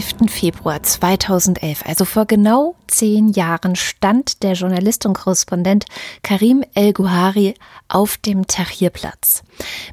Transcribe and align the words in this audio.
Am 0.00 0.06
11. 0.06 0.32
Februar 0.32 0.82
2011, 0.82 1.84
also 1.84 2.06
vor 2.06 2.24
genau 2.24 2.74
zehn 2.86 3.28
Jahren, 3.32 3.76
stand 3.76 4.42
der 4.42 4.54
Journalist 4.54 5.04
und 5.04 5.12
Korrespondent 5.12 5.84
Karim 6.22 6.64
El-Guhari 6.72 7.54
auf 7.88 8.16
dem 8.16 8.46
Tahrirplatz. 8.46 9.42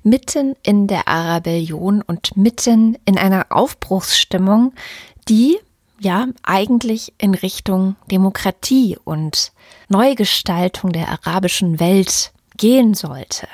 Mitten 0.03 0.55
in 0.63 0.87
der 0.87 1.09
Arabellion 1.09 2.01
und 2.01 2.37
mitten 2.37 2.97
in 3.03 3.17
einer 3.17 3.47
Aufbruchsstimmung, 3.49 4.73
die 5.27 5.57
ja 5.99 6.27
eigentlich 6.41 7.11
in 7.17 7.33
Richtung 7.35 7.97
Demokratie 8.09 8.97
und 9.03 9.51
Neugestaltung 9.89 10.93
der 10.93 11.09
arabischen 11.09 11.81
Welt 11.81 12.31
gehen 12.55 12.93
sollte. 12.93 13.49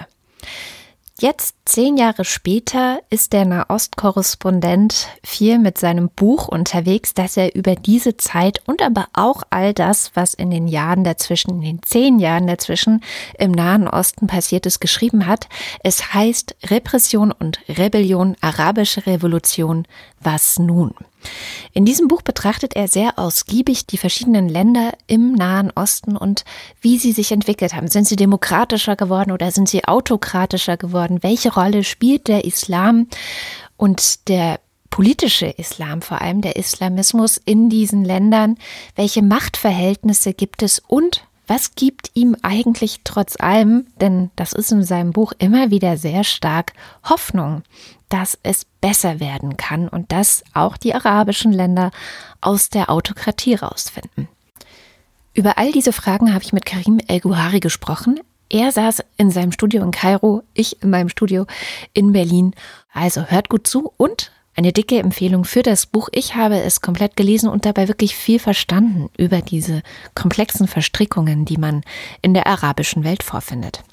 Jetzt, 1.23 1.55
zehn 1.63 1.95
Jahre 1.95 2.25
später, 2.25 2.99
ist 3.09 3.31
der 3.31 3.45
Nahostkorrespondent 3.45 5.07
viel 5.23 5.57
mit 5.57 5.77
seinem 5.77 6.09
Buch 6.09 6.49
unterwegs, 6.49 7.13
dass 7.13 7.37
er 7.37 7.55
über 7.55 7.77
diese 7.77 8.17
Zeit 8.17 8.61
und 8.65 8.81
aber 8.81 9.07
auch 9.13 9.43
all 9.49 9.73
das, 9.73 10.11
was 10.15 10.33
in 10.33 10.51
den 10.51 10.67
Jahren 10.67 11.05
dazwischen, 11.05 11.51
in 11.51 11.61
den 11.61 11.81
zehn 11.81 12.19
Jahren 12.19 12.45
dazwischen 12.45 13.01
im 13.39 13.53
Nahen 13.53 13.87
Osten 13.87 14.27
passiert 14.27 14.65
ist, 14.65 14.81
geschrieben 14.81 15.25
hat. 15.25 15.47
Es 15.81 16.13
heißt 16.13 16.57
Repression 16.65 17.31
und 17.31 17.61
Rebellion, 17.69 18.35
arabische 18.41 19.07
Revolution, 19.07 19.87
was 20.19 20.59
nun? 20.59 20.93
In 21.73 21.85
diesem 21.85 22.07
Buch 22.07 22.21
betrachtet 22.21 22.75
er 22.75 22.87
sehr 22.87 23.17
ausgiebig 23.17 23.87
die 23.87 23.97
verschiedenen 23.97 24.47
Länder 24.47 24.93
im 25.07 25.33
Nahen 25.33 25.71
Osten 25.75 26.15
und 26.15 26.45
wie 26.81 26.97
sie 26.97 27.11
sich 27.11 27.31
entwickelt 27.31 27.73
haben. 27.73 27.87
Sind 27.87 28.07
sie 28.07 28.15
demokratischer 28.15 28.95
geworden 28.95 29.31
oder 29.31 29.51
sind 29.51 29.69
sie 29.69 29.85
autokratischer 29.85 30.77
geworden? 30.77 31.23
Welche 31.23 31.53
Rolle 31.53 31.83
spielt 31.83 32.27
der 32.27 32.45
Islam 32.45 33.07
und 33.77 34.27
der 34.27 34.59
politische 34.89 35.47
Islam, 35.47 36.03
vor 36.03 36.21
allem 36.21 36.41
der 36.41 36.55
Islamismus 36.55 37.37
in 37.43 37.69
diesen 37.69 38.05
Ländern? 38.05 38.57
Welche 38.95 39.23
Machtverhältnisse 39.23 40.33
gibt 40.33 40.61
es 40.61 40.79
und 40.79 41.23
was 41.53 41.75
gibt 41.75 42.09
ihm 42.15 42.35
eigentlich 42.41 43.01
trotz 43.03 43.39
allem, 43.39 43.85
denn 44.01 44.31
das 44.35 44.53
ist 44.53 44.71
in 44.71 44.83
seinem 44.83 45.11
Buch 45.11 45.33
immer 45.37 45.69
wieder 45.69 45.97
sehr 45.97 46.23
stark, 46.23 46.73
Hoffnung, 47.07 47.61
dass 48.09 48.39
es 48.41 48.65
besser 48.81 49.19
werden 49.19 49.55
kann 49.55 49.87
und 49.87 50.11
dass 50.11 50.43
auch 50.55 50.77
die 50.77 50.95
arabischen 50.95 51.51
Länder 51.51 51.91
aus 52.41 52.69
der 52.69 52.89
Autokratie 52.89 53.53
rausfinden. 53.53 54.27
Über 55.35 55.59
all 55.59 55.71
diese 55.71 55.93
Fragen 55.93 56.33
habe 56.33 56.43
ich 56.43 56.53
mit 56.53 56.65
Karim 56.65 56.99
El-Guhari 57.07 57.59
gesprochen. 57.59 58.19
Er 58.49 58.71
saß 58.71 59.03
in 59.17 59.29
seinem 59.29 59.51
Studio 59.51 59.83
in 59.83 59.91
Kairo, 59.91 60.41
ich 60.55 60.81
in 60.81 60.89
meinem 60.89 61.09
Studio 61.09 61.45
in 61.93 62.13
Berlin. 62.13 62.55
Also 62.91 63.25
hört 63.25 63.49
gut 63.49 63.67
zu 63.67 63.93
und 63.97 64.31
eine 64.55 64.71
dicke 64.71 64.99
Empfehlung 64.99 65.45
für 65.45 65.63
das 65.63 65.85
Buch. 65.85 66.09
Ich 66.11 66.35
habe 66.35 66.61
es 66.61 66.81
komplett 66.81 67.15
gelesen 67.15 67.49
und 67.49 67.65
dabei 67.65 67.87
wirklich 67.87 68.15
viel 68.15 68.39
verstanden 68.39 69.09
über 69.17 69.41
diese 69.41 69.81
komplexen 70.15 70.67
Verstrickungen, 70.67 71.45
die 71.45 71.57
man 71.57 71.81
in 72.21 72.33
der 72.33 72.47
arabischen 72.47 73.03
Welt 73.03 73.23
vorfindet. 73.23 73.83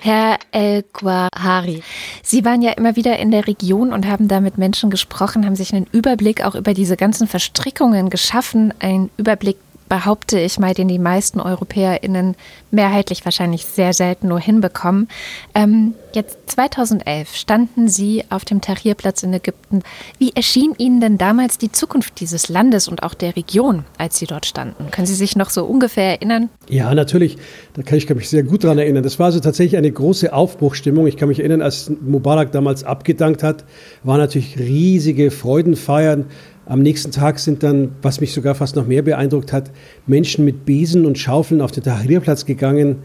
Herr 0.00 0.38
El-Guahari, 0.52 1.82
Sie 2.22 2.44
waren 2.44 2.62
ja 2.62 2.72
immer 2.72 2.94
wieder 2.94 3.18
in 3.18 3.30
der 3.30 3.46
Region 3.46 3.92
und 3.92 4.06
haben 4.06 4.28
da 4.28 4.40
mit 4.40 4.56
Menschen 4.56 4.90
gesprochen, 4.90 5.44
haben 5.44 5.56
sich 5.56 5.74
einen 5.74 5.86
Überblick 5.90 6.44
auch 6.44 6.54
über 6.54 6.72
diese 6.72 6.96
ganzen 6.96 7.26
Verstrickungen 7.26 8.10
geschaffen, 8.10 8.72
einen 8.78 9.10
Überblick 9.16 9.56
behaupte 9.88 10.38
ich 10.38 10.58
mal, 10.58 10.74
den 10.74 10.88
die 10.88 10.98
meisten 10.98 11.40
EuropäerInnen 11.40 12.36
mehrheitlich 12.70 13.24
wahrscheinlich 13.24 13.64
sehr 13.64 13.92
selten 13.92 14.28
nur 14.28 14.40
hinbekommen. 14.40 15.08
Ähm, 15.54 15.94
jetzt 16.12 16.38
2011 16.46 17.34
standen 17.34 17.88
Sie 17.88 18.24
auf 18.30 18.44
dem 18.44 18.60
Tahrirplatz 18.60 19.22
in 19.22 19.32
Ägypten. 19.32 19.82
Wie 20.18 20.32
erschien 20.34 20.74
Ihnen 20.78 21.00
denn 21.00 21.18
damals 21.18 21.58
die 21.58 21.72
Zukunft 21.72 22.20
dieses 22.20 22.48
Landes 22.48 22.88
und 22.88 23.02
auch 23.02 23.14
der 23.14 23.36
Region, 23.36 23.84
als 23.96 24.18
Sie 24.18 24.26
dort 24.26 24.46
standen? 24.46 24.90
Können 24.90 25.06
Sie 25.06 25.14
sich 25.14 25.36
noch 25.36 25.50
so 25.50 25.64
ungefähr 25.64 26.10
erinnern? 26.10 26.50
Ja, 26.68 26.94
natürlich. 26.94 27.38
Da 27.74 27.82
kann 27.82 27.98
ich 27.98 28.08
mich 28.08 28.28
sehr 28.28 28.42
gut 28.42 28.64
daran 28.64 28.78
erinnern. 28.78 29.02
Das 29.02 29.18
war 29.18 29.26
also 29.26 29.40
tatsächlich 29.40 29.76
eine 29.76 29.90
große 29.90 30.32
Aufbruchstimmung. 30.32 31.06
Ich 31.06 31.16
kann 31.16 31.28
mich 31.28 31.40
erinnern, 31.40 31.62
als 31.62 31.90
Mubarak 32.00 32.52
damals 32.52 32.84
abgedankt 32.84 33.42
hat, 33.42 33.64
waren 34.02 34.18
natürlich 34.18 34.58
riesige 34.58 35.30
Freudenfeiern. 35.30 36.26
Am 36.68 36.82
nächsten 36.82 37.12
Tag 37.12 37.38
sind 37.38 37.62
dann, 37.62 37.92
was 38.02 38.20
mich 38.20 38.34
sogar 38.34 38.54
fast 38.54 38.76
noch 38.76 38.86
mehr 38.86 39.00
beeindruckt 39.00 39.54
hat, 39.54 39.70
Menschen 40.06 40.44
mit 40.44 40.66
Besen 40.66 41.06
und 41.06 41.16
Schaufeln 41.16 41.62
auf 41.62 41.72
den 41.72 41.82
Tahrirplatz 41.82 42.44
gegangen, 42.44 42.96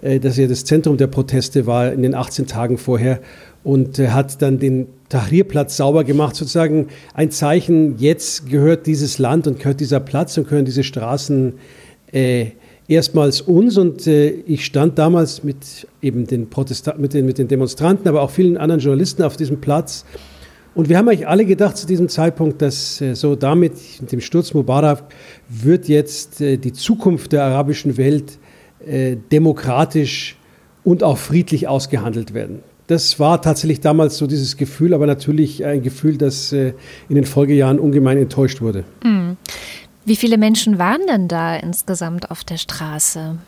äh, 0.00 0.18
das 0.18 0.38
ja 0.38 0.46
das 0.46 0.64
Zentrum 0.64 0.96
der 0.96 1.06
Proteste 1.06 1.66
war 1.66 1.92
in 1.92 2.00
den 2.00 2.14
18 2.14 2.46
Tagen 2.46 2.78
vorher 2.78 3.20
und 3.62 3.98
äh, 3.98 4.08
hat 4.08 4.40
dann 4.40 4.58
den 4.58 4.86
Tahrirplatz 5.10 5.76
sauber 5.76 6.04
gemacht, 6.04 6.34
sozusagen 6.34 6.88
ein 7.12 7.30
Zeichen, 7.30 7.98
jetzt 7.98 8.48
gehört 8.48 8.86
dieses 8.86 9.18
Land 9.18 9.46
und 9.46 9.58
gehört 9.58 9.80
dieser 9.80 10.00
Platz 10.00 10.38
und 10.38 10.48
gehören 10.48 10.64
diese 10.64 10.82
Straßen 10.82 11.52
äh, 12.12 12.46
erstmals 12.88 13.42
uns. 13.42 13.76
Und 13.76 14.06
äh, 14.06 14.30
ich 14.30 14.64
stand 14.64 14.98
damals 14.98 15.44
mit 15.44 15.86
eben 16.00 16.26
den 16.26 16.48
Protestanten, 16.48 17.02
mit 17.02 17.12
den, 17.12 17.26
mit 17.26 17.36
den 17.36 17.48
Demonstranten, 17.48 18.08
aber 18.08 18.22
auch 18.22 18.30
vielen 18.30 18.56
anderen 18.56 18.80
Journalisten 18.80 19.22
auf 19.24 19.36
diesem 19.36 19.60
Platz 19.60 20.06
und 20.74 20.88
wir 20.88 20.98
haben 20.98 21.08
eigentlich 21.08 21.26
alle 21.26 21.44
gedacht 21.44 21.76
zu 21.76 21.86
diesem 21.86 22.08
Zeitpunkt, 22.08 22.62
dass 22.62 23.00
äh, 23.00 23.14
so 23.14 23.34
damit, 23.34 23.74
mit 24.00 24.12
dem 24.12 24.20
Sturz 24.20 24.54
Mubarak, 24.54 25.04
wird 25.48 25.88
jetzt 25.88 26.40
äh, 26.40 26.58
die 26.58 26.72
Zukunft 26.72 27.32
der 27.32 27.44
arabischen 27.44 27.96
Welt 27.96 28.38
äh, 28.86 29.16
demokratisch 29.32 30.36
und 30.84 31.02
auch 31.02 31.18
friedlich 31.18 31.66
ausgehandelt 31.66 32.34
werden. 32.34 32.60
Das 32.86 33.20
war 33.20 33.42
tatsächlich 33.42 33.80
damals 33.80 34.16
so 34.16 34.26
dieses 34.26 34.56
Gefühl, 34.56 34.94
aber 34.94 35.06
natürlich 35.06 35.64
ein 35.64 35.82
Gefühl, 35.82 36.18
das 36.18 36.52
in 36.52 36.74
den 37.08 37.24
Folgejahren 37.24 37.78
ungemein 37.78 38.18
enttäuscht 38.18 38.60
wurde. 38.60 38.82
Mhm. 39.04 39.36
Wie 40.04 40.16
viele 40.16 40.38
Menschen 40.38 40.78
waren 40.78 41.02
denn 41.06 41.28
da 41.28 41.54
insgesamt 41.54 42.32
auf 42.32 42.42
der 42.42 42.56
Straße? 42.56 43.38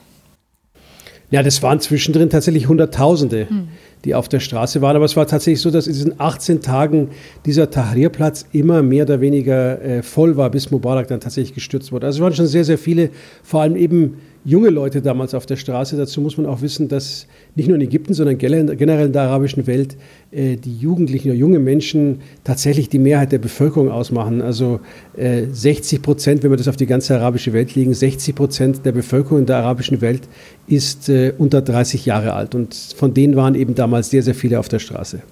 Ja, 1.33 1.43
das 1.43 1.61
waren 1.61 1.81
zwischendrin 1.81 2.31
tatsächlich 2.31 2.69
Hunderttausende. 2.69 3.49
Mhm 3.51 3.69
die 4.05 4.15
auf 4.15 4.29
der 4.29 4.41
Straße 4.41 4.81
waren. 4.81 4.97
Aber 4.97 5.05
es 5.05 5.17
war 5.17 5.27
tatsächlich 5.27 5.61
so, 5.61 5.71
dass 5.71 5.87
in 5.87 5.93
diesen 5.93 6.21
18 6.21 6.61
Tagen 6.61 7.09
dieser 7.47 7.71
Tahrirplatz 7.71 8.47
immer 8.53 8.83
mehr 8.83 9.05
oder 9.05 9.21
weniger 9.21 9.81
äh, 9.83 10.03
voll 10.03 10.37
war, 10.37 10.51
bis 10.51 10.71
Mubarak 10.71 11.09
dann 11.09 11.21
tatsächlich 11.21 11.55
gestürzt 11.55 11.93
wurde. 11.93 12.07
Also 12.07 12.19
es 12.19 12.23
waren 12.23 12.35
schon 12.35 12.47
sehr, 12.47 12.65
sehr 12.65 12.79
viele, 12.79 13.11
vor 13.43 13.63
allem 13.63 13.77
eben 13.77 14.19
junge 14.45 14.71
Leute 14.71 15.03
damals 15.03 15.35
auf 15.35 15.47
der 15.47 15.57
Straße. 15.57 15.97
Dazu 15.97 16.21
muss 16.21 16.37
man 16.37 16.47
auch 16.47 16.63
wissen, 16.63 16.89
dass 16.89 17.27
nicht 17.55 17.69
nur 17.69 17.77
in 17.77 17.83
Ägypten, 17.83 18.15
sondern 18.15 18.39
generell 18.39 19.07
in 19.07 19.13
der 19.13 19.23
arabischen 19.23 19.67
Welt 19.67 19.97
äh, 20.31 20.57
die 20.57 20.77
Jugendlichen 20.77 21.29
oder 21.29 21.39
junge 21.39 21.59
Menschen 21.59 22.21
tatsächlich 22.45 22.89
die 22.89 22.99
Mehrheit 22.99 23.33
der 23.33 23.39
Bevölkerung 23.39 23.91
ausmachen. 23.91 24.43
Also 24.43 24.81
äh, 25.17 25.45
60 25.51 26.03
Prozent, 26.03 26.43
wenn 26.43 26.51
wir 26.51 26.57
das 26.57 26.69
auf 26.69 26.77
die 26.77 26.87
ganze 26.87 27.17
arabische 27.17 27.53
Welt 27.53 27.75
legen, 27.75 27.95
60 27.95 28.35
Prozent 28.35 28.87
der 28.87 28.93
Bevölkerung 28.93 29.41
in 29.41 29.47
der 29.47 29.59
arabischen 29.59 30.01
Welt 30.01 30.23
ist 30.67 31.09
äh, 31.09 31.33
unter 31.39 31.63
30 31.63 32.05
Jahre 32.07 32.33
alt. 32.33 32.55
Und 32.55 32.75
von 32.75 33.15
denen 33.15 33.37
waren 33.37 33.55
eben 33.55 33.75
damals 33.75 34.11
sehr, 34.11 34.23
sehr 34.23 34.35
viele 34.35 34.59
auf 34.59 34.69
der 34.69 34.81
Straße. 34.81 35.23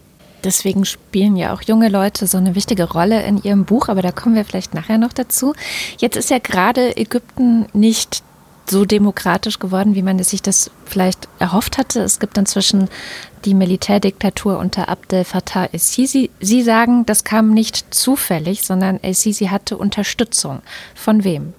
Deswegen 0.45 0.85
spielen 0.85 1.37
ja 1.37 1.53
auch 1.53 1.63
junge 1.63 1.89
Leute 1.89 2.27
so 2.27 2.39
eine 2.39 2.55
wichtige 2.55 2.91
Rolle 2.91 3.23
in 3.25 3.43
ihrem 3.43 3.65
Buch, 3.67 3.89
aber 3.89 4.01
da 4.01 4.11
kommen 4.11 4.35
wir 4.35 4.45
vielleicht 4.45 4.73
nachher 4.73 4.97
noch 4.97 5.13
dazu. 5.13 5.53
Jetzt 5.99 6.17
ist 6.17 6.31
ja 6.31 6.39
gerade 6.39 6.97
Ägypten 6.97 7.67
nicht 7.75 8.23
so 8.71 8.85
demokratisch 8.85 9.59
geworden, 9.59 9.95
wie 9.95 10.03
man 10.03 10.19
sich 10.23 10.43
das 10.43 10.71
vielleicht 10.85 11.29
erhofft 11.39 11.79
hatte. 11.79 12.01
Es 12.01 12.21
gibt 12.21 12.39
inzwischen 12.39 12.89
die 13.45 13.55
Militärdiktatur 13.55 14.59
unter 14.59 14.89
Abdel 14.89 15.25
Fattah 15.25 15.69
el-Sisi. 15.73 16.31
Sie 16.41 16.63
sagen, 16.63 17.05
das 17.07 17.25
kam 17.25 17.53
nicht 17.53 17.93
zufällig, 17.93 18.63
sondern 18.63 19.01
el-Sisi 19.03 19.47
hatte 19.47 19.77
Unterstützung. 19.77 20.61
Von 20.95 21.25
wem? 21.25 21.55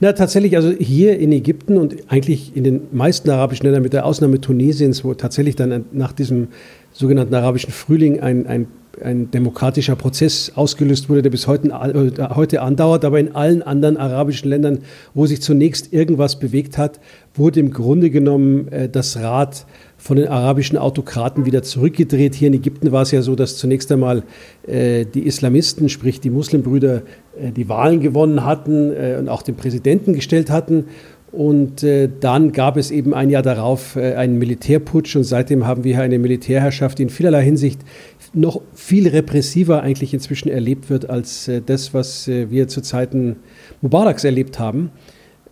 Na, 0.00 0.12
tatsächlich, 0.12 0.56
also 0.56 0.70
hier 0.70 1.18
in 1.18 1.32
Ägypten 1.32 1.76
und 1.76 2.10
eigentlich 2.10 2.56
in 2.56 2.64
den 2.64 2.82
meisten 2.92 3.28
arabischen 3.30 3.64
Ländern, 3.64 3.82
mit 3.82 3.92
der 3.92 4.06
Ausnahme 4.06 4.40
Tunesiens, 4.40 5.04
wo 5.04 5.14
tatsächlich 5.14 5.56
dann 5.56 5.84
nach 5.92 6.12
diesem 6.12 6.48
sogenannten 6.92 7.34
arabischen 7.34 7.72
Frühling 7.72 8.20
ein, 8.20 8.46
ein 8.46 8.66
ein 9.02 9.30
demokratischer 9.30 9.96
Prozess 9.96 10.52
ausgelöst 10.54 11.08
wurde, 11.08 11.22
der 11.22 11.30
bis 11.30 11.46
heute, 11.46 11.68
äh, 11.68 12.34
heute 12.34 12.62
andauert. 12.62 13.04
Aber 13.04 13.20
in 13.20 13.34
allen 13.34 13.62
anderen 13.62 13.96
arabischen 13.96 14.50
Ländern, 14.50 14.80
wo 15.14 15.26
sich 15.26 15.42
zunächst 15.42 15.92
irgendwas 15.92 16.38
bewegt 16.38 16.78
hat, 16.78 17.00
wurde 17.34 17.60
im 17.60 17.70
Grunde 17.70 18.10
genommen 18.10 18.68
äh, 18.68 18.88
das 18.88 19.16
Rad 19.18 19.66
von 19.98 20.16
den 20.16 20.28
arabischen 20.28 20.78
Autokraten 20.78 21.46
wieder 21.46 21.62
zurückgedreht. 21.62 22.34
Hier 22.34 22.48
in 22.48 22.54
Ägypten 22.54 22.92
war 22.92 23.02
es 23.02 23.10
ja 23.10 23.22
so, 23.22 23.34
dass 23.34 23.56
zunächst 23.56 23.90
einmal 23.92 24.22
äh, 24.66 25.04
die 25.04 25.26
Islamisten, 25.26 25.88
sprich 25.88 26.20
die 26.20 26.30
Muslimbrüder, 26.30 27.02
die 27.38 27.68
Wahlen 27.68 28.00
gewonnen 28.00 28.46
hatten 28.46 28.90
und 29.18 29.28
auch 29.28 29.42
den 29.42 29.56
Präsidenten 29.56 30.14
gestellt 30.14 30.48
hatten. 30.48 30.86
Und 31.36 31.82
äh, 31.82 32.08
dann 32.20 32.52
gab 32.52 32.78
es 32.78 32.90
eben 32.90 33.12
ein 33.12 33.28
Jahr 33.28 33.42
darauf 33.42 33.96
äh, 33.96 34.14
einen 34.14 34.38
Militärputsch 34.38 35.16
und 35.16 35.24
seitdem 35.24 35.66
haben 35.66 35.84
wir 35.84 35.94
hier 35.94 36.02
eine 36.02 36.18
Militärherrschaft, 36.18 36.98
die 36.98 37.02
in 37.02 37.10
vielerlei 37.10 37.42
Hinsicht 37.42 37.82
noch 38.36 38.60
viel 38.74 39.08
repressiver 39.08 39.82
eigentlich 39.82 40.14
inzwischen 40.14 40.48
erlebt 40.48 40.90
wird 40.90 41.08
als 41.08 41.48
äh, 41.48 41.62
das, 41.64 41.94
was 41.94 42.28
äh, 42.28 42.50
wir 42.50 42.68
zu 42.68 42.80
Zeiten 42.82 43.36
Mubaraks 43.80 44.24
erlebt 44.24 44.58
haben. 44.58 44.90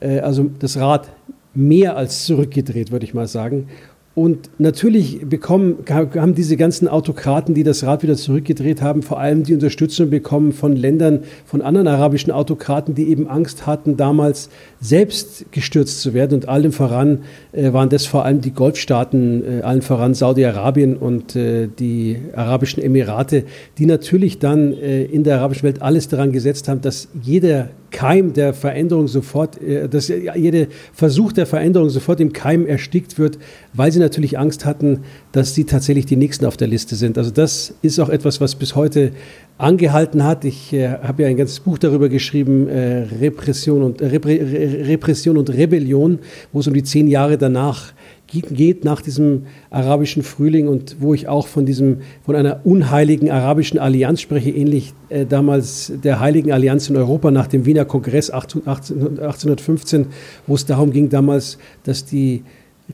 Äh, 0.01 0.21
also 0.21 0.51
das 0.59 0.77
Rad 0.77 1.09
mehr 1.55 1.97
als 1.97 2.25
zurückgedreht, 2.25 2.91
würde 2.93 3.07
ich 3.07 3.15
mal 3.15 3.29
sagen. 3.29 3.69
Und 4.15 4.49
natürlich 4.59 5.29
bekommen, 5.29 5.79
haben 5.89 6.37
diese 6.37 6.57
ganzen 6.57 6.87
Autokraten, 6.87 7.53
die 7.53 7.65
das 7.65 7.83
Rad 7.83 8.05
wieder 8.05 8.15
zurückgedreht 8.15 8.81
haben, 8.81 9.03
vor 9.03 9.19
allem 9.19 9.43
die 9.43 9.55
Unterstützung 9.55 10.09
bekommen 10.09 10.53
von 10.53 10.77
Ländern, 10.77 11.25
von 11.45 11.63
anderen 11.63 11.89
arabischen 11.89 12.31
Autokraten, 12.31 12.95
die 12.95 13.09
eben 13.09 13.27
Angst 13.27 13.67
hatten, 13.67 13.97
damals 13.97 14.51
selbst 14.81 15.47
gestürzt 15.51 16.01
zu 16.01 16.15
werden. 16.15 16.35
Und 16.35 16.49
allem 16.49 16.71
voran 16.71 17.23
äh, 17.51 17.73
waren 17.73 17.89
das 17.89 18.07
vor 18.07 18.25
allem 18.25 18.41
die 18.41 18.53
Golfstaaten, 18.53 19.61
äh, 19.61 19.63
allen 19.63 19.83
voran 19.83 20.15
Saudi-Arabien 20.15 20.97
und 20.97 21.35
äh, 21.35 21.67
die 21.67 22.19
Arabischen 22.37 22.85
Emirate, 22.85 23.43
die 23.79 23.87
natürlich 23.87 24.39
dann 24.39 24.75
äh, 24.75 25.03
in 25.03 25.25
der 25.25 25.39
arabischen 25.39 25.65
Welt 25.65 25.83
alles 25.83 26.07
daran 26.07 26.31
gesetzt 26.31 26.69
haben, 26.69 26.83
dass 26.83 27.09
jeder 27.21 27.71
Keim 27.95 28.33
der 28.33 28.55
Veränderung 28.55 29.07
sofort, 29.07 29.63
äh, 29.63 29.89
dass 29.89 30.09
jeder 30.09 30.67
Versuch 30.93 31.33
der 31.33 31.47
Veränderung 31.47 31.91
sofort 31.91 32.21
im 32.21 32.33
Keim 32.33 32.67
erstickt 32.67 33.21
wird, 33.21 33.39
weil 33.73 33.93
sie 33.93 34.01
natürlich 34.01 34.37
Angst 34.37 34.65
hatten, 34.65 35.01
dass 35.31 35.55
sie 35.55 35.65
tatsächlich 35.65 36.05
die 36.05 36.17
Nächsten 36.17 36.45
auf 36.45 36.57
der 36.57 36.67
Liste 36.67 36.97
sind. 36.97 37.17
Also 37.17 37.31
das 37.31 37.73
ist 37.83 38.01
auch 38.01 38.09
etwas, 38.09 38.41
was 38.41 38.57
bis 38.57 38.75
heute 38.75 39.13
angehalten 39.59 40.25
hat. 40.25 40.45
Ich 40.45 40.73
äh, 40.73 40.89
habe 40.89 41.23
ja 41.23 41.29
ein 41.29 41.37
ganzes 41.37 41.61
Buch 41.61 41.79
darüber 41.79 42.09
geschrieben, 42.09 42.69
äh, 42.69 43.05
Repression, 43.21 43.85
und, 43.85 44.01
äh, 44.01 44.07
Repre 44.07 44.41
Repression 44.89 45.37
und 45.37 45.51
Rebellion, 45.51 46.19
wo 46.53 46.59
es 46.59 46.67
um 46.67 46.75
die 46.75 46.83
zehn 46.83 47.07
Jahre 47.07 47.39
danach 47.39 47.93
geht 48.43 48.85
nach 48.85 49.03
diesem 49.03 49.47
arabischen 49.71 50.23
Frühling 50.23 50.69
und 50.69 50.97
wo 51.01 51.15
ich 51.15 51.29
auch 51.29 51.47
von 51.47 51.67
diesem 51.67 51.99
von 52.25 52.37
einer 52.37 52.61
unheiligen 52.65 53.31
arabischen 53.31 53.79
Allianz 53.79 54.21
spreche, 54.21 54.51
ähnlich 54.51 54.93
äh, 55.09 55.27
damals 55.27 55.93
der 56.03 56.21
Heiligen 56.21 56.53
Allianz 56.53 56.89
in 56.89 56.97
Europa 56.97 57.31
nach 57.31 57.47
dem 57.47 57.67
Wiener 57.67 57.85
Kongress 57.85 58.31
1815, 58.31 60.07
wo 60.47 60.55
es 60.55 60.67
darum 60.67 60.93
ging 60.93 61.09
damals, 61.09 61.59
dass 61.85 62.05
die 62.05 62.43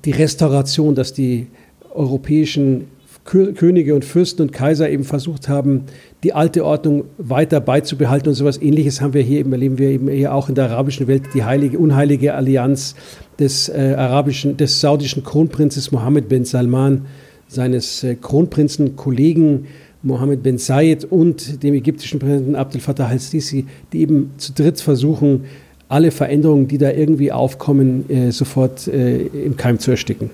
die 0.05 0.13
Restauration, 0.13 0.95
dass 0.95 1.13
die 1.13 1.49
europäischen 1.93 2.87
Könige 3.25 3.95
und 3.95 4.05
Fürsten 4.05 4.43
und 4.43 4.53
Kaiser 4.53 4.89
eben 4.89 5.05
versucht 5.05 5.49
haben, 5.49 5.85
die 6.23 6.35
alte 6.35 6.65
Ordnung 6.65 7.05
weiter 7.19 7.61
beizubehalten 7.61 8.29
und 8.29 8.35
sowas 8.35 8.61
ähnliches 8.61 9.01
haben 9.01 9.15
wir 9.15 9.23
hier 9.23 9.41
eben, 9.41 9.53
erleben 9.53 9.79
wir 9.79 9.89
eben 9.89 10.09
hier 10.09 10.35
auch 10.35 10.49
in 10.49 10.55
der 10.55 10.71
arabischen 10.71 11.07
Welt, 11.07 11.23
die 11.35 11.45
heilige, 11.45 11.79
unheilige 11.79 12.35
Allianz 12.35 12.95
des 13.39 13.69
äh, 13.69 13.95
arabischen, 13.97 14.57
des 14.57 14.81
saudischen 14.81 15.25
Kronprinzes 15.25 15.93
Mohammed 15.93 16.29
bin 16.29 16.45
Salman, 16.45 17.07
seines 17.49 18.05
äh, 18.05 18.17
Kronprinzen 18.17 18.97
Kollegen 18.97 19.67
Mohammed 20.03 20.43
bin 20.43 20.59
Zayed 20.59 21.05
und 21.05 21.63
dem 21.63 21.75
ägyptischen 21.75 22.21
Präsidenten 22.21 22.55
Abdel 22.55 22.81
Fattah 22.81 23.07
al-Sisi, 23.07 23.67
die 23.93 24.01
eben 24.01 24.31
zu 24.39 24.53
dritt 24.53 24.81
versuchen, 24.81 25.45
alle 25.89 26.11
Veränderungen, 26.11 26.69
die 26.69 26.79
da 26.79 26.91
irgendwie 26.91 27.33
aufkommen, 27.33 28.09
äh, 28.09 28.31
sofort 28.31 28.89
äh, 28.89 29.27
im 29.27 29.57
Keim 29.57 29.79
zu 29.79 29.91
ersticken. 29.91 30.31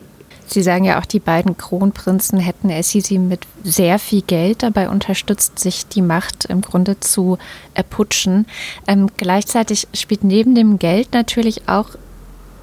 Sie 0.46 0.62
sagen 0.62 0.84
ja 0.84 1.00
auch, 1.00 1.06
die 1.06 1.18
beiden 1.18 1.56
Kronprinzen 1.56 2.38
hätten 2.38 2.70
El-Sisi 2.70 3.18
mit 3.18 3.40
sehr 3.64 3.98
viel 3.98 4.22
Geld 4.22 4.62
dabei 4.62 4.88
unterstützt, 4.88 5.58
sich 5.58 5.86
die 5.86 6.02
Macht 6.02 6.44
im 6.44 6.60
Grunde 6.60 7.00
zu 7.00 7.38
erputschen. 7.74 8.46
Ähm, 8.86 9.08
gleichzeitig 9.16 9.88
spielt 9.92 10.22
neben 10.22 10.54
dem 10.54 10.78
Geld 10.78 11.12
natürlich 11.12 11.68
auch 11.68 11.90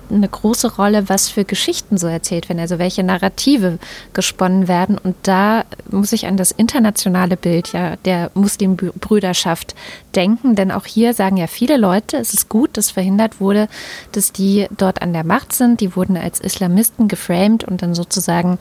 eine 0.10 0.28
große 0.28 0.76
Rolle, 0.76 1.10
was 1.10 1.30
für 1.30 1.46
Geschichten 1.46 1.98
so 1.98 2.08
erzählt 2.08 2.50
werden, 2.50 2.60
also 2.60 2.80
welche 2.80 3.04
Narrative 3.04 3.80
gesponnen 4.14 4.68
werden. 4.68 4.98
Und 4.98 5.16
da 5.24 5.66
muss 5.90 6.14
ich 6.14 6.28
an 6.28 6.38
das 6.38 6.52
internationale 6.52 7.38
Bild 7.38 7.74
ja 7.74 7.96
der 7.98 8.32
Muslimbrüderschaft 8.34 9.76
denken, 10.16 10.56
denn 10.56 10.72
auch 10.72 10.86
hier 10.86 11.14
sagen 11.14 11.38
ja 11.38 11.48
viele 11.48 11.78
Leute, 11.78 12.18
es 12.18 12.34
ist 12.34 12.50
gut, 12.50 12.78
dass 12.78 12.92
verhindert 12.92 13.40
wurde, 13.40 13.68
dass 14.12 14.32
die 14.32 14.68
dort 14.78 15.02
an 15.02 15.14
der 15.14 15.24
Macht 15.24 15.54
sind. 15.54 15.82
Die 15.82 15.96
wurden 15.96 16.18
als 16.18 16.40
Islamisten 16.40 17.08
geframed 17.08 17.64
und 17.64 17.82
dann 17.82 17.96
sozusagen 17.96 18.58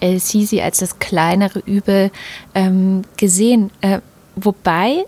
El-Sisi 0.00 0.60
als 0.60 0.78
das 0.78 0.98
kleinere 0.98 1.60
Übel 1.60 2.10
ähm, 2.54 3.02
gesehen. 3.16 3.70
Äh, 3.80 4.00
wobei 4.36 5.04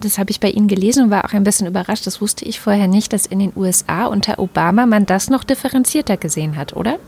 das 0.00 0.18
habe 0.18 0.30
ich 0.30 0.40
bei 0.40 0.50
Ihnen 0.50 0.68
gelesen 0.68 1.04
und 1.04 1.10
war 1.10 1.24
auch 1.24 1.32
ein 1.32 1.44
bisschen 1.44 1.66
überrascht. 1.66 2.06
Das 2.06 2.20
wusste 2.20 2.44
ich 2.44 2.60
vorher 2.60 2.88
nicht, 2.88 3.12
dass 3.12 3.26
in 3.26 3.38
den 3.38 3.52
USA 3.56 4.06
unter 4.06 4.38
Obama 4.38 4.86
man 4.86 5.06
das 5.06 5.30
noch 5.30 5.44
differenzierter 5.44 6.16
gesehen 6.16 6.56
hat, 6.56 6.74
oder? 6.74 6.98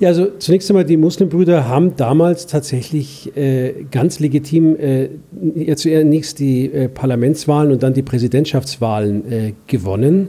Ja, 0.00 0.08
also 0.08 0.26
zunächst 0.38 0.70
einmal, 0.70 0.84
die 0.84 0.96
Muslimbrüder 0.96 1.66
haben 1.66 1.96
damals 1.96 2.46
tatsächlich 2.46 3.36
äh, 3.36 3.84
ganz 3.90 4.20
legitim 4.20 4.76
äh, 4.76 5.08
zunächst 5.74 6.38
die 6.38 6.72
äh, 6.72 6.88
Parlamentswahlen 6.88 7.72
und 7.72 7.82
dann 7.82 7.94
die 7.94 8.02
Präsidentschaftswahlen 8.02 9.32
äh, 9.32 9.52
gewonnen. 9.66 10.28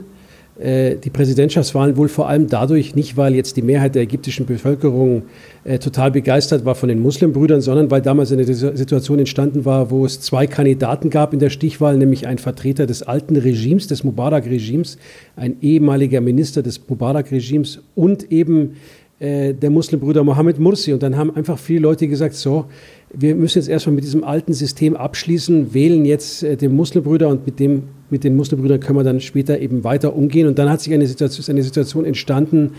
Äh, 0.60 0.96
die 0.96 1.08
Präsidentschaftswahlen 1.08 1.96
wohl 1.96 2.08
vor 2.08 2.28
allem 2.28 2.46
dadurch, 2.46 2.94
nicht 2.94 3.16
weil 3.16 3.34
jetzt 3.34 3.56
die 3.56 3.62
Mehrheit 3.62 3.94
der 3.94 4.02
ägyptischen 4.02 4.44
Bevölkerung 4.44 5.22
äh, 5.64 5.78
total 5.78 6.10
begeistert 6.10 6.66
war 6.66 6.74
von 6.74 6.90
den 6.90 7.00
Muslimbrüdern, 7.00 7.62
sondern 7.62 7.90
weil 7.90 8.02
damals 8.02 8.30
eine 8.30 8.44
Situation 8.44 9.18
entstanden 9.18 9.64
war, 9.64 9.90
wo 9.90 10.04
es 10.04 10.20
zwei 10.20 10.46
Kandidaten 10.46 11.08
gab 11.08 11.32
in 11.32 11.38
der 11.38 11.48
Stichwahl, 11.48 11.96
nämlich 11.96 12.26
ein 12.26 12.36
Vertreter 12.36 12.86
des 12.86 13.02
alten 13.02 13.36
Regimes, 13.36 13.86
des 13.86 14.04
Mubarak-Regimes, 14.04 14.98
ein 15.34 15.56
ehemaliger 15.62 16.20
Minister 16.20 16.62
des 16.62 16.86
Mubarak-Regimes 16.86 17.80
und 17.94 18.30
eben 18.30 18.76
äh, 19.18 19.54
der 19.54 19.70
Muslimbrüder 19.70 20.24
Mohammed 20.24 20.58
Mursi. 20.58 20.92
Und 20.92 21.02
dann 21.02 21.16
haben 21.16 21.34
einfach 21.34 21.58
viele 21.58 21.80
Leute 21.80 22.06
gesagt, 22.06 22.34
so, 22.34 22.66
wir 23.12 23.34
müssen 23.34 23.58
jetzt 23.58 23.68
erstmal 23.68 23.94
mit 23.94 24.04
diesem 24.04 24.22
alten 24.22 24.52
System 24.52 24.96
abschließen, 24.96 25.74
wählen 25.74 26.04
jetzt 26.04 26.42
äh, 26.42 26.56
den 26.56 26.74
Muslimbrüder 26.74 27.28
und 27.28 27.44
mit, 27.44 27.58
dem, 27.58 27.84
mit 28.08 28.24
den 28.24 28.36
Muslimbrüdern 28.36 28.80
können 28.80 28.98
wir 28.98 29.04
dann 29.04 29.20
später 29.20 29.58
eben 29.58 29.84
weiter 29.84 30.14
umgehen. 30.14 30.46
Und 30.46 30.58
dann 30.58 30.70
hat 30.70 30.80
sich 30.80 30.92
eine 30.94 31.06
Situation, 31.06 31.54
eine 31.54 31.62
Situation 31.62 32.04
entstanden 32.04 32.72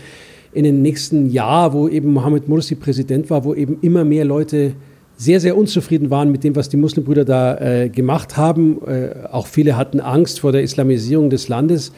in 0.52 0.64
den 0.64 0.82
nächsten 0.82 1.30
Jahr, 1.30 1.72
wo 1.72 1.88
eben 1.88 2.12
Mohammed 2.12 2.48
Mursi 2.48 2.74
Präsident 2.74 3.30
war, 3.30 3.44
wo 3.44 3.54
eben 3.54 3.78
immer 3.82 4.04
mehr 4.04 4.24
Leute 4.24 4.72
sehr, 5.16 5.40
sehr 5.40 5.56
unzufrieden 5.56 6.10
waren 6.10 6.32
mit 6.32 6.44
dem, 6.44 6.56
was 6.56 6.68
die 6.68 6.76
Muslimbrüder 6.76 7.24
da 7.24 7.58
äh, 7.58 7.88
gemacht 7.90 8.36
haben. 8.36 8.80
Äh, 8.86 9.28
auch 9.30 9.46
viele 9.46 9.76
hatten 9.76 10.00
Angst 10.00 10.40
vor 10.40 10.52
der 10.52 10.62
Islamisierung 10.62 11.30
des 11.30 11.48
Landes. 11.48 11.92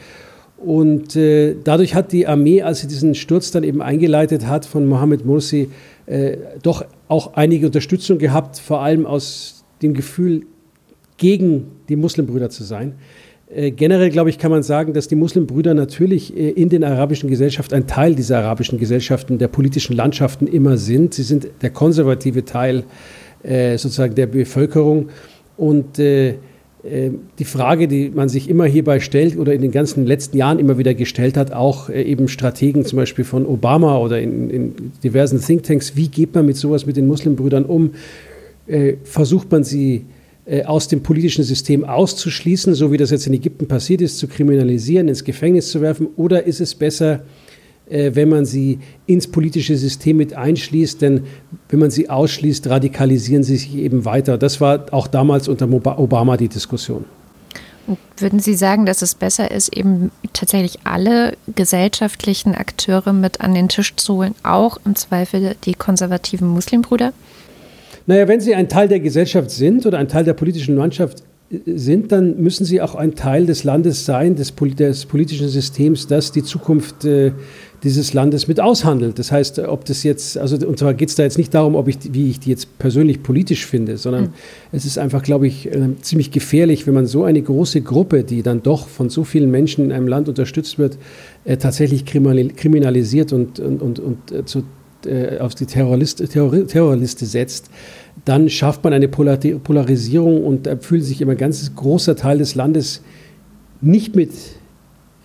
Und 0.57 1.15
äh, 1.15 1.55
dadurch 1.63 1.95
hat 1.95 2.11
die 2.11 2.27
Armee, 2.27 2.61
als 2.61 2.81
sie 2.81 2.87
diesen 2.87 3.15
Sturz 3.15 3.51
dann 3.51 3.63
eben 3.63 3.81
eingeleitet 3.81 4.47
hat 4.47 4.65
von 4.65 4.85
Mohammed 4.87 5.25
Mursi, 5.25 5.69
äh, 6.05 6.37
doch 6.61 6.85
auch 7.07 7.33
einige 7.33 7.65
Unterstützung 7.67 8.17
gehabt, 8.17 8.57
vor 8.59 8.81
allem 8.81 9.05
aus 9.05 9.65
dem 9.81 9.93
Gefühl, 9.93 10.45
gegen 11.17 11.67
die 11.87 11.95
Muslimbrüder 11.95 12.49
zu 12.49 12.63
sein. 12.63 12.95
Äh, 13.53 13.71
generell, 13.71 14.09
glaube 14.09 14.29
ich, 14.29 14.37
kann 14.37 14.51
man 14.51 14.63
sagen, 14.63 14.93
dass 14.93 15.07
die 15.07 15.15
Muslimbrüder 15.15 15.73
natürlich 15.73 16.35
äh, 16.35 16.49
in 16.49 16.69
den 16.69 16.83
arabischen 16.83 17.29
Gesellschaften 17.29 17.75
ein 17.75 17.87
Teil 17.87 18.15
dieser 18.15 18.39
arabischen 18.39 18.79
Gesellschaften, 18.79 19.37
der 19.37 19.47
politischen 19.47 19.95
Landschaften 19.95 20.47
immer 20.47 20.77
sind. 20.77 21.13
Sie 21.13 21.23
sind 21.23 21.47
der 21.61 21.69
konservative 21.69 22.43
Teil 22.43 22.83
äh, 23.43 23.77
sozusagen 23.77 24.15
der 24.15 24.27
Bevölkerung. 24.27 25.09
Und 25.57 25.99
die 27.39 27.45
Frage, 27.45 27.87
die 27.87 28.11
man 28.13 28.29
sich 28.29 28.49
immer 28.49 28.65
hierbei 28.65 28.99
stellt 28.99 29.37
oder 29.37 29.53
in 29.53 29.61
den 29.61 29.71
ganzen 29.71 30.05
letzten 30.05 30.37
Jahren 30.37 30.59
immer 30.59 30.77
wieder 30.77 30.93
gestellt 30.93 31.35
hat, 31.35 31.51
auch 31.51 31.89
äh, 31.89 32.03
eben 32.03 32.27
Strategen 32.27 32.85
zum 32.85 32.97
Beispiel 32.97 33.25
von 33.25 33.45
Obama 33.45 33.97
oder 33.97 34.21
in, 34.21 34.49
in 34.49 34.73
diversen 35.03 35.41
Thinktanks, 35.41 35.95
wie 35.95 36.09
geht 36.09 36.35
man 36.35 36.45
mit 36.45 36.57
sowas 36.57 36.85
mit 36.85 36.97
den 36.97 37.07
Muslimbrüdern 37.07 37.65
um? 37.65 37.91
Äh, 38.67 38.95
versucht 39.03 39.51
man 39.51 39.63
sie 39.63 40.05
äh, 40.45 40.63
aus 40.63 40.87
dem 40.87 41.01
politischen 41.01 41.43
System 41.43 41.85
auszuschließen, 41.85 42.75
so 42.75 42.91
wie 42.91 42.97
das 42.97 43.09
jetzt 43.09 43.25
in 43.25 43.33
Ägypten 43.33 43.67
passiert 43.67 44.01
ist, 44.01 44.19
zu 44.19 44.27
kriminalisieren, 44.27 45.07
ins 45.07 45.23
Gefängnis 45.23 45.69
zu 45.71 45.81
werfen? 45.81 46.07
Oder 46.17 46.45
ist 46.45 46.61
es 46.61 46.75
besser, 46.75 47.13
äh, 47.15 47.19
wenn 47.87 48.29
man 48.29 48.45
sie 48.45 48.79
ins 49.05 49.27
politische 49.27 49.77
System 49.77 50.17
mit 50.17 50.33
einschließt, 50.33 51.01
denn 51.01 51.23
wenn 51.69 51.79
man 51.79 51.91
sie 51.91 52.09
ausschließt, 52.09 52.67
radikalisieren 52.67 53.43
sie 53.43 53.57
sich 53.57 53.75
eben 53.75 54.05
weiter. 54.05 54.37
Das 54.37 54.59
war 54.61 54.85
auch 54.91 55.07
damals 55.07 55.47
unter 55.47 55.69
Obama 55.71 56.37
die 56.37 56.49
Diskussion. 56.49 57.05
Und 57.87 57.99
würden 58.17 58.39
Sie 58.39 58.55
sagen, 58.55 58.87
dass 58.87 59.03
es 59.03 59.13
besser 59.13 59.51
ist, 59.51 59.75
eben 59.75 60.11
tatsächlich 60.33 60.79
alle 60.85 61.37
gesellschaftlichen 61.55 62.55
Akteure 62.55 63.13
mit 63.13 63.41
an 63.41 63.53
den 63.53 63.69
Tisch 63.69 63.95
zu 63.95 64.15
holen, 64.15 64.35
auch 64.41 64.79
im 64.85 64.95
Zweifel 64.95 65.55
die 65.65 65.75
konservativen 65.75 66.47
Muslimbrüder? 66.47 67.13
Naja, 68.07 68.27
wenn 68.27 68.39
sie 68.39 68.55
ein 68.55 68.69
Teil 68.69 68.87
der 68.87 68.99
Gesellschaft 68.99 69.51
sind 69.51 69.85
oder 69.85 69.99
ein 69.99 70.07
Teil 70.07 70.23
der 70.23 70.33
politischen 70.33 70.75
Landschaft 70.75 71.23
sind, 71.65 72.11
dann 72.11 72.41
müssen 72.41 72.65
sie 72.65 72.81
auch 72.81 72.95
ein 72.95 73.13
Teil 73.13 73.45
des 73.45 73.63
Landes 73.63 74.05
sein, 74.05 74.35
des, 74.35 74.53
des 74.55 75.05
politischen 75.05 75.47
Systems, 75.47 76.07
das 76.07 76.31
die 76.31 76.43
Zukunft 76.43 77.05
äh, 77.05 77.33
dieses 77.85 78.13
Landes 78.13 78.49
mit 78.49 78.59
aushandelt. 78.59 79.17
Das 79.19 79.31
heißt, 79.31 79.59
ob 79.59 79.85
das 79.85 80.03
jetzt, 80.03 80.37
also 80.37 80.57
und 80.67 80.77
zwar 80.77 80.93
geht 80.93 81.09
es 81.09 81.15
da 81.15 81.23
jetzt 81.23 81.37
nicht 81.37 81.53
darum, 81.53 81.75
ob 81.75 81.87
ich, 81.87 81.97
wie 82.11 82.29
ich 82.29 82.41
die 82.41 82.49
jetzt 82.49 82.77
persönlich 82.77 83.23
politisch 83.23 83.65
finde, 83.65 83.97
sondern 83.97 84.23
mhm. 84.25 84.29
es 84.73 84.85
ist 84.85 84.97
einfach, 84.97 85.23
glaube 85.23 85.47
ich, 85.47 85.67
äh, 85.67 85.89
ziemlich 86.01 86.31
gefährlich, 86.31 86.87
wenn 86.87 86.93
man 86.93 87.05
so 87.05 87.23
eine 87.23 87.41
große 87.41 87.81
Gruppe, 87.81 88.23
die 88.23 88.43
dann 88.43 88.63
doch 88.63 88.87
von 88.89 89.09
so 89.09 89.23
vielen 89.23 89.51
Menschen 89.51 89.85
in 89.85 89.91
einem 89.93 90.07
Land 90.07 90.27
unterstützt 90.27 90.77
wird, 90.77 90.97
äh, 91.45 91.55
tatsächlich 91.55 92.05
kriminalisiert 92.05 93.31
und, 93.31 93.59
und, 93.59 93.81
und, 93.81 93.99
und 93.99 94.31
äh, 94.31 94.43
zu, 94.43 94.63
äh, 95.05 95.37
auf 95.37 95.55
die 95.55 95.65
Terrorist, 95.65 96.27
Terror, 96.29 96.67
Terrorliste 96.67 97.25
setzt 97.25 97.69
dann 98.23 98.49
schafft 98.49 98.83
man 98.83 98.93
eine 98.93 99.09
Polarisierung 99.09 100.43
und 100.43 100.67
da 100.67 100.77
fühlt 100.77 101.03
sich 101.03 101.21
immer 101.21 101.33
ein 101.33 101.37
ganz 101.37 101.75
großer 101.75 102.15
Teil 102.15 102.37
des 102.37 102.55
Landes 102.55 103.01
nicht 103.81 104.15
mit 104.15 104.31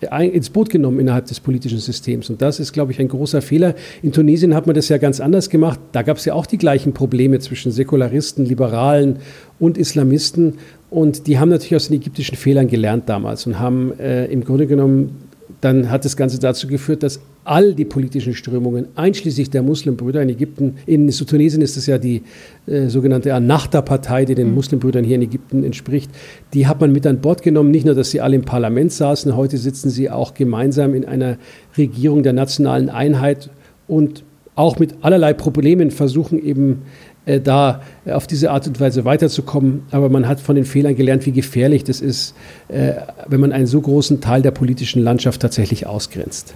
ins 0.01 0.49
Boot 0.49 0.69
genommen 0.69 0.99
innerhalb 0.99 1.25
des 1.25 1.39
politischen 1.39 1.79
Systems. 1.79 2.29
Und 2.29 2.41
das 2.41 2.59
ist, 2.59 2.73
glaube 2.73 2.91
ich, 2.91 2.99
ein 2.99 3.07
großer 3.07 3.41
Fehler. 3.41 3.75
In 4.01 4.11
Tunesien 4.11 4.55
hat 4.55 4.65
man 4.65 4.75
das 4.75 4.89
ja 4.89 4.97
ganz 4.97 5.19
anders 5.19 5.49
gemacht. 5.49 5.79
Da 5.91 6.01
gab 6.01 6.17
es 6.17 6.25
ja 6.25 6.33
auch 6.33 6.45
die 6.45 6.57
gleichen 6.57 6.93
Probleme 6.93 7.39
zwischen 7.39 7.71
Säkularisten, 7.71 8.45
Liberalen 8.45 9.17
und 9.59 9.77
Islamisten. 9.77 10.55
Und 10.89 11.27
die 11.27 11.39
haben 11.39 11.49
natürlich 11.49 11.75
aus 11.75 11.87
den 11.87 11.97
ägyptischen 11.97 12.35
Fehlern 12.35 12.67
gelernt 12.67 13.07
damals 13.07 13.45
und 13.45 13.59
haben 13.59 13.97
äh, 13.99 14.25
im 14.25 14.43
Grunde 14.43 14.67
genommen 14.67 15.30
dann 15.59 15.89
hat 15.89 16.05
das 16.05 16.15
Ganze 16.15 16.39
dazu 16.39 16.67
geführt, 16.67 17.03
dass 17.03 17.19
all 17.43 17.73
die 17.73 17.85
politischen 17.85 18.33
Strömungen, 18.33 18.87
einschließlich 18.95 19.49
der 19.49 19.63
Muslimbrüder 19.63 20.21
in 20.21 20.29
Ägypten, 20.29 20.75
in 20.85 21.09
Tunesien 21.09 21.61
ist 21.61 21.75
es 21.75 21.87
ja 21.87 21.97
die 21.97 22.21
äh, 22.67 22.87
sogenannte 22.87 23.33
Anachta-Partei, 23.33 24.25
die 24.25 24.35
den 24.35 24.49
mhm. 24.49 24.55
Muslimbrüdern 24.55 25.03
hier 25.03 25.15
in 25.15 25.23
Ägypten 25.23 25.63
entspricht, 25.63 26.11
die 26.53 26.67
hat 26.67 26.79
man 26.79 26.91
mit 26.91 27.07
an 27.07 27.19
Bord 27.19 27.41
genommen. 27.41 27.71
Nicht 27.71 27.85
nur, 27.85 27.95
dass 27.95 28.11
sie 28.11 28.21
alle 28.21 28.35
im 28.35 28.43
Parlament 28.43 28.91
saßen, 28.91 29.35
heute 29.35 29.57
sitzen 29.57 29.89
sie 29.89 30.09
auch 30.09 30.33
gemeinsam 30.33 30.93
in 30.93 31.05
einer 31.05 31.37
Regierung 31.77 32.23
der 32.23 32.33
nationalen 32.33 32.89
Einheit 32.89 33.49
und 33.87 34.23
auch 34.55 34.79
mit 34.79 34.95
allerlei 35.01 35.33
Problemen 35.33 35.91
versuchen 35.91 36.43
eben 36.43 36.83
da 37.39 37.81
äh, 38.05 38.11
auf 38.11 38.27
diese 38.27 38.51
Art 38.51 38.67
und 38.67 38.79
Weise 38.79 39.05
weiterzukommen. 39.05 39.83
Aber 39.91 40.09
man 40.09 40.27
hat 40.27 40.39
von 40.39 40.55
den 40.55 40.65
Fehlern 40.65 40.95
gelernt, 40.95 41.25
wie 41.25 41.31
gefährlich 41.31 41.83
das 41.83 42.01
ist, 42.01 42.35
äh, 42.67 42.93
wenn 43.27 43.39
man 43.39 43.51
einen 43.51 43.67
so 43.67 43.81
großen 43.81 44.21
Teil 44.21 44.41
der 44.41 44.51
politischen 44.51 45.03
Landschaft 45.03 45.41
tatsächlich 45.41 45.85
ausgrenzt. 45.85 46.53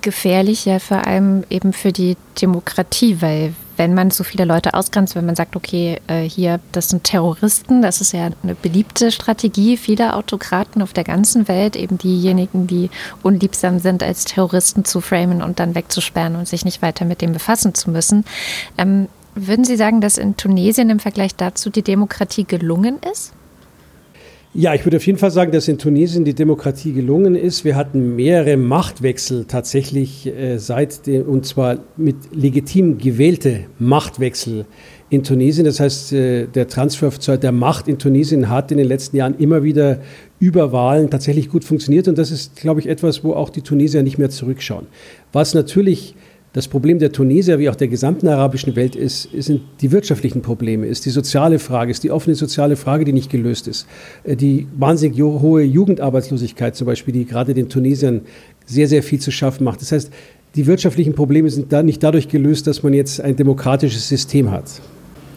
Gefährlich 0.00 0.64
ja 0.64 0.78
vor 0.78 1.06
allem 1.06 1.44
eben 1.50 1.74
für 1.74 1.92
die 1.92 2.16
Demokratie, 2.40 3.18
weil 3.20 3.52
wenn 3.76 3.92
man 3.92 4.10
so 4.10 4.24
viele 4.24 4.46
Leute 4.46 4.72
ausgrenzt, 4.72 5.14
wenn 5.16 5.26
man 5.26 5.36
sagt, 5.36 5.54
okay, 5.54 5.98
hier, 6.28 6.60
das 6.72 6.88
sind 6.88 7.04
Terroristen, 7.04 7.82
das 7.82 8.00
ist 8.00 8.12
ja 8.12 8.30
eine 8.42 8.54
beliebte 8.54 9.10
Strategie 9.10 9.76
vieler 9.76 10.16
Autokraten 10.16 10.80
auf 10.80 10.94
der 10.94 11.04
ganzen 11.04 11.46
Welt, 11.46 11.76
eben 11.76 11.98
diejenigen, 11.98 12.66
die 12.66 12.88
unliebsam 13.22 13.80
sind, 13.80 14.02
als 14.02 14.24
Terroristen 14.24 14.86
zu 14.86 15.02
framen 15.02 15.42
und 15.42 15.58
dann 15.58 15.74
wegzusperren 15.74 16.36
und 16.36 16.48
sich 16.48 16.64
nicht 16.64 16.80
weiter 16.80 17.04
mit 17.04 17.20
dem 17.20 17.34
befassen 17.34 17.74
zu 17.74 17.90
müssen. 17.90 18.24
Ähm, 18.78 19.08
würden 19.34 19.64
Sie 19.64 19.76
sagen, 19.76 20.00
dass 20.00 20.18
in 20.18 20.36
Tunesien 20.36 20.90
im 20.90 20.98
Vergleich 20.98 21.34
dazu 21.34 21.70
die 21.70 21.82
Demokratie 21.82 22.44
gelungen 22.44 22.98
ist? 23.10 23.32
Ja, 24.54 24.74
ich 24.74 24.84
würde 24.84 24.98
auf 24.98 25.06
jeden 25.06 25.18
Fall 25.18 25.30
sagen, 25.30 25.50
dass 25.50 25.66
in 25.66 25.78
Tunesien 25.78 26.26
die 26.26 26.34
Demokratie 26.34 26.92
gelungen 26.92 27.36
ist. 27.36 27.64
Wir 27.64 27.74
hatten 27.74 28.16
mehrere 28.16 28.58
Machtwechsel 28.58 29.46
tatsächlich 29.46 30.26
äh, 30.26 30.58
seit 30.58 31.06
dem, 31.06 31.26
und 31.26 31.46
zwar 31.46 31.78
mit 31.96 32.16
legitim 32.32 32.98
gewählte 32.98 33.60
Machtwechsel 33.78 34.66
in 35.08 35.22
Tunesien. 35.24 35.64
Das 35.64 35.80
heißt, 35.80 36.12
äh, 36.12 36.46
der 36.48 36.68
Transfer 36.68 37.38
der 37.38 37.52
Macht 37.52 37.88
in 37.88 37.98
Tunesien 37.98 38.50
hat 38.50 38.70
in 38.70 38.76
den 38.76 38.88
letzten 38.88 39.16
Jahren 39.16 39.38
immer 39.38 39.62
wieder 39.62 40.00
über 40.38 40.70
Wahlen 40.70 41.08
tatsächlich 41.08 41.48
gut 41.48 41.64
funktioniert. 41.64 42.06
Und 42.06 42.18
das 42.18 42.30
ist, 42.30 42.56
glaube 42.56 42.80
ich, 42.80 42.88
etwas, 42.90 43.24
wo 43.24 43.32
auch 43.32 43.48
die 43.48 43.62
Tunesier 43.62 44.02
nicht 44.02 44.18
mehr 44.18 44.28
zurückschauen. 44.28 44.86
Was 45.32 45.54
natürlich 45.54 46.14
das 46.52 46.68
Problem 46.68 46.98
der 46.98 47.12
Tunesier 47.12 47.58
wie 47.58 47.70
auch 47.70 47.74
der 47.74 47.88
gesamten 47.88 48.28
arabischen 48.28 48.76
Welt 48.76 48.94
ist, 48.94 49.28
sind 49.38 49.62
die 49.80 49.90
wirtschaftlichen 49.90 50.42
Probleme, 50.42 50.86
ist 50.86 51.06
die 51.06 51.10
soziale 51.10 51.58
Frage, 51.58 51.90
ist 51.90 52.04
die 52.04 52.10
offene 52.10 52.36
soziale 52.36 52.76
Frage, 52.76 53.04
die 53.04 53.12
nicht 53.12 53.30
gelöst 53.30 53.68
ist. 53.68 53.86
Äh, 54.24 54.36
die 54.36 54.66
wahnsinnig 54.76 55.20
hohe 55.20 55.62
Jugendarbeitslosigkeit 55.62 56.76
zum 56.76 56.86
Beispiel, 56.86 57.14
die 57.14 57.24
gerade 57.24 57.54
den 57.54 57.68
Tunesiern 57.68 58.22
sehr, 58.66 58.86
sehr 58.86 59.02
viel 59.02 59.18
zu 59.18 59.30
schaffen 59.30 59.64
macht. 59.64 59.80
Das 59.80 59.92
heißt, 59.92 60.10
die 60.54 60.66
wirtschaftlichen 60.66 61.14
Probleme 61.14 61.48
sind 61.48 61.72
da 61.72 61.82
nicht 61.82 62.02
dadurch 62.02 62.28
gelöst, 62.28 62.66
dass 62.66 62.82
man 62.82 62.92
jetzt 62.92 63.20
ein 63.20 63.36
demokratisches 63.36 64.08
System 64.08 64.50
hat. 64.50 64.64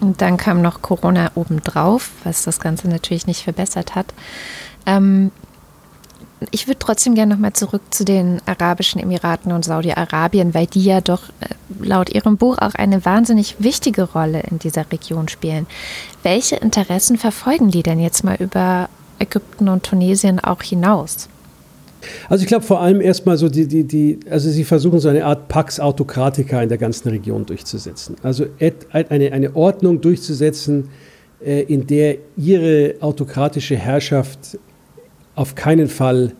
Und 0.02 0.22
dann 0.22 0.36
kam 0.36 0.62
noch 0.62 0.82
Corona 0.82 1.32
obendrauf, 1.36 2.12
was 2.26 2.44
das 2.44 2.60
Ganze 2.60 2.90
natürlich 2.90 3.26
nicht 3.26 3.44
verbessert 3.44 3.96
hat. 3.96 4.14
Ähm, 4.86 5.32
ich 6.52 6.68
würde 6.68 6.80
trotzdem 6.80 7.16
gerne 7.16 7.34
nochmal 7.34 7.54
zurück 7.54 7.82
zu 7.92 8.04
den 8.04 8.42
Arabischen 8.46 9.02
Emiraten 9.02 9.52
und 9.52 9.64
Saudi-Arabien, 9.64 10.54
weil 10.54 10.68
die 10.68 10.84
ja 10.84 11.02
doch 11.02 11.30
äh, 11.40 11.48
laut 11.82 12.14
Ihrem 12.14 12.38
Buch 12.38 12.58
auch 12.58 12.76
eine 12.76 13.06
wahnsinnig 13.06 13.56
wichtige 13.60 14.04
Rolle 14.04 14.42
in 14.50 14.60
dieser 14.60 14.92
Region 14.92 15.28
spielen. 15.30 15.66
Welche 16.24 16.58
Interessen 16.58 17.18
verfolgen 17.18 17.72
die 17.72 17.84
denn 17.84 18.00
jetzt 18.00 18.24
mal 18.24 18.36
über 18.40 18.90
Ägypten 19.20 19.70
und 19.70 19.84
Tunesien 19.84 20.40
auch 20.40 20.62
hinaus? 20.62 21.30
Also 22.30 22.44
ich 22.44 22.48
glaube 22.48 22.66
vor 22.66 22.82
allem 22.82 23.02
erstmal 23.02 23.38
so 23.38 23.50
die, 23.50 23.68
die, 23.68 23.84
die, 23.84 24.20
also 24.30 24.50
sie 24.50 24.64
versuchen 24.64 25.00
so 25.00 25.10
eine 25.10 25.26
Art 25.26 25.48
Pax 25.48 25.80
Autokratica 25.80 26.62
in 26.62 26.70
der 26.70 26.78
ganzen 26.78 27.10
Region 27.10 27.46
durchzusetzen. 27.46 28.16
Also 28.22 28.46
eine, 28.92 29.32
eine 29.32 29.56
Ordnung 29.56 30.02
durchzusetzen, 30.02 30.90
äh, 31.44 31.64
in 31.64 31.88
der 31.88 32.18
ihre 32.38 32.96
autokratische 33.00 33.76
Herrschaft 33.76 34.60
auf 35.36 35.56
keinen 35.56 35.88
Fall 35.88 36.34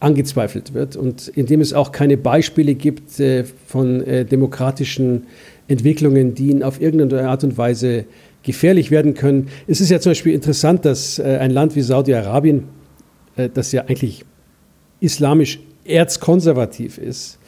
angezweifelt 0.00 0.74
wird 0.74 0.96
und 0.96 1.28
indem 1.28 1.60
es 1.60 1.72
auch 1.72 1.92
keine 1.92 2.16
Beispiele 2.16 2.74
gibt 2.74 3.18
äh, 3.20 3.44
von 3.44 4.02
äh, 4.02 4.24
demokratischen 4.24 5.24
Entwicklungen, 5.66 6.34
die 6.34 6.50
ihnen 6.50 6.62
auf 6.62 6.80
irgendeine 6.80 7.28
Art 7.28 7.42
und 7.42 7.56
Weise 7.56 8.04
gefährlich 8.42 8.90
werden 8.90 9.14
können. 9.14 9.48
Es 9.66 9.80
ist 9.80 9.90
ja 9.90 10.00
zum 10.00 10.10
Beispiel 10.10 10.34
interessant, 10.34 10.84
dass 10.84 11.18
äh, 11.18 11.38
ein 11.40 11.50
Land 11.50 11.74
wie 11.74 11.80
Saudi-Arabien, 11.80 12.64
äh, 13.36 13.48
das 13.52 13.72
ja 13.72 13.82
eigentlich 13.86 14.24
islamisch 15.00 15.60
erzkonservativ 15.84 16.98
ist, 16.98 17.38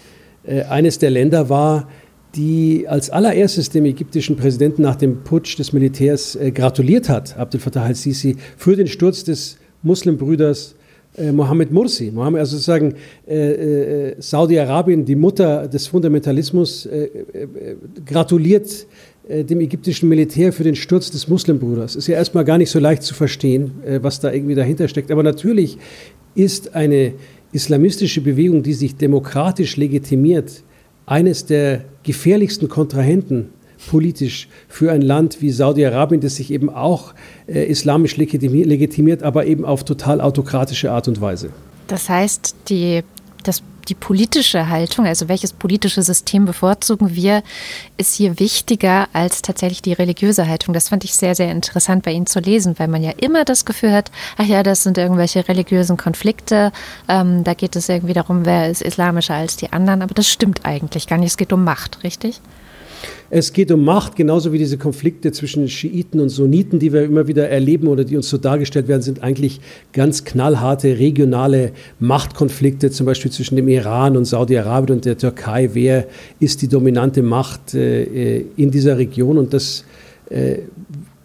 äh, 0.46 0.62
eines 0.62 0.98
der 0.98 1.10
Länder 1.10 1.50
war, 1.50 1.88
die 2.34 2.86
als 2.88 3.10
allererstes 3.10 3.70
dem 3.70 3.84
ägyptischen 3.84 4.36
Präsidenten 4.36 4.82
nach 4.82 4.96
dem 4.96 5.24
Putsch 5.24 5.58
des 5.58 5.72
Militärs 5.72 6.36
äh, 6.36 6.50
gratuliert 6.50 7.08
hat, 7.08 7.36
Abdel 7.36 7.60
Fattah 7.60 7.84
al-Sisi, 7.84 8.36
für 8.56 8.76
den 8.76 8.86
Sturz 8.86 9.24
des 9.24 9.58
Muslimbrüders 9.82 10.75
äh, 11.16 11.32
Mohammed 11.32 11.72
Mursi. 11.72 12.10
Mohammed, 12.10 12.40
also 12.40 12.56
sozusagen 12.56 12.94
äh, 13.26 14.10
äh, 14.10 14.14
Saudi-Arabien, 14.18 15.04
die 15.04 15.16
Mutter 15.16 15.68
des 15.68 15.86
Fundamentalismus, 15.86 16.86
äh, 16.86 17.04
äh, 17.04 17.76
gratuliert 18.04 18.86
äh, 19.28 19.44
dem 19.44 19.60
ägyptischen 19.60 20.08
Militär 20.08 20.52
für 20.52 20.64
den 20.64 20.76
Sturz 20.76 21.10
des 21.10 21.28
Muslimbruders. 21.28 21.96
Ist 21.96 22.06
ja 22.06 22.16
erstmal 22.16 22.44
gar 22.44 22.58
nicht 22.58 22.70
so 22.70 22.78
leicht 22.78 23.02
zu 23.02 23.14
verstehen, 23.14 23.72
was 24.02 24.20
da 24.20 24.32
irgendwie 24.32 24.54
dahinter 24.54 24.88
steckt. 24.88 25.10
Aber 25.10 25.22
natürlich 25.22 25.78
ist 26.34 26.74
eine 26.74 27.14
islamistische 27.52 28.20
Bewegung, 28.20 28.62
die 28.62 28.74
sich 28.74 28.96
demokratisch 28.96 29.76
legitimiert, 29.76 30.62
eines 31.06 31.46
der 31.46 31.84
gefährlichsten 32.02 32.68
Kontrahenten 32.68 33.50
politisch 33.90 34.48
für 34.68 34.92
ein 34.92 35.02
Land 35.02 35.42
wie 35.42 35.50
Saudi-Arabien, 35.50 36.20
das 36.20 36.36
sich 36.36 36.50
eben 36.50 36.70
auch 36.70 37.14
äh, 37.46 37.64
islamisch 37.64 38.16
legitimiert, 38.16 39.22
aber 39.22 39.46
eben 39.46 39.64
auf 39.64 39.84
total 39.84 40.20
autokratische 40.20 40.90
Art 40.90 41.08
und 41.08 41.20
Weise. 41.20 41.50
Das 41.86 42.08
heißt, 42.08 42.56
die, 42.68 43.02
das, 43.44 43.62
die 43.88 43.94
politische 43.94 44.68
Haltung, 44.68 45.06
also 45.06 45.28
welches 45.28 45.52
politische 45.52 46.02
System 46.02 46.44
bevorzugen 46.44 47.14
wir, 47.14 47.42
ist 47.96 48.14
hier 48.14 48.40
wichtiger 48.40 49.08
als 49.12 49.42
tatsächlich 49.42 49.82
die 49.82 49.92
religiöse 49.92 50.48
Haltung. 50.48 50.74
Das 50.74 50.88
fand 50.88 51.04
ich 51.04 51.14
sehr, 51.14 51.34
sehr 51.34 51.52
interessant 51.52 52.04
bei 52.04 52.12
Ihnen 52.12 52.26
zu 52.26 52.40
lesen, 52.40 52.74
weil 52.78 52.88
man 52.88 53.02
ja 53.02 53.12
immer 53.20 53.44
das 53.44 53.64
Gefühl 53.64 53.92
hat, 53.92 54.10
ach 54.36 54.46
ja, 54.46 54.62
das 54.62 54.82
sind 54.82 54.98
irgendwelche 54.98 55.46
religiösen 55.48 55.96
Konflikte, 55.96 56.72
ähm, 57.08 57.44
da 57.44 57.54
geht 57.54 57.76
es 57.76 57.88
irgendwie 57.88 58.14
darum, 58.14 58.44
wer 58.44 58.68
ist 58.68 58.82
islamischer 58.82 59.34
als 59.34 59.56
die 59.56 59.72
anderen, 59.72 60.02
aber 60.02 60.14
das 60.14 60.28
stimmt 60.28 60.60
eigentlich 60.64 61.06
gar 61.06 61.18
nicht. 61.18 61.30
Es 61.30 61.36
geht 61.36 61.52
um 61.52 61.62
Macht, 61.62 62.02
richtig? 62.02 62.40
Es 63.28 63.52
geht 63.52 63.72
um 63.72 63.84
Macht, 63.84 64.14
genauso 64.14 64.52
wie 64.52 64.58
diese 64.58 64.78
Konflikte 64.78 65.32
zwischen 65.32 65.68
Schiiten 65.68 66.20
und 66.20 66.28
Sunniten, 66.28 66.78
die 66.78 66.92
wir 66.92 67.02
immer 67.02 67.26
wieder 67.26 67.48
erleben 67.48 67.88
oder 67.88 68.04
die 68.04 68.16
uns 68.16 68.28
so 68.28 68.38
dargestellt 68.38 68.86
werden, 68.86 69.02
sind 69.02 69.22
eigentlich 69.22 69.60
ganz 69.92 70.24
knallharte 70.24 70.98
regionale 70.98 71.72
Machtkonflikte, 71.98 72.90
zum 72.90 73.06
Beispiel 73.06 73.32
zwischen 73.32 73.56
dem 73.56 73.68
Iran 73.68 74.16
und 74.16 74.26
Saudi-Arabien 74.26 74.98
und 74.98 75.04
der 75.04 75.18
Türkei. 75.18 75.70
Wer 75.72 76.06
ist 76.38 76.62
die 76.62 76.68
dominante 76.68 77.22
Macht 77.22 77.74
äh, 77.74 78.44
in 78.56 78.70
dieser 78.70 78.96
Region? 78.96 79.38
Und 79.38 79.52
das 79.52 79.84
äh, 80.30 80.58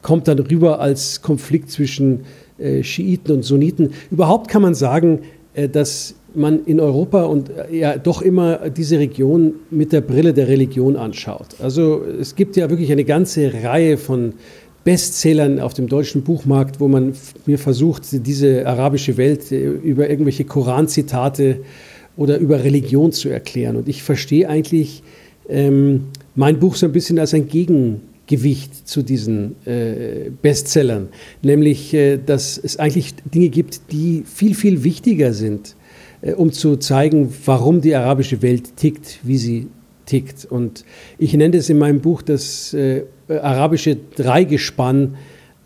kommt 0.01 0.27
dann 0.27 0.39
rüber 0.39 0.79
als 0.79 1.21
Konflikt 1.21 1.69
zwischen 1.69 2.21
äh, 2.57 2.83
Schiiten 2.83 3.31
und 3.31 3.43
Sunniten. 3.43 3.91
Überhaupt 4.09 4.47
kann 4.47 4.63
man 4.63 4.73
sagen, 4.73 5.19
äh, 5.53 5.69
dass 5.69 6.15
man 6.35 6.65
in 6.65 6.79
Europa 6.79 7.23
und 7.23 7.49
äh, 7.49 7.77
ja 7.77 7.97
doch 7.97 8.21
immer 8.21 8.69
diese 8.69 8.99
Region 8.99 9.53
mit 9.69 9.91
der 9.91 10.01
Brille 10.01 10.33
der 10.33 10.47
Religion 10.47 10.95
anschaut. 10.95 11.47
Also 11.59 12.03
es 12.19 12.35
gibt 12.35 12.55
ja 12.55 12.69
wirklich 12.69 12.91
eine 12.91 13.05
ganze 13.05 13.53
Reihe 13.63 13.97
von 13.97 14.33
Bestsellern 14.83 15.59
auf 15.59 15.73
dem 15.73 15.87
deutschen 15.87 16.23
Buchmarkt, 16.23 16.79
wo 16.79 16.87
man 16.87 17.13
mir 17.45 17.59
versucht, 17.59 18.03
diese 18.11 18.65
arabische 18.65 19.17
Welt 19.17 19.51
äh, 19.51 19.69
über 19.69 20.09
irgendwelche 20.09 20.45
Koranzitate 20.45 21.59
oder 22.17 22.37
über 22.37 22.63
Religion 22.63 23.11
zu 23.11 23.29
erklären. 23.29 23.75
Und 23.75 23.87
ich 23.87 24.03
verstehe 24.03 24.49
eigentlich 24.49 25.03
ähm, 25.49 26.05
mein 26.35 26.59
Buch 26.59 26.75
so 26.75 26.85
ein 26.85 26.91
bisschen 26.91 27.19
als 27.19 27.33
ein 27.33 27.47
Gegengewicht 27.47 28.87
zu 28.87 29.03
diesen 29.03 29.55
äh, 29.65 30.31
Bestsellern, 30.41 31.09
nämlich, 31.41 31.93
äh, 31.93 32.17
dass 32.17 32.57
es 32.57 32.77
eigentlich 32.77 33.13
Dinge 33.33 33.49
gibt, 33.49 33.81
die 33.91 34.23
viel, 34.25 34.55
viel 34.55 34.83
wichtiger 34.83 35.33
sind 35.33 35.75
um 36.35 36.51
zu 36.51 36.77
zeigen, 36.77 37.33
warum 37.45 37.81
die 37.81 37.95
arabische 37.95 38.41
Welt 38.41 38.77
tickt, 38.77 39.19
wie 39.23 39.37
sie 39.37 39.67
tickt. 40.05 40.45
Und 40.45 40.85
ich 41.17 41.33
nenne 41.33 41.57
es 41.57 41.69
in 41.69 41.77
meinem 41.77 42.01
Buch 42.01 42.21
das 42.21 42.73
äh, 42.73 43.03
arabische 43.27 43.97
Dreigespann 44.15 45.15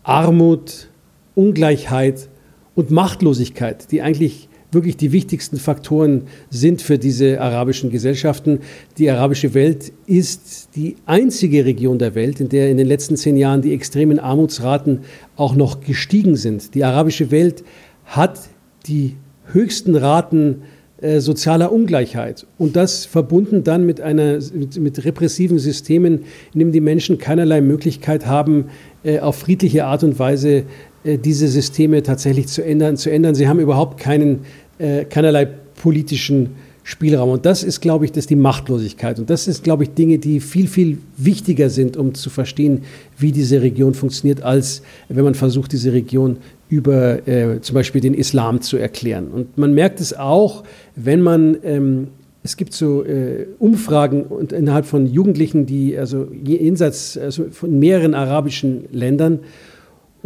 Armut, 0.02 0.88
Ungleichheit 1.34 2.28
und 2.74 2.90
Machtlosigkeit, 2.90 3.90
die 3.90 4.02
eigentlich 4.02 4.48
wirklich 4.70 4.96
die 4.96 5.12
wichtigsten 5.12 5.56
Faktoren 5.56 6.22
sind 6.50 6.82
für 6.82 6.98
diese 6.98 7.40
arabischen 7.40 7.90
Gesellschaften. 7.90 8.60
Die 8.98 9.10
arabische 9.10 9.54
Welt 9.54 9.92
ist 10.06 10.70
die 10.76 10.96
einzige 11.06 11.64
Region 11.64 11.98
der 11.98 12.14
Welt, 12.14 12.40
in 12.40 12.48
der 12.48 12.70
in 12.70 12.76
den 12.76 12.86
letzten 12.86 13.16
zehn 13.16 13.36
Jahren 13.36 13.62
die 13.62 13.72
extremen 13.72 14.18
Armutsraten 14.18 15.00
auch 15.36 15.54
noch 15.54 15.80
gestiegen 15.80 16.36
sind. 16.36 16.74
Die 16.74 16.84
arabische 16.84 17.30
Welt 17.30 17.64
hat 18.04 18.38
die 18.86 19.16
höchsten 19.52 19.96
Raten 19.96 20.62
äh, 20.98 21.20
sozialer 21.20 21.72
Ungleichheit. 21.72 22.46
Und 22.56 22.74
das 22.74 23.04
verbunden 23.04 23.64
dann 23.64 23.84
mit, 23.84 24.00
einer, 24.00 24.38
mit, 24.54 24.78
mit, 24.78 25.04
repressiven 25.04 25.58
Systemen, 25.58 26.24
in 26.54 26.60
denen 26.60 26.72
die 26.72 26.80
Menschen 26.80 27.18
keinerlei 27.18 27.60
Möglichkeit 27.60 28.24
haben, 28.24 28.66
äh, 29.04 29.18
auf 29.18 29.36
friedliche 29.36 29.84
Art 29.84 30.04
und 30.04 30.18
Weise 30.18 30.64
äh, 31.04 31.18
diese 31.18 31.48
Systeme 31.48 32.02
tatsächlich 32.02 32.46
zu 32.48 32.64
ändern, 32.64 32.96
zu 32.96 33.10
ändern. 33.10 33.34
Sie 33.34 33.46
haben 33.46 33.60
überhaupt 33.60 34.00
keinen, 34.00 34.40
keinerlei 34.78 35.46
politischen 35.46 36.50
Spielraum. 36.86 37.30
Und 37.30 37.46
das 37.46 37.64
ist, 37.64 37.80
glaube 37.80 38.04
ich, 38.04 38.12
das 38.12 38.28
die 38.28 38.36
Machtlosigkeit. 38.36 39.18
Und 39.18 39.28
das 39.28 39.48
ist, 39.48 39.64
glaube 39.64 39.82
ich, 39.82 39.90
Dinge, 39.90 40.18
die 40.18 40.38
viel, 40.38 40.68
viel 40.68 40.98
wichtiger 41.16 41.68
sind, 41.68 41.96
um 41.96 42.14
zu 42.14 42.30
verstehen, 42.30 42.82
wie 43.18 43.32
diese 43.32 43.60
Region 43.60 43.94
funktioniert, 43.94 44.42
als 44.42 44.82
wenn 45.08 45.24
man 45.24 45.34
versucht, 45.34 45.72
diese 45.72 45.92
Region 45.92 46.36
über 46.68 47.26
äh, 47.28 47.60
zum 47.60 47.74
Beispiel 47.74 48.00
den 48.00 48.14
Islam 48.14 48.60
zu 48.60 48.76
erklären. 48.76 49.28
Und 49.28 49.56
man 49.56 49.72
merkt 49.72 50.00
es 50.00 50.16
auch, 50.16 50.64
wenn 50.94 51.20
man, 51.20 51.56
ähm, 51.62 52.08
es 52.42 52.56
gibt 52.56 52.72
so 52.72 53.04
äh, 53.04 53.46
Umfragen 53.58 54.24
und 54.24 54.52
innerhalb 54.52 54.86
von 54.86 55.06
Jugendlichen, 55.06 55.66
die 55.66 55.96
also 55.96 56.28
jenseits 56.32 57.16
also 57.16 57.46
von 57.50 57.78
mehreren 57.78 58.14
arabischen 58.14 58.84
Ländern 58.92 59.40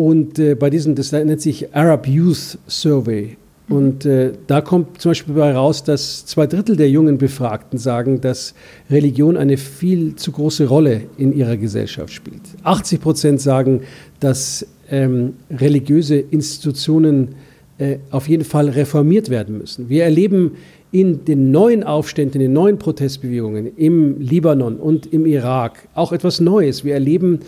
und 0.01 0.39
äh, 0.39 0.55
bei 0.55 0.71
diesem, 0.71 0.95
das 0.95 1.13
nennt 1.13 1.43
sich 1.43 1.75
Arab 1.75 2.07
Youth 2.09 2.59
Survey. 2.67 3.37
Mhm. 3.69 3.77
Und 3.77 4.07
äh, 4.07 4.33
da 4.47 4.63
kommt 4.63 5.01
zum 5.01 5.11
Beispiel 5.11 5.35
dabei 5.35 5.53
raus, 5.53 5.85
dass 5.85 6.25
zwei 6.25 6.47
Drittel 6.47 6.77
der 6.77 6.89
jungen 6.89 7.19
Befragten 7.19 7.79
sagen, 7.79 8.21
dass 8.23 8.55
Religion 8.91 9.37
eine 9.37 9.59
viel 9.59 10.17
zu 10.17 10.33
große 10.33 10.67
Rolle 10.67 11.03
in 11.19 11.35
ihrer 11.35 11.59
Gesellschaft 11.59 12.15
spielt. 12.15 12.41
80 12.63 13.01
Prozent 13.01 13.41
sagen, 13.43 13.83
dass 14.21 14.67
ähm, 14.91 15.35
religiöse 15.51 16.17
Institutionen 16.17 17.37
äh, 17.79 17.99
auf 18.11 18.29
jeden 18.29 18.45
Fall 18.45 18.69
reformiert 18.69 19.31
werden 19.31 19.59
müssen. 19.59 19.89
Wir 19.89 20.05
erleben 20.05 20.53
in 20.93 21.25
den 21.25 21.51
neuen 21.51 21.85
Aufständen, 21.85 22.41
in 22.41 22.49
den 22.49 22.53
neuen 22.53 22.79
Protestbewegungen 22.79 23.77
im 23.77 24.21
Libanon 24.21 24.77
und 24.77 25.07
im 25.13 25.25
Irak 25.25 25.89
auch 25.95 26.13
etwas 26.13 26.41
Neues. 26.41 26.85
Wir 26.85 26.95
erleben, 26.95 27.41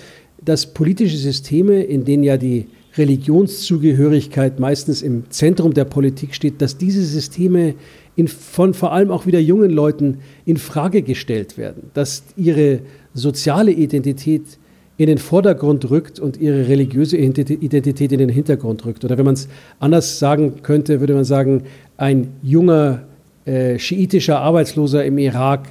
dass 0.44 0.72
politische 0.72 1.16
Systeme, 1.16 1.82
in 1.82 2.04
denen 2.04 2.22
ja 2.22 2.36
die 2.36 2.66
Religionszugehörigkeit 2.96 4.60
meistens 4.60 5.02
im 5.02 5.24
Zentrum 5.30 5.74
der 5.74 5.84
Politik 5.84 6.34
steht, 6.34 6.60
dass 6.60 6.76
diese 6.76 7.02
Systeme 7.02 7.74
in, 8.16 8.28
von 8.28 8.74
vor 8.74 8.92
allem 8.92 9.10
auch 9.10 9.26
wieder 9.26 9.40
jungen 9.40 9.70
Leuten 9.70 10.18
in 10.44 10.58
Frage 10.58 11.02
gestellt 11.02 11.56
werden, 11.56 11.90
dass 11.94 12.22
ihre 12.36 12.80
soziale 13.14 13.72
Identität 13.72 14.42
in 15.02 15.08
den 15.08 15.18
Vordergrund 15.18 15.90
rückt 15.90 16.18
und 16.20 16.36
ihre 16.36 16.68
religiöse 16.68 17.16
Identität 17.16 18.12
in 18.12 18.18
den 18.18 18.28
Hintergrund 18.28 18.84
rückt. 18.86 19.04
Oder 19.04 19.18
wenn 19.18 19.24
man 19.24 19.34
es 19.34 19.48
anders 19.80 20.18
sagen 20.18 20.62
könnte, 20.62 21.00
würde 21.00 21.14
man 21.14 21.24
sagen, 21.24 21.64
ein 21.96 22.28
junger 22.42 23.02
äh, 23.44 23.78
schiitischer 23.78 24.40
Arbeitsloser 24.40 25.04
im 25.04 25.18
Irak 25.18 25.68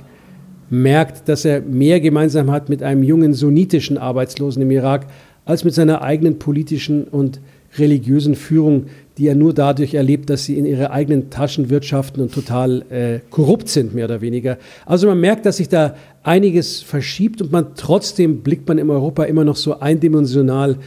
merkt, 0.70 1.30
dass 1.30 1.46
er 1.46 1.62
mehr 1.62 2.00
gemeinsam 2.00 2.52
hat 2.52 2.70
mit 2.70 2.84
einem 2.84 3.04
jungen 3.04 3.34
sunnitischen 3.34 3.98
Arbeitslosen 3.98 4.62
im 4.62 4.72
Irak 4.72 5.08
als 5.46 5.64
mit 5.64 5.74
seiner 5.74 6.02
eigenen 6.02 6.40
politischen 6.40 7.06
und 7.06 7.40
religiösen 7.78 8.36
Führung, 8.36 8.88
die 9.18 9.28
er 9.28 9.36
nur 9.36 9.54
dadurch 9.54 9.94
erlebt, 9.94 10.30
dass 10.30 10.46
sie 10.46 10.58
in 10.58 10.66
ihre 10.66 10.92
eigenen 10.92 11.30
Taschen 11.30 11.70
wirtschaften 11.70 12.22
und 12.22 12.34
total 12.34 12.84
äh, 12.90 13.20
korrupt 13.30 13.70
sind, 13.70 13.94
mehr 13.94 14.06
oder 14.06 14.22
weniger. 14.22 14.58
Also 14.86 15.08
man 15.08 15.20
merkt, 15.20 15.46
dass 15.46 15.58
sich 15.58 15.70
da 15.70 15.96
einiges 16.24 16.82
verschiebt 16.82 17.42
und 17.42 17.52
man 17.52 17.76
trotzdem 17.76 18.42
blickt 18.42 18.68
man 18.68 18.78
in 18.78 18.90
Europa 18.90 19.24
immer 19.24 19.44
noch 19.44 19.58
so 19.58 19.80
eindimensional 19.80 20.78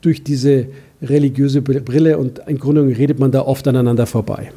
durch 0.00 0.24
diese 0.24 0.68
religiöse 1.02 1.62
Brille 1.62 2.18
und 2.18 2.40
im 2.46 2.58
Grunde 2.58 2.82
redet 2.86 3.18
man 3.18 3.32
da 3.32 3.42
oft 3.42 3.66
aneinander 3.66 4.06
vorbei. 4.06 4.52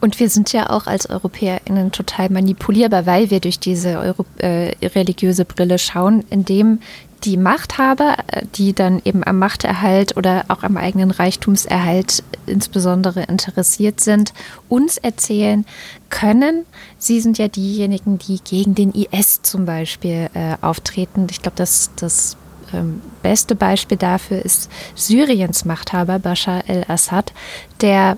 Und 0.00 0.20
wir 0.20 0.28
sind 0.28 0.52
ja 0.52 0.70
auch 0.70 0.86
als 0.86 1.10
EuropäerInnen 1.10 1.90
total 1.90 2.30
manipulierbar, 2.30 3.04
weil 3.06 3.30
wir 3.30 3.40
durch 3.40 3.58
diese 3.58 3.98
Euro 3.98 4.24
äh, 4.38 4.70
religiöse 4.86 5.44
Brille 5.44 5.78
schauen, 5.78 6.24
indem 6.30 6.78
die 7.24 7.36
Machthaber, 7.36 8.16
äh, 8.28 8.42
die 8.54 8.72
dann 8.72 9.00
eben 9.04 9.24
am 9.24 9.38
Machterhalt 9.38 10.16
oder 10.16 10.44
auch 10.48 10.62
am 10.62 10.76
eigenen 10.76 11.10
Reichtumserhalt 11.10 12.22
insbesondere 12.46 13.22
interessiert 13.24 14.00
sind, 14.00 14.32
uns 14.68 14.98
erzählen 14.98 15.64
können. 16.10 16.64
Sie 16.98 17.20
sind 17.20 17.38
ja 17.38 17.48
diejenigen, 17.48 18.18
die 18.18 18.40
gegen 18.42 18.74
den 18.74 18.92
IS 18.92 19.42
zum 19.42 19.66
Beispiel 19.66 20.30
äh, 20.34 20.56
auftreten. 20.60 21.26
Ich 21.30 21.42
glaube, 21.42 21.56
das, 21.56 21.90
das 21.96 22.36
ähm, 22.72 23.00
beste 23.22 23.54
Beispiel 23.54 23.96
dafür 23.96 24.44
ist 24.44 24.70
Syriens 24.94 25.64
Machthaber 25.64 26.18
Bashar 26.18 26.68
el-Assad, 26.68 27.32
der 27.80 28.16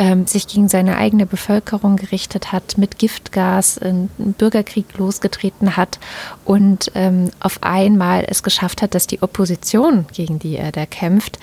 ähm, 0.00 0.26
sich 0.26 0.48
gegen 0.48 0.68
seine 0.68 0.96
eigene 0.96 1.26
Bevölkerung 1.26 1.96
gerichtet 1.96 2.52
hat, 2.52 2.78
mit 2.78 2.98
Giftgas 2.98 3.78
einen 3.78 4.08
Bürgerkrieg 4.38 4.96
losgetreten 4.96 5.76
hat 5.76 6.00
und 6.46 6.90
ähm, 6.94 7.30
auf 7.38 7.62
einmal 7.62 8.24
es 8.26 8.42
geschafft 8.42 8.80
hat, 8.80 8.94
dass 8.94 9.06
die 9.06 9.22
Opposition, 9.22 10.06
gegen 10.12 10.38
die 10.38 10.56
er 10.56 10.72
da 10.72 10.86
kämpft, 10.86 11.38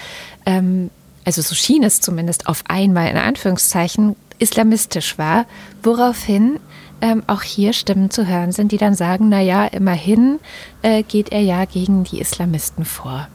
ähm, 0.48 0.90
also 1.24 1.44
so 1.44 1.54
schien 1.54 1.84
es 1.84 2.02
zumindest 2.02 2.48
auf 2.48 2.64
einmal 2.68 3.10
in 3.10 3.18
Anführungszeichen, 3.18 4.16
islamistisch 4.40 5.20
war, 5.20 5.46
woraufhin 5.84 6.60
ähm, 7.02 7.24
auch 7.28 7.44
hier 7.44 7.74
Stimmen 7.74 8.10
zu 8.10 8.26
hören 8.28 8.52
sind, 8.52 8.72
die 8.72 8.78
dann 8.78 8.96
sagen, 8.96 9.30
naja, 9.30 9.66
immerhin 9.66 10.40
äh, 10.82 11.04
geht 11.04 11.32
er 11.32 11.42
ja 11.42 11.66
gegen 11.66 12.06
die 12.06 12.20
Islamisten 12.20 12.86
vor. 12.86 13.28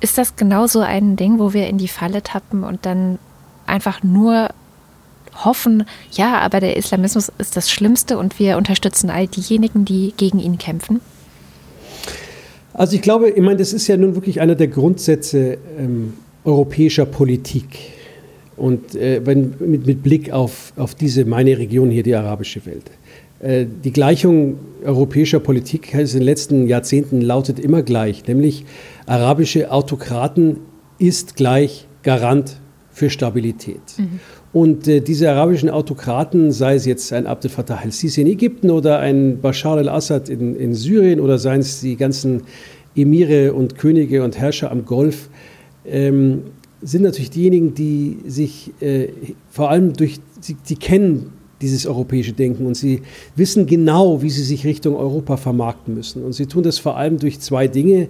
Ist 0.00 0.16
das 0.16 0.36
genauso 0.36 0.80
ein 0.80 1.16
Ding, 1.16 1.38
wo 1.38 1.52
wir 1.52 1.66
in 1.66 1.76
die 1.76 1.88
Falle 1.88 2.22
tappen 2.22 2.64
und 2.64 2.86
dann 2.86 3.18
einfach 3.70 4.02
nur 4.02 4.50
hoffen, 5.44 5.84
ja, 6.12 6.38
aber 6.38 6.60
der 6.60 6.76
Islamismus 6.76 7.30
ist 7.38 7.56
das 7.56 7.70
Schlimmste 7.70 8.18
und 8.18 8.38
wir 8.38 8.56
unterstützen 8.56 9.10
all 9.10 9.26
diejenigen, 9.26 9.84
die 9.84 10.12
gegen 10.16 10.38
ihn 10.38 10.58
kämpfen? 10.58 11.00
Also 12.74 12.96
ich 12.96 13.02
glaube, 13.02 13.30
ich 13.30 13.42
meine, 13.42 13.56
das 13.56 13.72
ist 13.72 13.86
ja 13.88 13.96
nun 13.96 14.14
wirklich 14.14 14.40
einer 14.40 14.54
der 14.54 14.68
Grundsätze 14.68 15.58
ähm, 15.78 16.14
europäischer 16.44 17.06
Politik. 17.06 17.78
Und 18.56 18.94
äh, 18.94 19.24
wenn, 19.24 19.54
mit, 19.58 19.86
mit, 19.86 20.02
Blick 20.02 20.32
auf, 20.32 20.72
auf 20.76 20.94
diese, 20.94 21.24
meine 21.24 21.58
Region 21.58 21.90
hier, 21.90 22.02
die 22.02 22.14
arabische 22.14 22.64
Welt. 22.66 22.90
Äh, 23.40 23.66
die 23.84 23.92
Gleichung 23.92 24.58
europäischer 24.84 25.40
Politik 25.40 25.94
in 25.94 26.06
den 26.06 26.22
letzten 26.22 26.66
Jahrzehnten 26.66 27.20
lautet 27.20 27.58
immer 27.58 27.82
gleich, 27.82 28.26
nämlich 28.26 28.64
arabische 29.06 29.70
Autokraten 29.72 30.58
ist 30.98 31.36
gleich 31.36 31.86
Garant 32.02 32.56
für 33.00 33.08
Stabilität. 33.08 33.80
Mhm. 33.96 34.20
Und 34.52 34.86
äh, 34.86 35.00
diese 35.00 35.30
arabischen 35.30 35.70
Autokraten, 35.70 36.52
sei 36.52 36.74
es 36.74 36.84
jetzt 36.84 37.14
ein 37.14 37.26
Abdel 37.26 37.50
Fattah 37.50 37.76
al-Sisi 37.76 38.20
in 38.20 38.26
Ägypten 38.26 38.68
oder 38.68 38.98
ein 38.98 39.40
Bashar 39.40 39.78
al-Assad 39.78 40.28
in, 40.28 40.54
in 40.54 40.74
Syrien 40.74 41.18
oder 41.18 41.38
seien 41.38 41.60
es 41.60 41.80
die 41.80 41.96
ganzen 41.96 42.42
Emire 42.94 43.54
und 43.54 43.78
Könige 43.78 44.22
und 44.22 44.36
Herrscher 44.36 44.70
am 44.70 44.84
Golf, 44.84 45.30
ähm, 45.86 46.42
sind 46.82 47.02
natürlich 47.02 47.30
diejenigen, 47.30 47.72
die 47.72 48.18
sich 48.26 48.70
äh, 48.80 49.08
vor 49.50 49.70
allem 49.70 49.94
durch, 49.94 50.20
sie, 50.42 50.56
die 50.68 50.76
kennen 50.76 51.32
dieses 51.62 51.86
europäische 51.86 52.34
Denken 52.34 52.66
und 52.66 52.74
sie 52.74 53.00
wissen 53.34 53.64
genau, 53.64 54.20
wie 54.20 54.30
sie 54.30 54.42
sich 54.42 54.66
Richtung 54.66 54.94
Europa 54.94 55.38
vermarkten 55.38 55.94
müssen. 55.94 56.22
Und 56.22 56.34
sie 56.34 56.44
tun 56.44 56.64
das 56.64 56.78
vor 56.78 56.98
allem 56.98 57.18
durch 57.18 57.40
zwei 57.40 57.66
Dinge. 57.66 58.08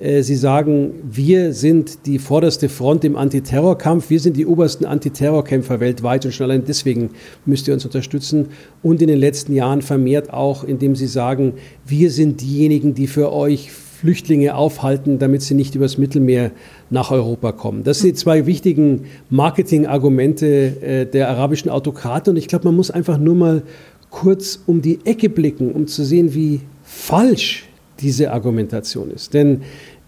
Äh, 0.00 0.22
Sie 0.22 0.34
sagen, 0.34 0.94
wir 1.08 1.52
sind 1.52 2.06
die 2.06 2.18
vorderste 2.18 2.68
Front 2.68 3.04
im 3.04 3.16
Antiterrorkampf, 3.16 4.10
wir 4.10 4.18
sind 4.18 4.36
die 4.36 4.46
obersten 4.46 4.86
Antiterrorkämpfer 4.86 5.78
weltweit 5.78 6.24
und 6.24 6.32
schon 6.32 6.44
allein 6.44 6.64
deswegen 6.66 7.10
müsst 7.44 7.68
ihr 7.68 7.74
uns 7.74 7.84
unterstützen. 7.84 8.48
Und 8.82 9.02
in 9.02 9.08
den 9.08 9.18
letzten 9.18 9.54
Jahren 9.54 9.82
vermehrt 9.82 10.32
auch, 10.32 10.64
indem 10.64 10.96
Sie 10.96 11.06
sagen, 11.06 11.54
wir 11.86 12.10
sind 12.10 12.40
diejenigen, 12.40 12.94
die 12.94 13.06
für 13.06 13.32
euch 13.32 13.70
Flüchtlinge 13.70 14.54
aufhalten, 14.54 15.18
damit 15.18 15.42
sie 15.42 15.52
nicht 15.52 15.74
übers 15.74 15.98
Mittelmeer 15.98 16.52
nach 16.88 17.10
Europa 17.10 17.52
kommen. 17.52 17.84
Das 17.84 17.98
sind 17.98 18.08
die 18.08 18.14
zwei 18.14 18.46
wichtigen 18.46 19.04
Marketingargumente 19.28 20.46
äh, 20.80 21.04
der 21.04 21.28
arabischen 21.28 21.70
Autokraten. 21.70 22.30
Und 22.30 22.36
ich 22.38 22.48
glaube, 22.48 22.64
man 22.64 22.76
muss 22.76 22.90
einfach 22.90 23.18
nur 23.18 23.34
mal 23.34 23.62
kurz 24.08 24.58
um 24.66 24.80
die 24.80 25.00
Ecke 25.04 25.28
blicken, 25.28 25.72
um 25.72 25.86
zu 25.86 26.02
sehen, 26.02 26.34
wie 26.34 26.60
falsch 26.82 27.68
diese 28.00 28.32
Argumentation 28.32 29.10
ist. 29.10 29.34
Denn 29.34 29.62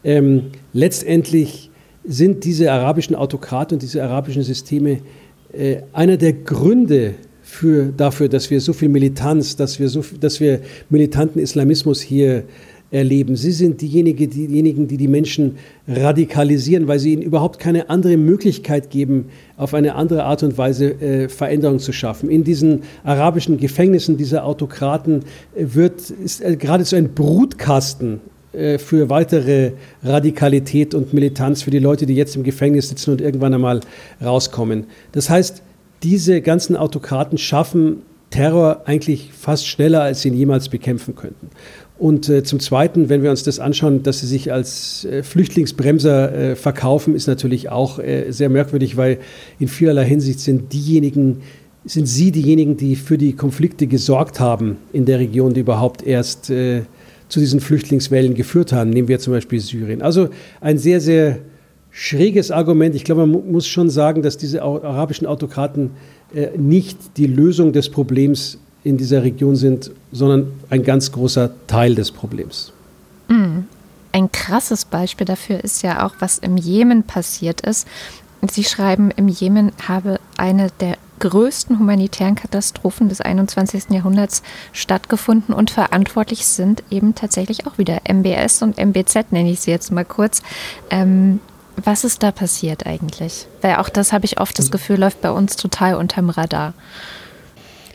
ähm, 0.05 0.51
letztendlich 0.73 1.71
sind 2.05 2.45
diese 2.45 2.73
arabischen 2.73 3.15
Autokraten 3.15 3.77
und 3.77 3.83
diese 3.83 4.03
arabischen 4.03 4.43
Systeme 4.43 4.99
äh, 5.53 5.79
einer 5.93 6.17
der 6.17 6.33
Gründe 6.33 7.15
für, 7.43 7.93
dafür, 7.97 8.29
dass 8.29 8.51
wir 8.51 8.61
so 8.61 8.73
viel 8.73 8.89
Militanz, 8.89 9.57
dass 9.57 9.79
wir, 9.79 9.89
so, 9.89 10.05
dass 10.21 10.41
wir 10.41 10.61
militanten 10.89 11.39
Islamismus 11.39 12.01
hier 12.01 12.45
erleben. 12.91 13.37
Sie 13.37 13.53
sind 13.53 13.81
diejenigen, 13.81 14.29
diejenigen, 14.29 14.87
die 14.87 14.99
die 14.99 15.09
Menschen 15.09 15.57
radikalisieren, 15.89 16.89
weil 16.89 16.99
sie 16.99 17.15
ihnen 17.15 17.23
überhaupt 17.23 17.59
keine 17.59 17.89
andere 17.89 18.17
Möglichkeit 18.19 18.91
geben, 18.91 19.27
auf 19.57 19.73
eine 19.75 19.95
andere 19.95 20.25
Art 20.25 20.43
und 20.43 20.59
Weise 20.59 21.01
äh, 21.01 21.29
Veränderung 21.29 21.79
zu 21.79 21.93
schaffen. 21.93 22.29
In 22.29 22.45
diesen 22.45 22.83
arabischen 23.03 23.57
Gefängnissen 23.57 24.19
dieser 24.19 24.45
Autokraten 24.45 25.21
äh, 25.55 25.65
wird 25.75 26.11
ist 26.11 26.43
äh, 26.43 26.57
geradezu 26.57 26.97
ein 26.97 27.15
Brutkasten 27.15 28.21
für 28.53 29.09
weitere 29.09 29.73
Radikalität 30.03 30.95
und 30.95 31.15
Militanz 31.15 31.63
für 31.63 31.71
die 31.71 31.79
Leute, 31.79 32.05
die 32.05 32.15
jetzt 32.15 32.37
im 32.37 32.43
Gefängnis 32.43 32.91
sitzen 32.91 33.13
und 33.13 33.23
irgendwann 33.23 33.55
einmal 33.55 33.81
rauskommen. 34.23 34.85
Das 35.13 35.31
heißt, 35.31 35.63
diese 36.03 36.43
ganzen 36.43 36.77
Autokraten 36.77 37.39
schaffen 37.39 38.03
Terror 38.33 38.83
eigentlich 38.87 39.31
fast 39.33 39.69
schneller, 39.69 40.03
als 40.03 40.23
sie 40.23 40.29
ihn 40.29 40.35
jemals 40.35 40.69
bekämpfen 40.69 41.15
könnten. 41.15 41.51
Und 41.99 42.29
äh, 42.29 42.43
zum 42.43 42.59
Zweiten, 42.59 43.09
wenn 43.09 43.23
wir 43.23 43.31
uns 43.31 43.45
das 43.45 43.61
anschauen, 43.61 44.03
dass 44.03 44.21
sie 44.21 44.27
sich 44.27 44.53
als 44.53 45.05
äh, 45.05 45.23
Flüchtlingsbremser 45.23 46.35
äh, 46.35 46.57
verkaufen, 46.57 47.15
ist 47.15 47.29
natürlich 47.29 47.69
auch 47.69 48.01
äh, 48.01 48.33
sehr 48.33 48.49
merkwürdig, 48.49 48.97
weil 48.97 49.19
in 49.61 49.69
vielerlei 49.69 50.05
Hinsicht 50.05 50.41
sind 50.41 50.73
diejenigen, 50.73 51.43
sind 51.85 52.07
sie 52.09 52.33
diejenigen, 52.33 52.77
die 52.77 52.97
für 52.97 53.19
die 53.19 53.35
Konflikte 53.35 53.87
gesorgt 53.87 54.41
haben 54.41 54.79
in 54.93 55.05
der 55.05 55.21
Region, 55.21 55.53
die 55.53 55.61
überhaupt 55.61 56.03
erst 56.05 56.51
äh, 56.51 56.83
zu 57.33 57.41
diesen 57.41 57.61
Flüchtlingswellen 57.61 58.35
geführt 58.35 58.75
haben. 58.75 58.91
Nehmen 58.91 59.09
wir 59.09 59.19
zum 59.19 59.33
Beispiel 59.33 59.59
Syrien. 59.59 60.03
Also 60.03 60.29
ein 60.61 60.77
sehr, 60.77 61.01
sehr 61.01 61.39
schräges 61.91 62.51
Argument. 62.51 62.95
Ich 62.95 63.05
glaube, 63.05 63.27
man 63.27 63.51
muss 63.51 63.67
schon 63.67 63.89
sagen, 63.89 64.21
dass 64.21 64.37
diese 64.37 64.61
arabischen 64.61 65.27
Autokraten 65.27 65.93
äh, 66.35 66.49
nicht 66.59 66.99
die 67.17 67.27
Lösung 67.27 67.73
des 67.73 67.89
Problems 67.89 68.59
in 68.85 68.99
dieser 68.99 69.23
Region 69.23 69.57
sind, 69.57 69.91
sondern 70.13 70.49
ein 70.69 70.83
ganz 70.83 71.11
großer 71.11 71.51
Teil 71.69 71.95
des 71.95 72.11
Problems. 72.11 72.71
Mhm. 73.29 73.65
Ein 74.13 74.31
krasses 74.31 74.85
Beispiel 74.85 75.25
dafür 75.25 75.65
ist 75.65 75.83
ja 75.83 76.07
auch, 76.07 76.13
was 76.19 76.37
im 76.37 76.59
Jemen 76.59 77.03
passiert 77.03 77.63
ist. 77.63 77.89
Sie 78.51 78.65
schreiben, 78.65 79.11
im 79.17 79.29
Jemen 79.29 79.73
habe 79.89 80.21
eine 80.37 80.69
der 80.81 80.99
größten 81.23 81.79
humanitären 81.79 82.35
Katastrophen 82.35 83.09
des 83.09 83.21
21. 83.21 83.85
Jahrhunderts 83.91 84.43
stattgefunden 84.73 85.55
und 85.55 85.71
verantwortlich 85.71 86.47
sind 86.47 86.83
eben 86.91 87.15
tatsächlich 87.15 87.67
auch 87.67 87.79
wieder 87.79 88.01
MBS 88.13 88.61
und 88.63 88.77
MBZ, 88.77 89.31
nenne 89.31 89.53
ich 89.53 89.61
sie 89.61 89.71
jetzt 89.71 89.93
mal 89.93 90.05
kurz. 90.05 90.43
Ähm, 90.91 91.39
was 91.77 92.03
ist 92.03 92.25
da 92.25 92.33
passiert 92.33 92.87
eigentlich? 92.87 93.47
Weil 93.61 93.77
auch 93.77 93.89
das 93.89 94.13
habe 94.13 94.25
ich 94.25 94.41
oft 94.41 94.59
das 94.59 94.73
Gefühl, 94.73 94.99
läuft 94.99 95.21
bei 95.21 95.31
uns 95.31 95.55
total 95.57 95.95
unterm 95.95 96.29
Radar. 96.29 96.75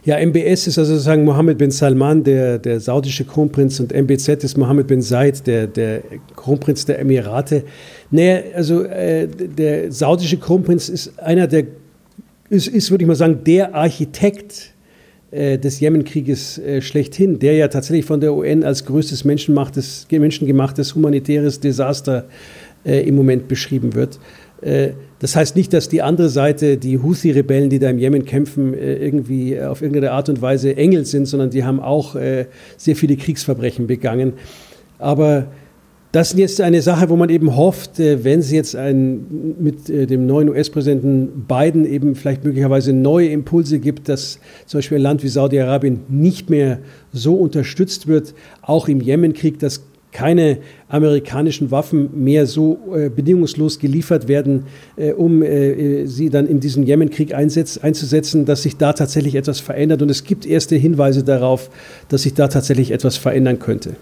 Ja, 0.06 0.18
MBS 0.26 0.68
ist 0.68 0.80
also 0.80 0.94
sozusagen 0.94 1.26
Mohammed 1.26 1.58
bin 1.58 1.70
Salman, 1.70 2.24
der, 2.24 2.60
der 2.60 2.80
saudische 2.80 3.26
Kronprinz, 3.26 3.82
und 3.82 3.92
MBZ 3.92 4.46
ist 4.46 4.58
Mohammed 4.58 4.88
bin 4.88 5.02
Said, 5.02 5.46
der, 5.46 5.68
der 5.68 6.02
Kronprinz 6.34 6.86
der 6.86 7.00
Emirate. 7.00 7.66
Naja, 8.10 8.40
also 8.56 8.84
äh, 8.84 9.28
der 9.28 9.92
saudische 9.92 10.38
Kronprinz 10.38 10.88
ist 10.88 11.20
einer 11.20 11.46
der, 11.48 11.66
ist, 12.50 12.68
ist 12.68 12.92
würde 12.92 13.04
ich 13.04 13.08
mal 13.08 13.16
sagen, 13.16 13.44
der 13.46 13.76
Architekt 13.76 14.74
äh, 15.30 15.58
des 15.58 15.82
Jemenkrieges 15.82 16.58
äh, 16.58 16.82
schlechthin, 16.82 17.40
der 17.40 17.54
ja 17.56 17.68
tatsächlich 17.68 18.06
von 18.06 18.22
der 18.22 18.34
UN 18.34 18.64
als 18.64 18.86
größtes 18.86 19.26
menschengemachtes, 19.26 20.08
menschengemachtes 20.10 20.96
humanitäres 20.96 21.60
Desaster 21.60 22.26
äh, 22.86 23.06
im 23.06 23.16
Moment 23.16 23.50
beschrieben 23.50 23.94
wird. 23.94 24.20
Äh, 24.62 24.92
das 25.20 25.36
heißt 25.36 25.58
nicht, 25.58 25.74
dass 25.74 25.90
die 25.90 26.02
andere 26.02 26.30
Seite, 26.30 26.78
die 26.78 27.00
Houthi-Rebellen, 27.00 27.70
die 27.70 27.80
da 27.80 27.90
im 27.90 27.98
Jemen 27.98 28.24
kämpfen, 28.24 28.74
irgendwie 28.76 29.60
auf 29.60 29.82
irgendeine 29.82 30.12
Art 30.12 30.30
und 30.30 30.42
Weise 30.42 30.78
Engel 30.78 31.06
sind, 31.06 31.26
sondern 31.26 31.50
die 31.50 31.64
haben 31.64 31.80
auch 31.80 32.14
sehr 32.14 32.96
viele 32.96 33.18
Kriegsverbrechen 33.18 33.88
begangen. 33.88 34.34
Aber 35.00 35.48
das 36.12 36.32
ist 36.32 36.40
jetzt 36.40 36.62
eine 36.62 36.82
Sache, 36.82 37.10
wo 37.10 37.16
man 37.16 37.30
eben 37.30 37.56
hofft, 37.56 38.00
wenn 38.00 38.40
es 38.40 38.50
jetzt 38.50 38.76
ein, 38.76 39.56
mit 39.60 39.90
dem 39.90 40.26
neuen 40.26 40.50
US-Präsidenten 40.50 41.46
Biden 41.48 41.86
eben 41.86 42.16
vielleicht 42.16 42.44
möglicherweise 42.44 42.94
neue 42.94 43.28
Impulse 43.28 43.80
gibt, 43.80 44.08
dass 44.08 44.40
zum 44.66 44.78
Beispiel 44.80 45.00
ein 45.00 45.02
Land 45.02 45.24
wie 45.24 45.28
Saudi-Arabien 45.28 46.00
nicht 46.08 46.50
mehr 46.50 46.80
so 47.12 47.36
unterstützt 47.36 48.08
wird, 48.08 48.34
auch 48.62 48.88
im 48.88 49.02
Jemenkrieg, 49.02 49.60
dass 49.60 49.84
keine 50.18 50.58
amerikanischen 50.90 51.70
Waffen 51.70 52.24
mehr 52.24 52.48
so 52.48 52.80
äh, 52.96 53.10
bedingungslos 53.10 53.78
geliefert 53.78 54.28
werden, 54.28 54.64
äh, 54.96 55.12
um 55.12 55.44
äh, 55.44 56.06
sie 56.06 56.32
dann 56.32 56.48
in 56.48 56.60
diesem 56.60 56.84
Jemenkrieg 56.84 57.36
einzusetzen, 57.36 58.46
dass 58.46 58.64
sich 58.64 58.78
da 58.78 58.94
tatsächlich 58.94 59.36
etwas 59.36 59.60
verändert. 59.60 60.02
Und 60.02 60.10
es 60.10 60.24
gibt 60.24 60.48
erste 60.48 60.76
Hinweise 60.76 61.24
darauf, 61.24 61.70
dass 62.10 62.24
sich 62.24 62.34
da 62.34 62.48
tatsächlich 62.48 62.92
etwas 62.92 63.18
verändern 63.18 63.60
könnte. 63.60 63.96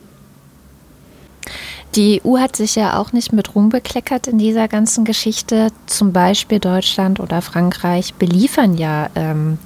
Die 1.96 2.22
EU 2.26 2.38
hat 2.40 2.58
sich 2.58 2.76
ja 2.76 3.00
auch 3.00 3.14
nicht 3.14 3.32
mit 3.32 3.56
Ruhm 3.56 3.70
bekleckert 3.70 4.28
in 4.28 4.38
dieser 4.38 4.68
ganzen 4.68 5.06
Geschichte. 5.06 5.70
Zum 5.86 6.12
Beispiel 6.12 6.60
Deutschland 6.60 7.22
oder 7.22 7.42
Frankreich 7.42 8.16
beliefern 8.16 8.78
ja 8.78 9.10
ähm, 9.16 9.60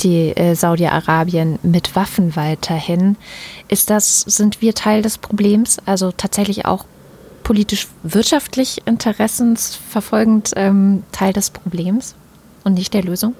die 0.00 0.34
äh, 0.36 0.54
Saudi-Arabien 0.54 1.58
mit 1.62 1.94
Waffen 1.94 2.34
weiterhin. 2.34 3.16
Ist 3.68 3.90
das, 3.90 4.22
sind 4.22 4.62
wir 4.62 4.74
Teil 4.74 5.02
des 5.02 5.18
Problems? 5.18 5.76
Also 5.84 6.12
tatsächlich 6.12 6.64
auch 6.64 6.86
politisch-wirtschaftlich 7.42 8.82
interessensverfolgend 8.86 10.52
ähm, 10.56 11.02
Teil 11.12 11.34
des 11.34 11.50
Problems 11.50 12.14
und 12.64 12.72
nicht 12.74 12.94
der 12.94 13.04
Lösung? 13.04 13.34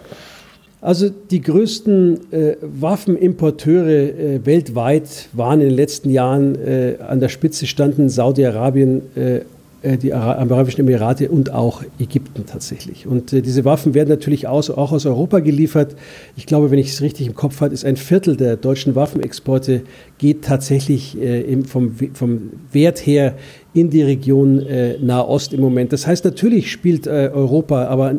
Also 0.86 1.08
die 1.08 1.40
größten 1.40 2.32
äh, 2.32 2.56
Waffenimporteure 2.60 3.88
äh, 3.88 4.46
weltweit 4.46 5.28
waren 5.32 5.60
in 5.60 5.70
den 5.70 5.76
letzten 5.76 6.10
Jahren 6.10 6.54
äh, 6.54 6.94
an 7.04 7.18
der 7.18 7.28
Spitze 7.28 7.66
standen 7.66 8.08
Saudi-Arabien, 8.08 9.02
äh, 9.16 9.40
äh, 9.82 9.96
die 9.96 10.14
Arabischen 10.14 10.82
Emirate 10.82 11.28
und 11.28 11.52
auch 11.52 11.82
Ägypten 11.98 12.46
tatsächlich. 12.46 13.04
Und 13.04 13.32
äh, 13.32 13.42
diese 13.42 13.64
Waffen 13.64 13.94
werden 13.94 14.10
natürlich 14.10 14.46
aus, 14.46 14.70
auch 14.70 14.92
aus 14.92 15.06
Europa 15.06 15.40
geliefert. 15.40 15.96
Ich 16.36 16.46
glaube, 16.46 16.70
wenn 16.70 16.78
ich 16.78 16.90
es 16.90 17.02
richtig 17.02 17.26
im 17.26 17.34
Kopf 17.34 17.60
habe, 17.62 17.74
ist 17.74 17.84
ein 17.84 17.96
Viertel 17.96 18.36
der 18.36 18.56
deutschen 18.56 18.94
Waffenexporte 18.94 19.82
geht 20.18 20.42
tatsächlich 20.42 21.20
äh, 21.20 21.62
vom, 21.64 21.96
vom 22.14 22.50
Wert 22.70 23.04
her 23.04 23.34
in 23.76 23.90
die 23.90 24.00
Region 24.00 24.60
äh, 24.60 24.96
Nahost 24.98 25.52
im 25.52 25.60
Moment. 25.60 25.92
Das 25.92 26.06
heißt, 26.06 26.24
natürlich 26.24 26.72
spielt 26.72 27.06
äh, 27.06 27.30
Europa, 27.32 27.84
aber 27.88 28.14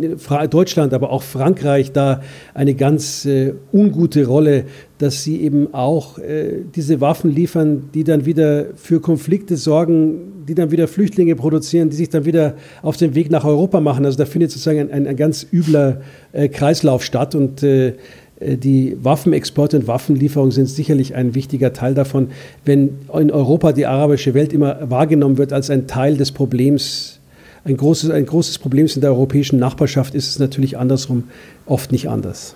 Deutschland, 0.47 0.93
aber 0.93 1.11
auch 1.11 1.23
Frankreich 1.23 1.91
da 1.91 2.21
eine 2.53 2.75
ganz 2.75 3.25
äh, 3.25 3.53
ungute 3.73 4.27
Rolle, 4.27 4.65
dass 4.99 5.23
sie 5.23 5.41
eben 5.41 5.73
auch 5.73 6.19
äh, 6.19 6.61
diese 6.75 7.01
Waffen 7.01 7.33
liefern, 7.33 7.89
die 7.95 8.03
dann 8.03 8.25
wieder 8.25 8.67
für 8.75 9.01
Konflikte 9.01 9.57
sorgen, 9.57 10.45
die 10.47 10.53
dann 10.53 10.69
wieder 10.69 10.87
Flüchtlinge 10.87 11.35
produzieren, 11.35 11.89
die 11.89 11.95
sich 11.95 12.09
dann 12.09 12.25
wieder 12.25 12.53
auf 12.83 12.95
den 12.95 13.15
Weg 13.15 13.31
nach 13.31 13.43
Europa 13.43 13.81
machen. 13.81 14.05
Also 14.05 14.19
da 14.19 14.25
findet 14.25 14.51
sozusagen 14.51 14.79
ein, 14.79 14.91
ein, 14.91 15.07
ein 15.07 15.15
ganz 15.15 15.45
übler 15.51 16.01
äh, 16.33 16.49
Kreislauf 16.49 17.03
statt 17.03 17.33
und 17.33 17.63
äh, 17.63 17.87
äh, 17.87 17.93
die 18.39 18.95
Waffenexporte 19.01 19.77
und 19.77 19.87
Waffenlieferungen 19.87 20.51
sind 20.51 20.67
sicherlich 20.67 21.15
ein 21.15 21.33
wichtiger 21.33 21.73
Teil 21.73 21.95
davon. 21.95 22.29
Wenn 22.65 22.99
in 23.13 23.31
Europa 23.31 23.71
die 23.71 23.85
arabische 23.85 24.33
Welt 24.33 24.53
immer 24.53 24.89
wahrgenommen 24.89 25.37
wird 25.37 25.53
als 25.53 25.69
ein 25.69 25.87
Teil 25.87 26.17
des 26.17 26.31
Problems, 26.31 27.19
ein 27.65 27.77
großes, 27.77 28.11
ein 28.11 28.25
großes 28.25 28.59
Problem 28.59 28.87
in 28.93 29.01
der 29.01 29.11
europäischen 29.11 29.57
Nachbarschaft, 29.59 30.13
ist 30.13 30.29
es 30.29 30.39
natürlich 30.39 30.77
andersrum 30.77 31.25
oft 31.65 31.91
nicht 31.91 32.09
anders. 32.09 32.55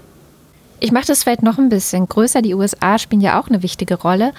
Ich 0.79 0.91
mache 0.91 1.07
das 1.07 1.23
Feld 1.23 1.43
noch 1.43 1.57
ein 1.57 1.69
bisschen 1.69 2.07
größer. 2.07 2.41
Die 2.41 2.55
USA 2.55 2.97
spielen 2.97 3.21
ja 3.21 3.39
auch 3.39 3.47
eine 3.47 3.61
wichtige 3.61 3.95
Rolle. 3.95 4.33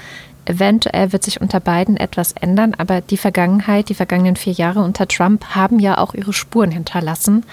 Eventuell 0.45 1.13
wird 1.13 1.23
sich 1.23 1.41
unter 1.41 1.61
beiden 1.61 1.97
etwas 1.97 2.33
ändern, 2.33 2.75
aber 2.77 3.01
die 3.01 3.17
Vergangenheit, 3.17 3.89
die 3.89 3.95
vergangenen 3.95 4.35
vier 4.35 4.53
Jahre 4.53 4.83
unter 4.83 5.07
Trump 5.07 5.45
haben 5.55 5.79
ja 5.79 5.99
auch 5.99 6.15
ihre 6.15 6.33
Spuren 6.33 6.73
hinterlassen. 6.73 7.45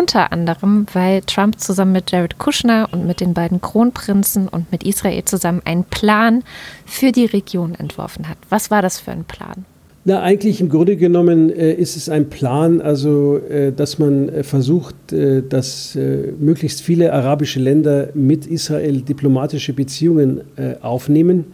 Unter 0.00 0.32
anderem, 0.32 0.86
weil 0.94 1.20
Trump 1.20 1.60
zusammen 1.60 1.92
mit 1.92 2.10
Jared 2.10 2.38
Kushner 2.38 2.88
und 2.90 3.06
mit 3.06 3.20
den 3.20 3.34
beiden 3.34 3.60
Kronprinzen 3.60 4.48
und 4.48 4.72
mit 4.72 4.82
Israel 4.82 5.26
zusammen 5.26 5.60
einen 5.66 5.84
Plan 5.84 6.42
für 6.86 7.12
die 7.12 7.26
Region 7.26 7.74
entworfen 7.74 8.26
hat. 8.26 8.38
Was 8.48 8.70
war 8.70 8.80
das 8.80 8.98
für 8.98 9.10
ein 9.10 9.24
Plan? 9.24 9.66
Na, 10.06 10.22
eigentlich 10.22 10.62
im 10.62 10.70
Grunde 10.70 10.96
genommen 10.96 11.50
äh, 11.50 11.74
ist 11.74 11.98
es 11.98 12.08
ein 12.08 12.30
Plan, 12.30 12.80
also 12.80 13.36
äh, 13.36 13.72
dass 13.72 13.98
man 13.98 14.30
äh, 14.30 14.42
versucht, 14.42 15.12
äh, 15.12 15.42
dass 15.46 15.94
äh, 15.96 16.32
möglichst 16.38 16.80
viele 16.80 17.12
arabische 17.12 17.60
Länder 17.60 18.08
mit 18.14 18.46
Israel 18.46 19.02
diplomatische 19.02 19.74
Beziehungen 19.74 20.40
äh, 20.56 20.76
aufnehmen 20.80 21.44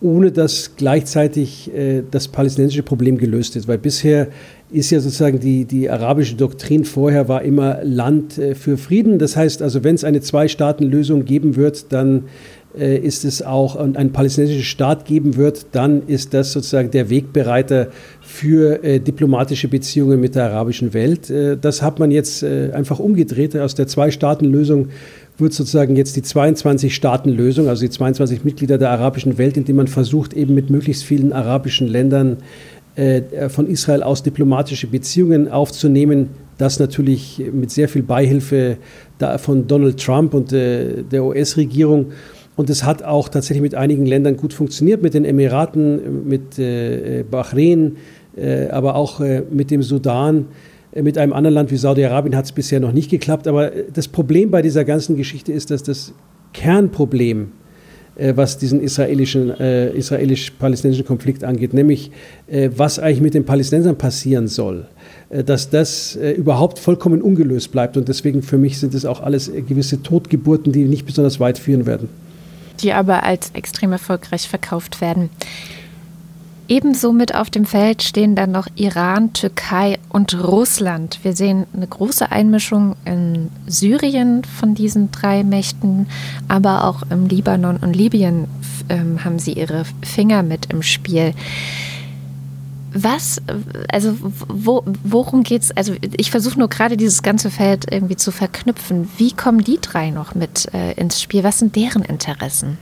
ohne 0.00 0.32
dass 0.32 0.76
gleichzeitig 0.76 1.70
das 2.10 2.28
palästinensische 2.28 2.82
Problem 2.82 3.16
gelöst 3.16 3.56
ist. 3.56 3.68
Weil 3.68 3.78
bisher 3.78 4.28
ist 4.74 4.90
ja 4.90 5.00
sozusagen 5.00 5.40
die, 5.40 5.64
die 5.64 5.88
arabische 5.88 6.34
Doktrin 6.34 6.84
vorher 6.84 7.28
war 7.28 7.42
immer 7.42 7.78
Land 7.84 8.38
äh, 8.38 8.54
für 8.54 8.76
Frieden. 8.76 9.18
Das 9.18 9.36
heißt 9.36 9.62
also, 9.62 9.84
wenn 9.84 9.94
es 9.94 10.04
eine 10.04 10.20
Zwei-Staaten-Lösung 10.20 11.24
geben 11.24 11.56
wird, 11.56 11.92
dann 11.92 12.24
äh, 12.76 12.98
ist 12.98 13.24
es 13.24 13.42
auch 13.42 13.76
und 13.76 13.96
einen 13.96 14.12
palästinensischen 14.12 14.64
Staat 14.64 15.04
geben 15.04 15.36
wird, 15.36 15.66
dann 15.72 16.02
ist 16.06 16.34
das 16.34 16.52
sozusagen 16.52 16.90
der 16.90 17.08
Wegbereiter 17.08 17.88
für 18.20 18.82
äh, 18.82 18.98
diplomatische 18.98 19.68
Beziehungen 19.68 20.20
mit 20.20 20.34
der 20.34 20.44
arabischen 20.44 20.92
Welt. 20.92 21.30
Äh, 21.30 21.56
das 21.56 21.82
hat 21.82 21.98
man 21.98 22.10
jetzt 22.10 22.42
äh, 22.42 22.72
einfach 22.72 22.98
umgedreht. 22.98 23.56
Aus 23.56 23.74
der 23.74 23.86
Zwei-Staaten-Lösung 23.86 24.88
wird 25.38 25.52
sozusagen 25.52 25.96
jetzt 25.96 26.16
die 26.16 26.22
22-Staaten-Lösung, 26.22 27.68
also 27.68 27.82
die 27.82 27.90
22 27.90 28.44
Mitglieder 28.44 28.78
der 28.78 28.90
arabischen 28.90 29.38
Welt, 29.38 29.56
indem 29.56 29.76
man 29.76 29.88
versucht, 29.88 30.34
eben 30.34 30.54
mit 30.54 30.70
möglichst 30.70 31.04
vielen 31.04 31.32
arabischen 31.32 31.88
Ländern 31.88 32.38
von 33.48 33.66
Israel 33.66 34.02
aus 34.02 34.22
diplomatische 34.22 34.86
Beziehungen 34.86 35.48
aufzunehmen. 35.48 36.30
Das 36.58 36.78
natürlich 36.78 37.42
mit 37.52 37.70
sehr 37.70 37.88
viel 37.88 38.02
Beihilfe 38.02 38.76
von 39.38 39.66
Donald 39.66 40.00
Trump 40.00 40.34
und 40.34 40.52
äh, 40.52 41.02
der 41.02 41.24
US-Regierung. 41.24 42.12
Und 42.56 42.70
es 42.70 42.84
hat 42.84 43.02
auch 43.02 43.28
tatsächlich 43.28 43.62
mit 43.62 43.74
einigen 43.74 44.06
Ländern 44.06 44.36
gut 44.36 44.52
funktioniert, 44.52 45.02
mit 45.02 45.14
den 45.14 45.24
Emiraten, 45.24 46.28
mit 46.28 46.56
äh, 46.58 47.24
Bahrain, 47.28 47.96
aber 48.70 48.96
auch 48.96 49.20
mit 49.50 49.70
dem 49.70 49.84
Sudan. 49.84 50.46
Mit 50.92 51.18
einem 51.18 51.32
anderen 51.32 51.54
Land 51.54 51.70
wie 51.70 51.76
Saudi-Arabien 51.76 52.34
hat 52.34 52.46
es 52.46 52.52
bisher 52.52 52.80
noch 52.80 52.90
nicht 52.92 53.08
geklappt. 53.08 53.46
Aber 53.46 53.70
das 53.92 54.08
Problem 54.08 54.50
bei 54.50 54.60
dieser 54.60 54.84
ganzen 54.84 55.16
Geschichte 55.16 55.52
ist, 55.52 55.70
dass 55.70 55.84
das 55.84 56.12
Kernproblem, 56.54 57.42
äh, 57.42 57.63
was 58.16 58.58
diesen 58.58 58.80
israelischen, 58.80 59.50
äh, 59.58 59.90
israelisch-palästinensischen 59.90 61.06
Konflikt 61.06 61.42
angeht, 61.42 61.74
nämlich 61.74 62.10
äh, 62.46 62.70
was 62.74 62.98
eigentlich 62.98 63.20
mit 63.20 63.34
den 63.34 63.44
Palästinensern 63.44 63.96
passieren 63.96 64.46
soll, 64.46 64.86
äh, 65.30 65.42
dass 65.42 65.70
das 65.70 66.16
äh, 66.16 66.30
überhaupt 66.32 66.78
vollkommen 66.78 67.22
ungelöst 67.22 67.72
bleibt. 67.72 67.96
Und 67.96 68.08
deswegen 68.08 68.42
für 68.42 68.58
mich 68.58 68.78
sind 68.78 68.94
es 68.94 69.04
auch 69.04 69.20
alles 69.20 69.48
äh, 69.48 69.62
gewisse 69.62 70.02
Totgeburten, 70.02 70.72
die 70.72 70.84
nicht 70.84 71.06
besonders 71.06 71.40
weit 71.40 71.58
führen 71.58 71.86
werden. 71.86 72.08
Die 72.80 72.92
aber 72.92 73.24
als 73.24 73.50
extrem 73.54 73.92
erfolgreich 73.92 74.48
verkauft 74.48 75.00
werden. 75.00 75.30
Ebenso 76.66 77.12
mit 77.12 77.34
auf 77.34 77.50
dem 77.50 77.66
Feld 77.66 78.02
stehen 78.02 78.34
dann 78.34 78.50
noch 78.50 78.66
Iran, 78.74 79.34
Türkei 79.34 79.98
und 80.08 80.42
Russland. 80.42 81.18
Wir 81.22 81.34
sehen 81.34 81.66
eine 81.76 81.86
große 81.86 82.32
Einmischung 82.32 82.96
in 83.04 83.50
Syrien 83.66 84.44
von 84.44 84.74
diesen 84.74 85.10
drei 85.10 85.44
Mächten, 85.44 86.06
aber 86.48 86.84
auch 86.84 87.02
im 87.10 87.26
Libanon 87.26 87.76
und 87.76 87.94
Libyen 87.94 88.46
ähm, 88.88 89.24
haben 89.24 89.38
sie 89.38 89.52
ihre 89.52 89.84
Finger 90.02 90.42
mit 90.42 90.72
im 90.72 90.82
Spiel. 90.82 91.34
Was, 92.94 93.42
also 93.92 94.16
wo, 94.48 94.84
worum 95.02 95.42
geht's? 95.42 95.70
Also 95.72 95.94
ich 96.16 96.30
versuche 96.30 96.58
nur 96.58 96.68
gerade 96.68 96.96
dieses 96.96 97.22
ganze 97.22 97.50
Feld 97.50 97.92
irgendwie 97.92 98.16
zu 98.16 98.30
verknüpfen. 98.30 99.10
Wie 99.18 99.32
kommen 99.32 99.64
die 99.64 99.80
drei 99.82 100.10
noch 100.10 100.34
mit 100.34 100.72
äh, 100.72 100.92
ins 100.92 101.20
Spiel? 101.20 101.44
Was 101.44 101.58
sind 101.58 101.76
deren 101.76 102.02
Interessen? 102.02 102.78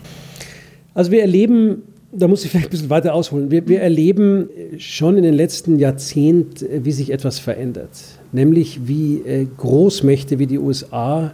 Also 0.94 1.10
wir 1.10 1.22
erleben 1.22 1.82
da 2.12 2.28
muss 2.28 2.44
ich 2.44 2.50
vielleicht 2.50 2.68
ein 2.68 2.70
bisschen 2.70 2.90
weiter 2.90 3.14
ausholen. 3.14 3.50
Wir, 3.50 3.66
wir 3.66 3.80
erleben 3.80 4.50
schon 4.76 5.16
in 5.16 5.22
den 5.22 5.34
letzten 5.34 5.78
Jahrzehnten, 5.78 6.66
äh, 6.66 6.84
wie 6.84 6.92
sich 6.92 7.10
etwas 7.10 7.38
verändert. 7.38 7.90
Nämlich 8.32 8.86
wie 8.86 9.22
äh, 9.26 9.46
Großmächte 9.56 10.38
wie 10.38 10.46
die 10.46 10.58
USA 10.58 11.32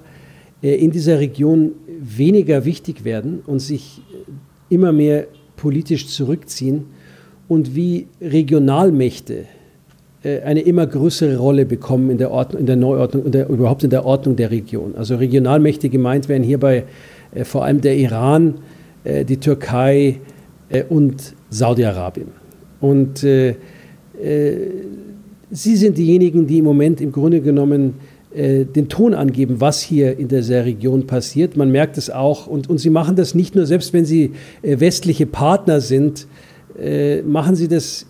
äh, 0.62 0.76
in 0.76 0.92
dieser 0.92 1.18
Region 1.18 1.72
weniger 2.00 2.64
wichtig 2.64 3.04
werden 3.04 3.40
und 3.44 3.58
sich 3.58 4.00
immer 4.70 4.92
mehr 4.92 5.26
politisch 5.56 6.06
zurückziehen 6.06 6.84
und 7.48 7.74
wie 7.74 8.06
Regionalmächte 8.20 9.46
eine 10.44 10.60
immer 10.60 10.84
größere 10.86 11.38
Rolle 11.38 11.64
bekommen 11.64 12.10
in 12.10 12.18
der, 12.18 12.32
Ordnung, 12.32 12.60
in 12.60 12.66
der 12.66 12.76
Neuordnung 12.76 13.22
und 13.22 13.34
überhaupt 13.34 13.84
in 13.84 13.90
der 13.90 14.04
Ordnung 14.04 14.34
der 14.34 14.50
Region. 14.50 14.94
Also 14.96 15.16
Regionalmächte 15.16 15.88
gemeint 15.88 16.28
werden 16.28 16.42
hierbei 16.42 16.84
vor 17.44 17.64
allem 17.64 17.80
der 17.80 17.96
Iran, 17.96 18.54
die 19.04 19.36
Türkei, 19.36 20.18
und 20.88 21.35
Saudi-Arabien. 21.50 22.28
Und 22.81 23.24
äh, 23.24 23.50
äh, 23.50 23.57
sie 25.50 25.76
sind 25.76 25.98
diejenigen, 25.98 26.46
die 26.46 26.59
im 26.59 26.64
Moment 26.64 27.00
im 27.00 27.12
Grunde 27.12 27.40
genommen 27.40 27.94
äh, 28.35 28.64
den 28.64 28.88
Ton 28.88 29.14
angeben, 29.14 29.61
was 29.61 29.81
hier 29.81 30.18
in 30.18 30.28
dieser 30.28 30.64
Region 30.64 31.07
passiert. 31.07 31.57
Man 31.57 31.70
merkt 31.70 31.96
es 31.98 32.11
auch. 32.11 32.46
Und, 32.46 32.68
und 32.68 32.78
sie 32.78 32.90
machen 32.90 33.16
das 33.16 33.35
nicht 33.35 33.54
nur, 33.54 33.66
selbst 33.66 33.92
wenn 33.92 34.04
sie 34.04 34.33
äh, 34.62 34.78
westliche 34.78 35.26
Partner 35.26 35.81
sind, 35.81 36.26
äh, 36.78 37.22
machen 37.22 37.57
sie 37.57 37.68
das 37.68 38.07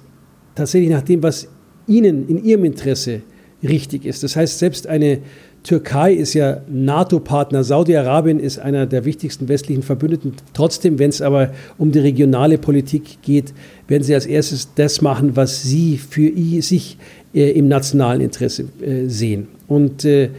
tatsächlich 0.55 0.91
nach 0.91 1.03
dem, 1.03 1.23
was 1.23 1.49
ihnen 1.87 2.29
in 2.29 2.45
ihrem 2.45 2.65
Interesse 2.65 3.23
richtig 3.63 4.05
ist. 4.05 4.23
Das 4.23 4.37
heißt, 4.37 4.59
selbst 4.59 4.87
eine 4.87 5.21
Türkei 5.65 6.13
ist 6.15 6.35
ja 6.35 6.63
NATO-Partner, 6.69 7.65
Saudi-Arabien 7.65 8.41
ist 8.41 8.59
einer 8.59 8.87
der 8.87 9.05
wichtigsten 9.05 9.49
westlichen 9.49 9.83
Verbündeten. 9.83 10.33
Trotzdem, 10.55 10.99
wenn 10.99 11.11
es 11.11 11.21
aber 11.21 11.51
um 11.77 11.93
die 11.93 11.99
regionale 11.99 12.59
Politik 12.59 13.21
geht, 13.23 13.53
werden 13.87 14.03
sie 14.03 14.15
als 14.15 14.27
erstes 14.27 14.75
das 14.75 15.03
machen, 15.03 15.37
was 15.37 15.63
sie 15.63 15.99
für 15.99 16.33
sich 16.63 16.97
äh, 17.35 17.51
im 17.51 17.69
nationalen 17.69 18.21
Interesse 18.21 18.65
äh, 18.81 19.09
sehen. 19.09 19.49
Und 19.67 20.05
äh, 20.05 20.31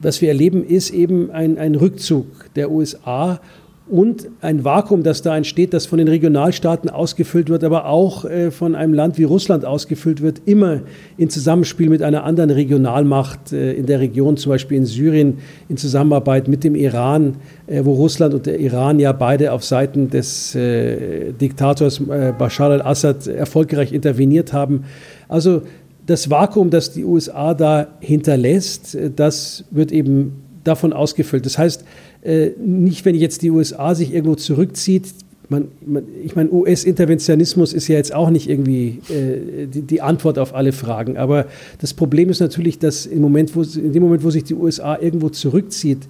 was 0.00 0.20
wir 0.20 0.28
erleben, 0.28 0.66
ist 0.66 0.90
eben 0.90 1.30
ein, 1.30 1.56
ein 1.56 1.74
Rückzug 1.74 2.26
der 2.56 2.70
USA 2.70 3.40
und 3.86 4.28
ein 4.40 4.64
Vakuum, 4.64 5.02
das 5.02 5.20
da 5.20 5.36
entsteht, 5.36 5.74
das 5.74 5.84
von 5.84 5.98
den 5.98 6.08
Regionalstaaten 6.08 6.88
ausgefüllt 6.88 7.50
wird, 7.50 7.64
aber 7.64 7.86
auch 7.86 8.24
äh, 8.24 8.50
von 8.50 8.74
einem 8.74 8.94
Land 8.94 9.18
wie 9.18 9.24
Russland 9.24 9.66
ausgefüllt 9.66 10.22
wird, 10.22 10.40
immer 10.46 10.80
in 11.18 11.28
Zusammenspiel 11.28 11.90
mit 11.90 12.02
einer 12.02 12.24
anderen 12.24 12.48
Regionalmacht 12.48 13.52
äh, 13.52 13.74
in 13.74 13.84
der 13.84 14.00
Region, 14.00 14.38
zum 14.38 14.50
Beispiel 14.50 14.78
in 14.78 14.86
Syrien, 14.86 15.38
in 15.68 15.76
Zusammenarbeit 15.76 16.48
mit 16.48 16.64
dem 16.64 16.74
Iran, 16.76 17.36
äh, 17.66 17.84
wo 17.84 17.92
Russland 17.92 18.32
und 18.32 18.46
der 18.46 18.58
Iran 18.58 18.98
ja 19.00 19.12
beide 19.12 19.52
auf 19.52 19.64
Seiten 19.64 20.08
des 20.08 20.52
Diktators 20.54 22.00
Bashar 22.38 22.70
al-Assad 22.70 23.26
erfolgreich 23.26 23.92
interveniert 23.92 24.52
haben. 24.52 24.84
Also 25.28 25.62
das 26.06 26.30
Vakuum, 26.30 26.70
das 26.70 26.92
die 26.92 27.04
USA 27.04 27.54
da 27.54 27.88
hinterlässt, 28.00 28.96
das 29.16 29.64
wird 29.70 29.92
eben 29.92 30.44
davon 30.64 30.92
ausgefüllt. 30.92 31.46
Das 31.46 31.58
heißt, 31.58 31.84
äh, 32.24 32.52
nicht, 32.58 33.04
wenn 33.04 33.14
jetzt 33.14 33.42
die 33.42 33.50
USA 33.50 33.94
sich 33.94 34.14
irgendwo 34.14 34.34
zurückzieht. 34.34 35.14
Man, 35.50 35.68
man, 35.84 36.04
ich 36.24 36.34
meine, 36.34 36.50
US-Interventionismus 36.50 37.74
ist 37.74 37.86
ja 37.86 37.96
jetzt 37.96 38.14
auch 38.14 38.30
nicht 38.30 38.48
irgendwie 38.48 39.00
äh, 39.10 39.66
die, 39.66 39.82
die, 39.82 40.00
Antwort 40.00 40.38
auf 40.38 40.54
alle 40.54 40.72
Fragen. 40.72 41.18
Aber 41.18 41.46
das 41.80 41.92
Problem 41.92 42.30
ist 42.30 42.40
natürlich, 42.40 42.78
dass 42.78 43.04
im 43.04 43.20
Moment, 43.20 43.54
wo, 43.54 43.62
in 43.62 43.92
dem 43.92 44.02
Moment, 44.02 44.24
wo 44.24 44.30
sich 44.30 44.44
die 44.44 44.54
USA 44.54 44.98
irgendwo 44.98 45.28
zurückzieht, 45.28 46.08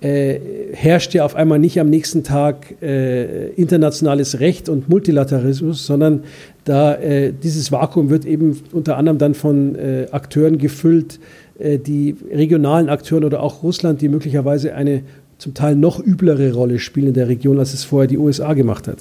äh, 0.00 0.38
herrscht 0.74 1.12
ja 1.14 1.24
auf 1.24 1.34
einmal 1.34 1.58
nicht 1.58 1.80
am 1.80 1.90
nächsten 1.90 2.22
Tag 2.22 2.80
äh, 2.80 3.48
internationales 3.54 4.38
Recht 4.38 4.68
und 4.68 4.88
Multilateralismus, 4.88 5.84
sondern 5.84 6.22
da 6.64 6.94
äh, 6.94 7.32
dieses 7.32 7.72
Vakuum 7.72 8.10
wird 8.10 8.24
eben 8.24 8.60
unter 8.70 8.96
anderem 8.96 9.18
dann 9.18 9.34
von 9.34 9.74
äh, 9.74 10.06
Akteuren 10.12 10.58
gefüllt, 10.58 11.18
die 11.60 12.14
regionalen 12.32 12.88
Akteuren 12.88 13.24
oder 13.24 13.42
auch 13.42 13.64
Russland, 13.64 14.00
die 14.00 14.08
möglicherweise 14.08 14.76
eine 14.76 15.02
zum 15.38 15.54
Teil 15.54 15.76
noch 15.76 16.04
üblere 16.04 16.52
Rolle 16.52 16.78
spielen 16.78 17.08
in 17.08 17.14
der 17.14 17.28
Region, 17.28 17.58
als 17.58 17.72
es 17.72 17.84
vorher 17.84 18.08
die 18.08 18.18
USA 18.18 18.54
gemacht 18.54 18.88
hat. 18.88 18.98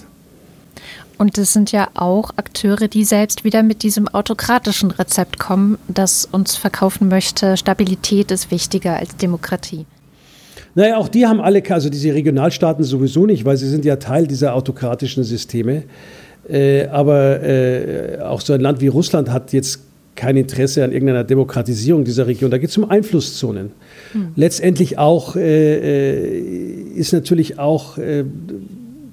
Und 1.17 1.37
es 1.39 1.51
sind 1.51 1.71
ja 1.71 1.89
auch 1.95 2.31
Akteure, 2.35 2.87
die 2.87 3.03
selbst 3.03 3.43
wieder 3.43 3.63
mit 3.63 3.81
diesem 3.81 4.07
autokratischen 4.07 4.91
Rezept 4.91 5.39
kommen, 5.39 5.79
das 5.87 6.25
uns 6.31 6.55
verkaufen 6.55 7.07
möchte, 7.07 7.57
Stabilität 7.57 8.29
ist 8.29 8.51
wichtiger 8.51 8.97
als 8.97 9.15
Demokratie. 9.17 9.85
Naja, 10.75 10.97
auch 10.97 11.07
die 11.07 11.25
haben 11.25 11.41
alle, 11.41 11.63
also 11.71 11.89
diese 11.89 12.13
Regionalstaaten 12.13 12.83
sowieso 12.83 13.25
nicht, 13.25 13.45
weil 13.45 13.57
sie 13.57 13.67
sind 13.67 13.83
ja 13.83 13.95
Teil 13.95 14.27
dieser 14.27 14.53
autokratischen 14.53 15.23
Systeme. 15.23 15.85
Äh, 16.47 16.85
aber 16.87 17.41
äh, 17.41 18.19
auch 18.21 18.41
so 18.41 18.53
ein 18.53 18.61
Land 18.61 18.79
wie 18.79 18.87
Russland 18.87 19.31
hat 19.31 19.53
jetzt 19.53 19.79
kein 20.15 20.37
Interesse 20.37 20.83
an 20.83 20.91
irgendeiner 20.91 21.23
Demokratisierung 21.23 22.03
dieser 22.03 22.27
Region. 22.27 22.51
Da 22.51 22.59
geht 22.59 22.69
es 22.69 22.77
um 22.77 22.89
Einflusszonen. 22.89 23.71
Letztendlich 24.35 24.97
auch 24.97 25.35
äh, 25.35 25.41
äh, 25.41 26.41
ist 26.95 27.13
natürlich 27.13 27.59
auch 27.59 27.97
äh, 27.97 28.23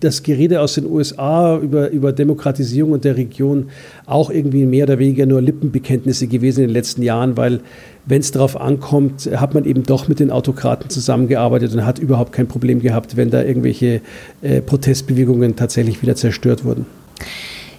das 0.00 0.22
Gerede 0.22 0.60
aus 0.60 0.74
den 0.74 0.86
USA 0.86 1.58
über, 1.58 1.90
über 1.90 2.12
Demokratisierung 2.12 2.92
und 2.92 3.04
der 3.04 3.16
Region 3.16 3.70
auch 4.06 4.30
irgendwie 4.30 4.66
mehr 4.66 4.84
oder 4.84 4.98
weniger 4.98 5.26
nur 5.26 5.40
Lippenbekenntnisse 5.40 6.26
gewesen 6.26 6.60
in 6.60 6.68
den 6.68 6.74
letzten 6.74 7.02
Jahren, 7.02 7.36
weil 7.36 7.60
wenn 8.06 8.20
es 8.20 8.30
darauf 8.30 8.60
ankommt, 8.60 9.30
hat 9.34 9.54
man 9.54 9.64
eben 9.64 9.84
doch 9.84 10.08
mit 10.08 10.20
den 10.20 10.30
Autokraten 10.30 10.90
zusammengearbeitet 10.90 11.72
und 11.72 11.86
hat 11.86 11.98
überhaupt 11.98 12.32
kein 12.32 12.46
Problem 12.46 12.80
gehabt, 12.80 13.16
wenn 13.16 13.30
da 13.30 13.42
irgendwelche 13.42 14.02
äh, 14.42 14.60
Protestbewegungen 14.60 15.56
tatsächlich 15.56 16.02
wieder 16.02 16.14
zerstört 16.14 16.64
wurden. 16.64 16.84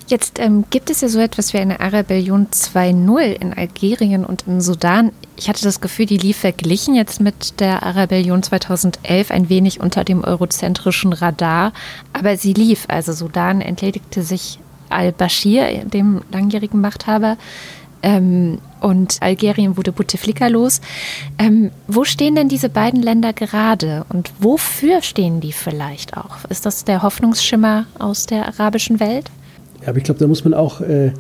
Jetzt 0.08 0.38
ähm, 0.38 0.66
gibt 0.70 0.92
es 0.92 1.02
ja 1.02 1.08
so 1.08 1.20
etwas 1.20 1.54
wie 1.54 1.58
eine 1.58 1.80
Arabellion 1.80 2.48
2.0 2.52 3.22
in 3.22 3.54
Algerien 3.54 4.24
und 4.24 4.44
im 4.46 4.62
Sudan. 4.62 5.12
Ich 5.36 5.50
hatte 5.50 5.64
das 5.64 5.82
Gefühl, 5.82 6.06
die 6.06 6.18
lief 6.18 6.38
verglichen 6.38 6.94
jetzt 6.94 7.20
mit 7.20 7.60
der 7.60 7.82
Arabellion 7.82 8.44
2011 8.44 9.32
ein 9.32 9.50
wenig 9.50 9.80
unter 9.80 10.04
dem 10.04 10.24
eurozentrischen 10.24 11.12
Radar. 11.12 11.74
Aber 12.14 12.38
sie 12.38 12.54
lief. 12.54 12.86
Also 12.88 13.14
Sudan 13.14 13.62
entledigte 13.62 14.22
sich 14.22 14.60
al-Bashir, 14.90 15.86
dem 15.86 16.22
langjährigen 16.32 16.82
Machthaber. 16.82 17.38
Ähm, 18.04 18.60
und 18.82 19.18
Algerien 19.22 19.76
wurde 19.76 19.92
Bouteflika 19.92 20.46
los. 20.46 20.82
Ähm, 21.40 21.72
wo 21.88 22.04
stehen 22.04 22.36
denn 22.36 22.48
diese 22.48 22.70
beiden 22.70 23.02
Länder 23.02 23.34
gerade 23.34 24.06
und 24.10 24.32
wofür 24.38 25.02
stehen 25.02 25.42
die 25.42 25.52
vielleicht 25.52 26.16
auch? 26.16 26.46
Ist 26.50 26.68
das 26.68 26.86
der 26.86 27.02
Hoffnungsschimmer 27.02 27.88
aus 27.98 28.28
der 28.28 28.48
arabischen 28.48 29.00
Welt? 29.00 29.32
Ja, 29.86 29.90
aber 29.90 30.00
ich 30.00 30.04
glaube, 30.04 30.20
da 30.20 30.28
muss 30.28 30.44
man 30.44 30.54
auch 30.54 30.82
äh, 30.82 31.12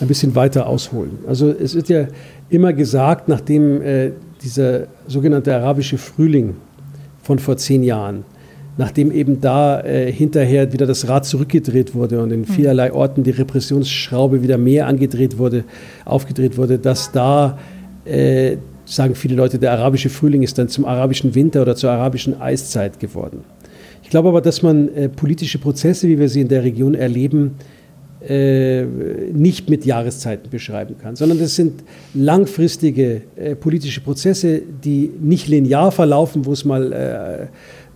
ein 0.00 0.08
bisschen 0.08 0.34
weiter 0.34 0.66
ausholen. 0.66 1.18
Also 1.28 1.50
es 1.50 1.74
wird 1.74 1.88
ja 1.88 2.06
immer 2.48 2.72
gesagt, 2.72 3.28
nachdem 3.28 3.82
äh, 3.82 4.12
dieser 4.42 4.86
sogenannte 5.06 5.54
arabische 5.54 5.98
Frühling 5.98 6.56
von 7.22 7.38
vor 7.38 7.56
zehn 7.56 7.82
Jahren 7.82 8.24
nachdem 8.76 9.12
eben 9.12 9.40
da 9.40 9.80
äh, 9.80 10.10
hinterher 10.10 10.72
wieder 10.72 10.86
das 10.86 11.08
Rad 11.08 11.24
zurückgedreht 11.24 11.94
wurde 11.94 12.20
und 12.22 12.32
in 12.32 12.40
mhm. 12.40 12.44
vielerlei 12.46 12.92
Orten 12.92 13.22
die 13.22 13.30
Repressionsschraube 13.30 14.42
wieder 14.42 14.58
mehr 14.58 14.86
angedreht 14.86 15.38
wurde, 15.38 15.64
aufgedreht 16.04 16.56
wurde, 16.56 16.78
dass 16.78 17.12
da, 17.12 17.58
äh, 18.04 18.56
sagen 18.84 19.14
viele 19.14 19.36
Leute, 19.36 19.58
der 19.58 19.72
arabische 19.72 20.08
Frühling 20.08 20.42
ist 20.42 20.58
dann 20.58 20.68
zum 20.68 20.84
arabischen 20.84 21.34
Winter 21.34 21.62
oder 21.62 21.76
zur 21.76 21.90
arabischen 21.90 22.40
Eiszeit 22.40 22.98
geworden. 22.98 23.44
Ich 24.02 24.10
glaube 24.10 24.28
aber, 24.28 24.40
dass 24.40 24.62
man 24.62 24.88
äh, 24.94 25.08
politische 25.08 25.58
Prozesse, 25.58 26.08
wie 26.08 26.18
wir 26.18 26.28
sie 26.28 26.40
in 26.40 26.48
der 26.48 26.62
Region 26.64 26.94
erleben, 26.94 27.52
nicht 29.32 29.68
mit 29.68 29.84
Jahreszeiten 29.84 30.50
beschreiben 30.50 30.96
kann, 31.00 31.16
sondern 31.16 31.38
das 31.38 31.56
sind 31.56 31.82
langfristige 32.14 33.22
äh, 33.36 33.54
politische 33.54 34.00
Prozesse, 34.00 34.62
die 34.82 35.10
nicht 35.20 35.48
linear 35.48 35.92
verlaufen, 35.92 36.46
wo 36.46 36.52
es 36.52 36.64
mal 36.64 36.92
äh, 36.92 37.46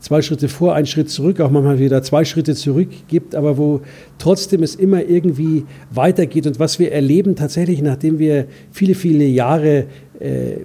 zwei 0.00 0.22
Schritte 0.22 0.48
vor, 0.48 0.74
einen 0.74 0.86
Schritt 0.86 1.10
zurück, 1.10 1.40
auch 1.40 1.50
manchmal 1.50 1.78
wieder 1.78 2.02
zwei 2.02 2.24
Schritte 2.24 2.54
zurück 2.54 2.88
gibt, 3.08 3.34
aber 3.34 3.56
wo 3.56 3.80
trotzdem 4.18 4.62
es 4.62 4.74
immer 4.74 5.02
irgendwie 5.02 5.64
weitergeht. 5.90 6.46
Und 6.46 6.58
was 6.58 6.78
wir 6.78 6.92
erleben 6.92 7.34
tatsächlich, 7.34 7.82
nachdem 7.82 8.18
wir 8.18 8.46
viele, 8.70 8.94
viele 8.94 9.24
Jahre 9.24 9.86
äh, 10.20 10.58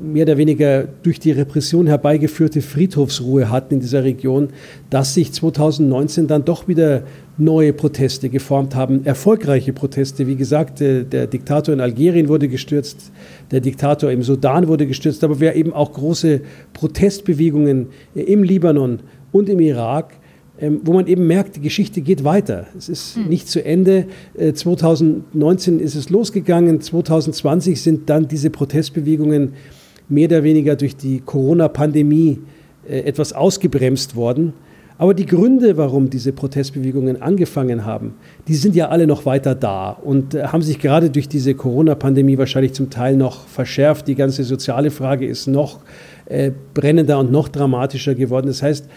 mehr 0.00 0.24
oder 0.24 0.36
weniger 0.36 0.84
durch 1.02 1.20
die 1.20 1.32
Repression 1.32 1.86
herbeigeführte 1.86 2.62
Friedhofsruhe 2.62 3.50
hatten 3.50 3.74
in 3.74 3.80
dieser 3.80 4.04
Region, 4.04 4.48
dass 4.88 5.14
sich 5.14 5.32
2019 5.32 6.26
dann 6.26 6.44
doch 6.44 6.68
wieder 6.68 7.02
neue 7.36 7.72
Proteste 7.72 8.28
geformt 8.28 8.74
haben, 8.74 9.04
erfolgreiche 9.04 9.72
Proteste. 9.72 10.26
Wie 10.26 10.36
gesagt, 10.36 10.80
der, 10.80 11.04
der 11.04 11.26
Diktator 11.26 11.74
in 11.74 11.80
Algerien 11.80 12.28
wurde 12.28 12.48
gestürzt, 12.48 13.12
der 13.50 13.60
Diktator 13.60 14.10
im 14.10 14.22
Sudan 14.22 14.68
wurde 14.68 14.86
gestürzt, 14.86 15.24
aber 15.24 15.40
wir 15.40 15.54
eben 15.54 15.72
auch 15.72 15.92
große 15.92 16.40
Protestbewegungen 16.72 17.88
im 18.14 18.42
Libanon 18.42 19.00
und 19.32 19.48
im 19.48 19.60
Irak 19.60 20.14
ähm, 20.60 20.80
wo 20.84 20.92
man 20.92 21.06
eben 21.06 21.26
merkt, 21.26 21.56
die 21.56 21.60
Geschichte 21.60 22.00
geht 22.00 22.24
weiter. 22.24 22.66
Es 22.76 22.88
ist 22.88 23.16
mhm. 23.16 23.28
nicht 23.28 23.48
zu 23.48 23.64
Ende. 23.64 24.06
2019 24.54 25.80
äh, 25.80 25.82
ist 25.82 25.94
es 25.94 26.10
losgegangen, 26.10 26.80
2020 26.80 27.80
sind 27.80 28.10
dann 28.10 28.28
diese 28.28 28.50
Protestbewegungen 28.50 29.54
mehr 30.08 30.28
oder 30.28 30.42
weniger 30.42 30.76
durch 30.76 30.96
die 30.96 31.20
Corona-Pandemie 31.20 32.40
äh, 32.88 33.00
etwas 33.00 33.32
ausgebremst 33.32 34.16
worden. 34.16 34.52
Aber 34.98 35.14
die 35.14 35.24
Gründe, 35.24 35.78
warum 35.78 36.10
diese 36.10 36.30
Protestbewegungen 36.30 37.22
angefangen 37.22 37.86
haben, 37.86 38.16
die 38.48 38.54
sind 38.54 38.76
ja 38.76 38.88
alle 38.90 39.06
noch 39.06 39.24
weiter 39.24 39.54
da 39.54 39.92
und 39.92 40.34
äh, 40.34 40.44
haben 40.44 40.60
sich 40.60 40.78
gerade 40.78 41.08
durch 41.08 41.26
diese 41.26 41.54
Corona-Pandemie 41.54 42.36
wahrscheinlich 42.36 42.74
zum 42.74 42.90
Teil 42.90 43.16
noch 43.16 43.46
verschärft. 43.46 44.08
Die 44.08 44.14
ganze 44.14 44.44
soziale 44.44 44.90
Frage 44.90 45.26
ist 45.26 45.46
noch 45.46 45.80
äh, 46.26 46.50
brennender 46.74 47.18
und 47.18 47.32
noch 47.32 47.48
dramatischer 47.48 48.14
geworden. 48.14 48.48
Das 48.48 48.62
heißt, 48.62 48.90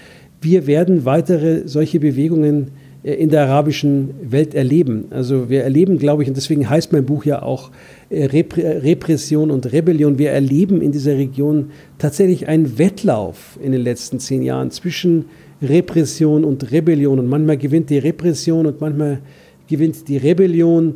wir 0.43 0.67
werden 0.67 1.06
weitere 1.06 1.67
solche 1.67 1.99
Bewegungen 1.99 2.71
äh, 3.03 3.13
in 3.13 3.29
der 3.29 3.43
arabischen 3.43 4.13
Welt 4.23 4.53
erleben. 4.53 5.06
Also 5.10 5.49
wir 5.49 5.63
erleben, 5.63 5.97
glaube 5.97 6.23
ich, 6.23 6.29
und 6.29 6.38
deswegen 6.38 6.69
heißt 6.69 6.91
mein 6.91 7.06
Buch 7.06 7.25
ja 7.25 7.41
auch 7.41 7.71
äh, 8.10 8.25
Repression 8.25 9.51
und 9.51 9.71
Rebellion. 9.71 10.17
Wir 10.17 10.32
erleben 10.32 10.82
in 10.82 10.91
dieser 10.91 11.17
Region 11.17 11.71
tatsächlich 11.97 12.47
einen 12.47 12.77
Wettlauf 12.77 13.60
in 13.62 13.71
den 13.71 13.82
letzten 13.82 14.19
zehn 14.19 14.41
Jahren 14.41 14.71
zwischen 14.71 15.25
Repression 15.62 16.43
und 16.43 16.71
Rebellion. 16.71 17.19
Und 17.19 17.27
manchmal 17.27 17.58
gewinnt 17.58 17.89
die 17.89 17.97
Repression 17.97 18.65
und 18.65 18.82
manchmal 18.82 19.19
gewinnt 19.67 20.08
die 20.08 20.17
Rebellion. 20.17 20.95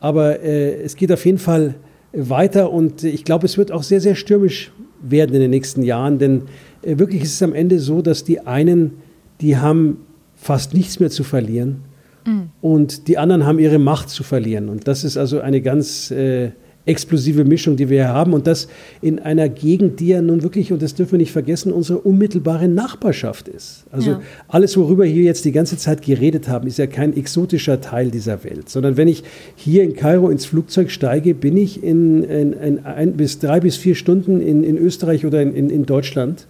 Aber 0.00 0.40
äh, 0.40 0.82
es 0.82 0.96
geht 0.96 1.12
auf 1.12 1.24
jeden 1.24 1.38
Fall 1.38 1.74
weiter 2.12 2.72
und 2.72 3.04
ich 3.04 3.24
glaube, 3.24 3.46
es 3.46 3.58
wird 3.58 3.70
auch 3.70 3.82
sehr, 3.82 4.00
sehr 4.00 4.14
stürmisch 4.14 4.72
werden 5.00 5.34
in 5.34 5.40
den 5.40 5.50
nächsten 5.50 5.82
Jahren, 5.82 6.18
denn 6.18 6.42
wirklich 6.82 7.22
ist 7.22 7.34
es 7.34 7.42
am 7.42 7.54
Ende 7.54 7.78
so, 7.78 8.02
dass 8.02 8.24
die 8.24 8.40
einen, 8.40 8.92
die 9.40 9.56
haben 9.56 9.98
fast 10.36 10.74
nichts 10.74 11.00
mehr 11.00 11.10
zu 11.10 11.24
verlieren 11.24 11.82
mhm. 12.24 12.50
und 12.60 13.08
die 13.08 13.18
anderen 13.18 13.46
haben 13.46 13.58
ihre 13.58 13.78
Macht 13.78 14.10
zu 14.10 14.22
verlieren. 14.22 14.68
Und 14.68 14.86
das 14.86 15.04
ist 15.04 15.16
also 15.16 15.40
eine 15.40 15.60
ganz 15.60 16.10
äh, 16.10 16.50
explosive 16.88 17.44
Mischung, 17.44 17.76
die 17.76 17.88
wir 17.90 18.04
hier 18.04 18.08
haben. 18.08 18.32
Und 18.32 18.46
das 18.46 18.66
in 19.02 19.18
einer 19.18 19.48
Gegend, 19.48 20.00
die 20.00 20.08
ja 20.08 20.22
nun 20.22 20.42
wirklich, 20.42 20.72
und 20.72 20.80
das 20.80 20.94
dürfen 20.94 21.12
wir 21.12 21.18
nicht 21.18 21.32
vergessen, 21.32 21.72
unsere 21.72 21.98
unmittelbare 21.98 22.66
Nachbarschaft 22.66 23.46
ist. 23.46 23.84
Also 23.92 24.12
ja. 24.12 24.20
alles, 24.48 24.76
worüber 24.76 25.04
wir 25.04 25.22
jetzt 25.22 25.44
die 25.44 25.52
ganze 25.52 25.76
Zeit 25.76 26.02
geredet 26.02 26.48
haben, 26.48 26.66
ist 26.66 26.78
ja 26.78 26.86
kein 26.86 27.16
exotischer 27.16 27.80
Teil 27.80 28.10
dieser 28.10 28.42
Welt, 28.42 28.68
sondern 28.70 28.96
wenn 28.96 29.08
ich 29.08 29.22
hier 29.54 29.84
in 29.84 29.94
Kairo 29.94 30.30
ins 30.30 30.46
Flugzeug 30.46 30.90
steige, 30.90 31.34
bin 31.34 31.56
ich 31.56 31.82
in, 31.82 32.24
in, 32.24 32.52
in 32.54 32.84
ein 32.86 33.12
bis 33.12 33.38
drei 33.38 33.60
bis 33.60 33.76
vier 33.76 33.94
Stunden 33.94 34.40
in, 34.40 34.64
in 34.64 34.78
Österreich 34.78 35.26
oder 35.26 35.42
in, 35.42 35.70
in 35.70 35.84
Deutschland. 35.84 36.46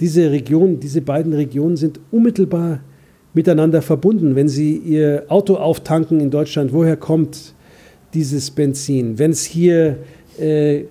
Diese 0.00 0.30
Region, 0.30 0.80
diese 0.80 1.00
beiden 1.00 1.32
Regionen 1.32 1.76
sind 1.76 2.00
unmittelbar 2.10 2.80
miteinander 3.32 3.82
verbunden. 3.82 4.34
Wenn 4.34 4.48
Sie 4.48 4.76
Ihr 4.76 5.24
Auto 5.28 5.56
auftanken 5.56 6.20
in 6.20 6.30
Deutschland, 6.30 6.72
woher 6.72 6.96
kommt 6.96 7.54
dieses 8.14 8.50
Benzin. 8.50 9.18
Wenn 9.18 9.32
es 9.32 9.44
hier 9.44 9.98
äh, 10.38 10.84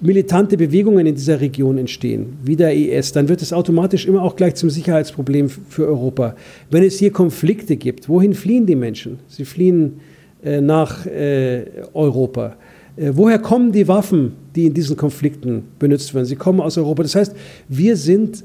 militante 0.00 0.56
Bewegungen 0.56 1.06
in 1.06 1.14
dieser 1.14 1.40
Region 1.40 1.76
entstehen, 1.76 2.38
wie 2.44 2.56
der 2.56 2.74
IS, 2.74 3.12
dann 3.12 3.28
wird 3.28 3.42
es 3.42 3.52
automatisch 3.52 4.06
immer 4.06 4.22
auch 4.22 4.36
gleich 4.36 4.54
zum 4.54 4.70
Sicherheitsproblem 4.70 5.48
für 5.48 5.86
Europa. 5.86 6.36
Wenn 6.70 6.84
es 6.84 6.98
hier 6.98 7.12
Konflikte 7.12 7.76
gibt, 7.76 8.08
wohin 8.08 8.34
fliehen 8.34 8.64
die 8.64 8.76
Menschen? 8.76 9.18
Sie 9.28 9.44
fliehen 9.44 10.00
äh, 10.44 10.60
nach 10.60 11.04
äh, 11.06 11.64
Europa. 11.94 12.56
Äh, 12.98 13.12
woher 13.14 13.38
kommen 13.38 13.72
die 13.72 13.86
Waffen, 13.86 14.32
die 14.54 14.66
in 14.66 14.74
diesen 14.74 14.96
Konflikten 14.96 15.64
benutzt 15.78 16.14
werden? 16.14 16.26
Sie 16.26 16.36
kommen 16.36 16.60
aus 16.60 16.76
Europa. 16.76 17.02
Das 17.02 17.14
heißt, 17.14 17.34
wir 17.68 17.96
sind 17.96 18.44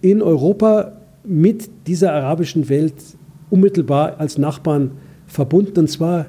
in 0.00 0.22
Europa 0.22 0.92
mit 1.24 1.68
dieser 1.86 2.12
arabischen 2.12 2.68
Welt 2.68 2.94
unmittelbar 3.50 4.18
als 4.18 4.38
Nachbarn 4.38 4.92
verbunden, 5.26 5.80
und 5.80 5.90
zwar 5.90 6.26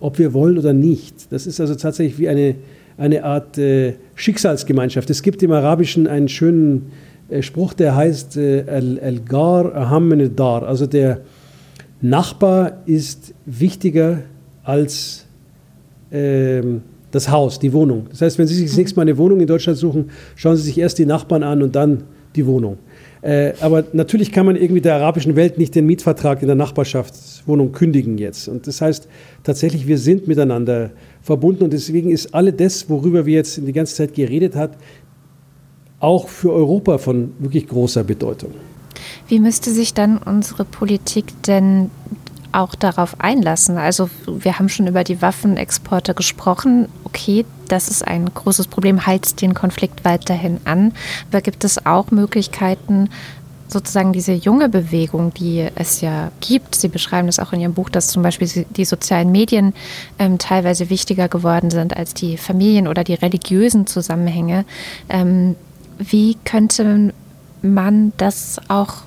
ob 0.00 0.18
wir 0.18 0.32
wollen 0.32 0.56
oder 0.56 0.72
nicht. 0.72 1.30
Das 1.30 1.46
ist 1.46 1.60
also 1.60 1.74
tatsächlich 1.74 2.18
wie 2.18 2.28
eine, 2.28 2.54
eine 2.96 3.22
Art 3.22 3.58
äh, 3.58 3.94
Schicksalsgemeinschaft. 4.14 5.10
Es 5.10 5.22
gibt 5.22 5.42
im 5.42 5.52
Arabischen 5.52 6.06
einen 6.06 6.28
schönen 6.28 6.90
äh, 7.28 7.42
Spruch, 7.42 7.74
der 7.74 7.94
heißt 7.94 8.38
äh, 8.38 8.64
Al-Gar 8.66 9.74
Aham 9.74 10.34
Dar. 10.34 10.62
Also 10.62 10.86
der 10.86 11.20
Nachbar 12.00 12.78
ist 12.86 13.34
wichtiger 13.44 14.20
als 14.64 15.19
ähm, 16.12 16.82
das 17.10 17.30
Haus, 17.30 17.58
die 17.58 17.72
Wohnung. 17.72 18.06
Das 18.10 18.22
heißt, 18.22 18.38
wenn 18.38 18.46
Sie 18.46 18.54
sich 18.54 18.66
das 18.66 18.76
nächste 18.76 18.96
Mal 18.96 19.02
eine 19.02 19.18
Wohnung 19.18 19.40
in 19.40 19.46
Deutschland 19.46 19.78
suchen, 19.78 20.10
schauen 20.36 20.56
Sie 20.56 20.62
sich 20.62 20.78
erst 20.78 20.98
die 20.98 21.06
Nachbarn 21.06 21.42
an 21.42 21.62
und 21.62 21.74
dann 21.74 22.04
die 22.36 22.46
Wohnung. 22.46 22.78
Äh, 23.22 23.52
aber 23.60 23.84
natürlich 23.92 24.32
kann 24.32 24.46
man 24.46 24.56
irgendwie 24.56 24.80
der 24.80 24.94
arabischen 24.94 25.36
Welt 25.36 25.58
nicht 25.58 25.74
den 25.74 25.86
Mietvertrag 25.86 26.40
in 26.40 26.46
der 26.46 26.56
Nachbarschaftswohnung 26.56 27.72
kündigen 27.72 28.16
jetzt. 28.16 28.48
Und 28.48 28.66
das 28.66 28.80
heißt 28.80 29.08
tatsächlich, 29.42 29.86
wir 29.86 29.98
sind 29.98 30.26
miteinander 30.26 30.90
verbunden 31.20 31.64
und 31.64 31.72
deswegen 31.72 32.10
ist 32.10 32.34
alle 32.34 32.52
das, 32.52 32.88
worüber 32.88 33.26
wir 33.26 33.34
jetzt 33.34 33.58
die 33.58 33.72
ganze 33.72 33.94
Zeit 33.94 34.14
geredet 34.14 34.54
haben, 34.56 34.74
auch 35.98 36.28
für 36.28 36.52
Europa 36.52 36.96
von 36.96 37.32
wirklich 37.38 37.68
großer 37.68 38.04
Bedeutung. 38.04 38.52
Wie 39.28 39.38
müsste 39.38 39.70
sich 39.70 39.92
dann 39.92 40.16
unsere 40.18 40.64
Politik 40.64 41.26
denn 41.46 41.90
auch 42.52 42.74
darauf 42.74 43.20
einlassen? 43.20 43.78
Also 43.78 44.10
wir 44.26 44.58
haben 44.58 44.68
schon 44.68 44.86
über 44.86 45.04
die 45.04 45.22
Waffenexporte 45.22 46.14
gesprochen. 46.14 46.88
Okay, 47.04 47.44
das 47.68 47.88
ist 47.88 48.06
ein 48.06 48.32
großes 48.32 48.66
Problem, 48.66 49.06
heizt 49.06 49.40
den 49.40 49.54
Konflikt 49.54 50.04
weiterhin 50.04 50.60
an. 50.64 50.92
Aber 51.30 51.40
gibt 51.40 51.64
es 51.64 51.86
auch 51.86 52.10
Möglichkeiten, 52.10 53.08
sozusagen 53.68 54.12
diese 54.12 54.32
junge 54.32 54.68
Bewegung, 54.68 55.32
die 55.34 55.68
es 55.74 56.00
ja 56.00 56.32
gibt, 56.40 56.74
Sie 56.74 56.88
beschreiben 56.88 57.28
das 57.28 57.38
auch 57.38 57.52
in 57.52 57.60
Ihrem 57.60 57.74
Buch, 57.74 57.88
dass 57.88 58.08
zum 58.08 58.22
Beispiel 58.22 58.66
die 58.70 58.84
sozialen 58.84 59.30
Medien 59.30 59.74
ähm, 60.18 60.38
teilweise 60.38 60.90
wichtiger 60.90 61.28
geworden 61.28 61.70
sind 61.70 61.96
als 61.96 62.14
die 62.14 62.36
Familien 62.36 62.88
oder 62.88 63.04
die 63.04 63.14
religiösen 63.14 63.86
Zusammenhänge. 63.86 64.64
Ähm, 65.08 65.56
wie 65.98 66.36
könnte 66.44 67.12
man 67.62 68.12
das 68.16 68.60
auch 68.68 69.02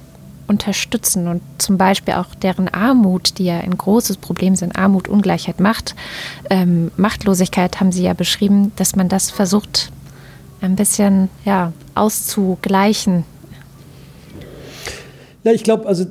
unterstützen 0.53 1.27
und 1.27 1.41
zum 1.57 1.77
Beispiel 1.77 2.13
auch 2.13 2.35
deren 2.35 2.67
Armut, 2.69 3.37
die 3.37 3.45
ja 3.45 3.59
ein 3.59 3.77
großes 3.77 4.17
Problem 4.17 4.55
sind, 4.55 4.77
Armut, 4.77 5.07
Ungleichheit, 5.07 5.59
Macht, 5.59 5.95
ähm, 6.49 6.91
Machtlosigkeit 6.95 7.79
haben 7.79 7.91
Sie 7.91 8.03
ja 8.03 8.13
beschrieben, 8.13 8.71
dass 8.75 8.95
man 8.95 9.09
das 9.09 9.31
versucht 9.31 9.91
ein 10.61 10.75
bisschen 10.75 11.29
ja, 11.43 11.73
auszugleichen. 11.95 13.25
Ja, 15.43 15.51
ich 15.51 15.63
glaube, 15.63 15.87
also 15.87 16.05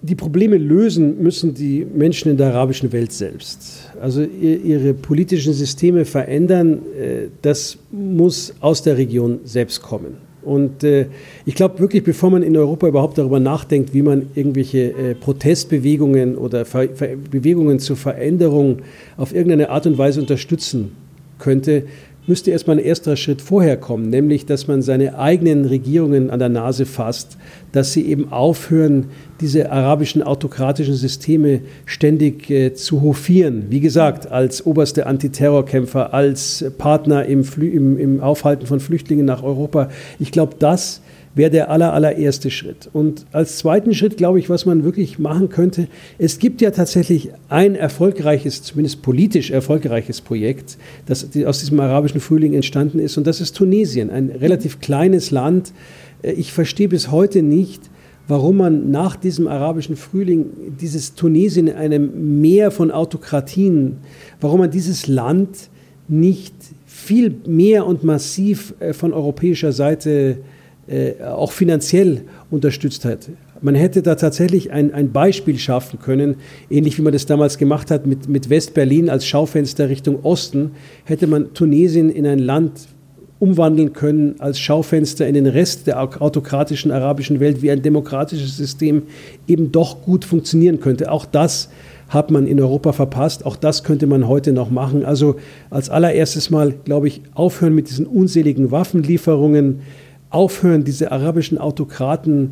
die 0.00 0.14
Probleme 0.14 0.56
lösen 0.56 1.22
müssen 1.22 1.54
die 1.54 1.84
Menschen 1.84 2.30
in 2.30 2.36
der 2.36 2.48
arabischen 2.48 2.92
Welt 2.92 3.12
selbst. 3.12 3.90
Also 4.00 4.22
ihre 4.22 4.94
politischen 4.94 5.52
Systeme 5.52 6.04
verändern, 6.04 6.80
äh, 6.98 7.28
das 7.42 7.78
muss 7.90 8.54
aus 8.60 8.82
der 8.82 8.96
Region 8.96 9.40
selbst 9.44 9.82
kommen. 9.82 10.25
Und 10.46 10.84
äh, 10.84 11.06
ich 11.44 11.56
glaube 11.56 11.80
wirklich, 11.80 12.04
bevor 12.04 12.30
man 12.30 12.42
in 12.42 12.56
Europa 12.56 12.86
überhaupt 12.86 13.18
darüber 13.18 13.40
nachdenkt, 13.40 13.92
wie 13.92 14.02
man 14.02 14.28
irgendwelche 14.34 14.92
äh, 14.92 15.14
Protestbewegungen 15.16 16.36
oder 16.36 16.64
Ver 16.64 16.88
Ver 16.94 17.16
Bewegungen 17.16 17.80
zur 17.80 17.96
Veränderung 17.96 18.78
auf 19.16 19.34
irgendeine 19.34 19.70
Art 19.70 19.86
und 19.86 19.98
Weise 19.98 20.20
unterstützen 20.20 20.92
könnte, 21.38 21.82
müsste 22.26 22.50
erstmal 22.50 22.76
ein 22.76 22.84
erster 22.84 23.16
Schritt 23.16 23.40
vorher 23.40 23.76
kommen, 23.76 24.10
nämlich 24.10 24.46
dass 24.46 24.66
man 24.66 24.82
seine 24.82 25.18
eigenen 25.18 25.64
Regierungen 25.64 26.30
an 26.30 26.38
der 26.38 26.48
Nase 26.48 26.86
fasst, 26.86 27.36
dass 27.72 27.92
sie 27.92 28.06
eben 28.06 28.32
aufhören, 28.32 29.06
diese 29.40 29.70
arabischen 29.70 30.22
autokratischen 30.22 30.94
Systeme 30.94 31.60
ständig 31.84 32.50
äh, 32.50 32.74
zu 32.74 33.02
hofieren. 33.02 33.66
Wie 33.68 33.80
gesagt, 33.80 34.30
als 34.30 34.64
oberste 34.64 35.06
Antiterrorkämpfer, 35.06 36.14
als 36.14 36.64
Partner 36.78 37.26
im, 37.26 37.44
im, 37.60 37.98
im 37.98 38.20
Aufhalten 38.20 38.66
von 38.66 38.80
Flüchtlingen 38.80 39.26
nach 39.26 39.42
Europa. 39.42 39.90
Ich 40.18 40.32
glaube, 40.32 40.56
das 40.58 41.02
wäre 41.36 41.50
der 41.50 41.70
aller, 41.70 41.92
allererste 41.92 42.50
Schritt. 42.50 42.88
Und 42.94 43.26
als 43.30 43.58
zweiten 43.58 43.94
Schritt, 43.94 44.16
glaube 44.16 44.38
ich, 44.38 44.48
was 44.48 44.64
man 44.64 44.84
wirklich 44.84 45.18
machen 45.18 45.50
könnte, 45.50 45.86
es 46.18 46.38
gibt 46.38 46.62
ja 46.62 46.70
tatsächlich 46.70 47.28
ein 47.50 47.74
erfolgreiches, 47.74 48.62
zumindest 48.62 49.02
politisch 49.02 49.50
erfolgreiches 49.50 50.22
Projekt, 50.22 50.78
das 51.04 51.28
aus 51.44 51.60
diesem 51.60 51.78
arabischen 51.78 52.20
Frühling 52.20 52.54
entstanden 52.54 52.98
ist, 52.98 53.18
und 53.18 53.26
das 53.26 53.42
ist 53.42 53.54
Tunesien, 53.54 54.08
ein 54.08 54.30
relativ 54.30 54.80
kleines 54.80 55.30
Land. 55.30 55.74
Äh, 56.22 56.32
ich 56.32 56.52
verstehe 56.52 56.88
bis 56.88 57.10
heute 57.10 57.42
nicht, 57.42 57.82
warum 58.28 58.56
man 58.56 58.90
nach 58.90 59.14
diesem 59.14 59.46
arabischen 59.46 59.96
Frühling 59.96 60.46
dieses 60.80 61.14
Tunesien, 61.14 61.68
einem 61.68 62.40
Meer 62.40 62.70
von 62.70 62.90
Autokratien, 62.90 63.98
warum 64.40 64.60
man 64.60 64.70
dieses 64.70 65.06
Land 65.06 65.68
nicht 66.08 66.54
viel 66.86 67.36
mehr 67.46 67.86
und 67.86 68.04
massiv 68.04 68.72
äh, 68.80 68.94
von 68.94 69.12
europäischer 69.12 69.72
Seite 69.72 70.10
äh, 70.10 70.36
auch 71.22 71.52
finanziell 71.52 72.22
unterstützt 72.50 73.04
hat. 73.04 73.28
Man 73.60 73.74
hätte 73.74 74.02
da 74.02 74.14
tatsächlich 74.14 74.70
ein, 74.70 74.92
ein 74.92 75.12
Beispiel 75.12 75.58
schaffen 75.58 75.98
können, 75.98 76.36
ähnlich 76.70 76.98
wie 76.98 77.02
man 77.02 77.12
das 77.12 77.26
damals 77.26 77.58
gemacht 77.58 77.90
hat 77.90 78.06
mit, 78.06 78.28
mit 78.28 78.50
West-Berlin 78.50 79.08
als 79.08 79.26
Schaufenster 79.26 79.88
Richtung 79.88 80.24
Osten, 80.24 80.72
hätte 81.04 81.26
man 81.26 81.54
Tunesien 81.54 82.10
in 82.10 82.26
ein 82.26 82.38
Land 82.38 82.88
umwandeln 83.38 83.92
können 83.92 84.36
als 84.38 84.58
Schaufenster 84.58 85.26
in 85.26 85.34
den 85.34 85.46
Rest 85.46 85.86
der 85.86 86.00
autokratischen 86.00 86.90
arabischen 86.90 87.40
Welt, 87.40 87.62
wie 87.62 87.70
ein 87.70 87.82
demokratisches 87.82 88.56
System 88.56 89.02
eben 89.46 89.72
doch 89.72 90.02
gut 90.02 90.24
funktionieren 90.24 90.80
könnte. 90.80 91.10
Auch 91.10 91.26
das 91.26 91.68
hat 92.08 92.30
man 92.30 92.46
in 92.46 92.60
Europa 92.60 92.92
verpasst. 92.92 93.44
Auch 93.44 93.56
das 93.56 93.84
könnte 93.84 94.06
man 94.06 94.28
heute 94.28 94.52
noch 94.52 94.70
machen. 94.70 95.04
Also 95.04 95.36
als 95.70 95.90
allererstes 95.90 96.50
mal, 96.50 96.72
glaube 96.84 97.08
ich, 97.08 97.22
aufhören 97.34 97.74
mit 97.74 97.90
diesen 97.90 98.06
unseligen 98.06 98.70
Waffenlieferungen, 98.70 99.80
aufhören, 100.36 100.84
diese 100.84 101.10
arabischen 101.12 101.56
Autokraten 101.56 102.50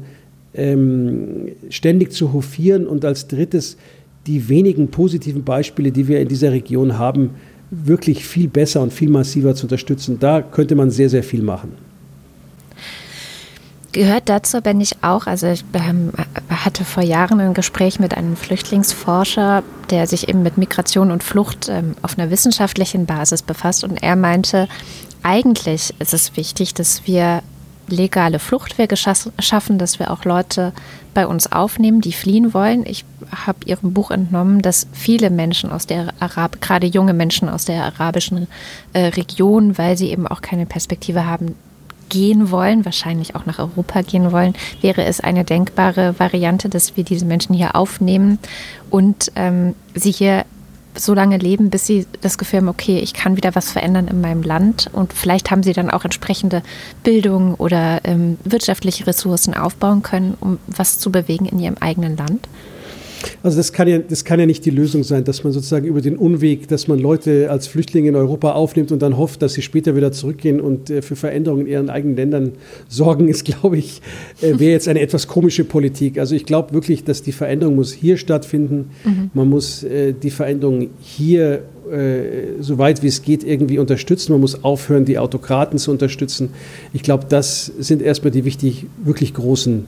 ähm, 0.54 1.48
ständig 1.68 2.12
zu 2.12 2.32
hofieren 2.32 2.86
und 2.86 3.04
als 3.04 3.28
drittes 3.28 3.76
die 4.26 4.48
wenigen 4.48 4.88
positiven 4.88 5.44
Beispiele, 5.44 5.92
die 5.92 6.08
wir 6.08 6.18
in 6.18 6.28
dieser 6.28 6.50
Region 6.50 6.98
haben, 6.98 7.30
wirklich 7.70 8.24
viel 8.24 8.48
besser 8.48 8.80
und 8.80 8.92
viel 8.92 9.10
massiver 9.10 9.54
zu 9.54 9.66
unterstützen. 9.66 10.18
Da 10.18 10.40
könnte 10.40 10.74
man 10.74 10.90
sehr, 10.90 11.10
sehr 11.10 11.22
viel 11.22 11.42
machen. 11.42 11.72
Gehört 13.92 14.28
dazu 14.28 14.60
bin 14.62 14.80
ich 14.80 14.92
auch, 15.02 15.26
also 15.26 15.46
ich 15.46 15.62
hatte 16.48 16.84
vor 16.84 17.02
Jahren 17.02 17.38
ein 17.38 17.54
Gespräch 17.54 18.00
mit 18.00 18.16
einem 18.16 18.34
Flüchtlingsforscher, 18.34 19.62
der 19.90 20.06
sich 20.06 20.28
eben 20.28 20.42
mit 20.42 20.56
Migration 20.56 21.10
und 21.10 21.22
Flucht 21.22 21.68
ähm, 21.68 21.94
auf 22.02 22.18
einer 22.18 22.30
wissenschaftlichen 22.30 23.06
Basis 23.06 23.42
befasst 23.42 23.84
und 23.84 24.02
er 24.02 24.16
meinte, 24.16 24.68
eigentlich 25.22 25.94
ist 26.00 26.12
es 26.12 26.36
wichtig, 26.36 26.74
dass 26.74 27.06
wir 27.06 27.42
legale 27.88 28.38
Fluchtwege 28.38 28.96
schaffen, 28.96 29.78
dass 29.78 29.98
wir 29.98 30.10
auch 30.10 30.24
Leute 30.24 30.72
bei 31.12 31.26
uns 31.26 31.50
aufnehmen, 31.50 32.00
die 32.00 32.12
fliehen 32.12 32.54
wollen. 32.54 32.84
Ich 32.86 33.04
habe 33.30 33.58
Ihrem 33.66 33.92
Buch 33.92 34.10
entnommen, 34.10 34.62
dass 34.62 34.86
viele 34.92 35.30
Menschen 35.30 35.70
aus 35.70 35.86
der 35.86 36.12
Arab, 36.20 36.60
gerade 36.60 36.86
junge 36.86 37.14
Menschen 37.14 37.48
aus 37.48 37.64
der 37.64 37.84
arabischen 37.84 38.48
äh, 38.92 39.06
Region, 39.06 39.78
weil 39.78 39.96
sie 39.96 40.10
eben 40.10 40.26
auch 40.26 40.40
keine 40.40 40.66
Perspektive 40.66 41.26
haben, 41.26 41.54
gehen 42.08 42.50
wollen, 42.50 42.84
wahrscheinlich 42.84 43.34
auch 43.34 43.46
nach 43.46 43.58
Europa 43.58 44.02
gehen 44.02 44.30
wollen, 44.30 44.54
wäre 44.80 45.04
es 45.04 45.20
eine 45.20 45.44
denkbare 45.44 46.18
Variante, 46.18 46.68
dass 46.68 46.96
wir 46.96 47.04
diese 47.04 47.24
Menschen 47.24 47.54
hier 47.54 47.74
aufnehmen 47.74 48.38
und 48.90 49.32
ähm, 49.36 49.74
sie 49.94 50.12
hier 50.12 50.44
so 50.96 51.14
lange 51.14 51.38
leben, 51.38 51.70
bis 51.70 51.86
sie 51.86 52.06
das 52.20 52.38
Gefühl 52.38 52.60
haben, 52.60 52.68
okay, 52.68 52.98
ich 52.98 53.14
kann 53.14 53.36
wieder 53.36 53.54
was 53.54 53.70
verändern 53.72 54.08
in 54.08 54.20
meinem 54.20 54.42
Land 54.42 54.90
und 54.92 55.12
vielleicht 55.12 55.50
haben 55.50 55.62
sie 55.62 55.72
dann 55.72 55.90
auch 55.90 56.04
entsprechende 56.04 56.62
Bildung 57.02 57.54
oder 57.54 58.00
ähm, 58.04 58.38
wirtschaftliche 58.44 59.06
Ressourcen 59.06 59.54
aufbauen 59.54 60.02
können, 60.02 60.36
um 60.40 60.58
was 60.66 60.98
zu 60.98 61.10
bewegen 61.10 61.46
in 61.46 61.58
ihrem 61.58 61.76
eigenen 61.80 62.16
Land? 62.16 62.48
Also 63.42 63.56
das 63.56 63.72
kann, 63.72 63.88
ja, 63.88 63.98
das 63.98 64.24
kann 64.24 64.40
ja 64.40 64.46
nicht 64.46 64.64
die 64.64 64.70
Lösung 64.70 65.04
sein, 65.04 65.24
dass 65.24 65.44
man 65.44 65.52
sozusagen 65.52 65.86
über 65.86 66.00
den 66.00 66.16
Unweg, 66.16 66.68
dass 66.68 66.88
man 66.88 66.98
Leute 66.98 67.50
als 67.50 67.66
Flüchtlinge 67.66 68.08
in 68.08 68.16
Europa 68.16 68.52
aufnimmt 68.52 68.92
und 68.92 69.02
dann 69.02 69.16
hofft, 69.16 69.42
dass 69.42 69.54
sie 69.54 69.62
später 69.62 69.96
wieder 69.96 70.12
zurückgehen 70.12 70.60
und 70.60 70.90
äh, 70.90 71.02
für 71.02 71.16
Veränderungen 71.16 71.66
in 71.66 71.72
ihren 71.72 71.90
eigenen 71.90 72.16
Ländern 72.16 72.52
sorgen, 72.88 73.28
ist, 73.28 73.44
glaube 73.44 73.78
ich, 73.78 74.00
äh, 74.40 74.58
wäre 74.58 74.72
jetzt 74.72 74.88
eine 74.88 75.00
etwas 75.00 75.28
komische 75.28 75.64
Politik. 75.64 76.18
Also 76.18 76.34
ich 76.34 76.46
glaube 76.46 76.72
wirklich, 76.72 77.04
dass 77.04 77.22
die 77.22 77.32
Veränderung 77.32 77.76
muss 77.76 77.92
hier 77.92 78.16
stattfinden. 78.16 78.90
Mhm. 79.04 79.30
Man 79.34 79.48
muss 79.48 79.82
äh, 79.82 80.12
die 80.12 80.30
Veränderung 80.30 80.90
hier 81.00 81.62
äh, 81.90 82.60
so 82.60 82.78
weit 82.78 83.02
wie 83.02 83.08
es 83.08 83.22
geht 83.22 83.44
irgendwie 83.44 83.78
unterstützen. 83.78 84.32
Man 84.32 84.40
muss 84.40 84.64
aufhören, 84.64 85.04
die 85.04 85.18
Autokraten 85.18 85.78
zu 85.78 85.90
unterstützen. 85.90 86.50
Ich 86.92 87.02
glaube, 87.02 87.26
das 87.28 87.66
sind 87.78 88.00
erstmal 88.00 88.30
die 88.30 88.44
wichtig, 88.44 88.86
wirklich 89.04 89.34
großen 89.34 89.84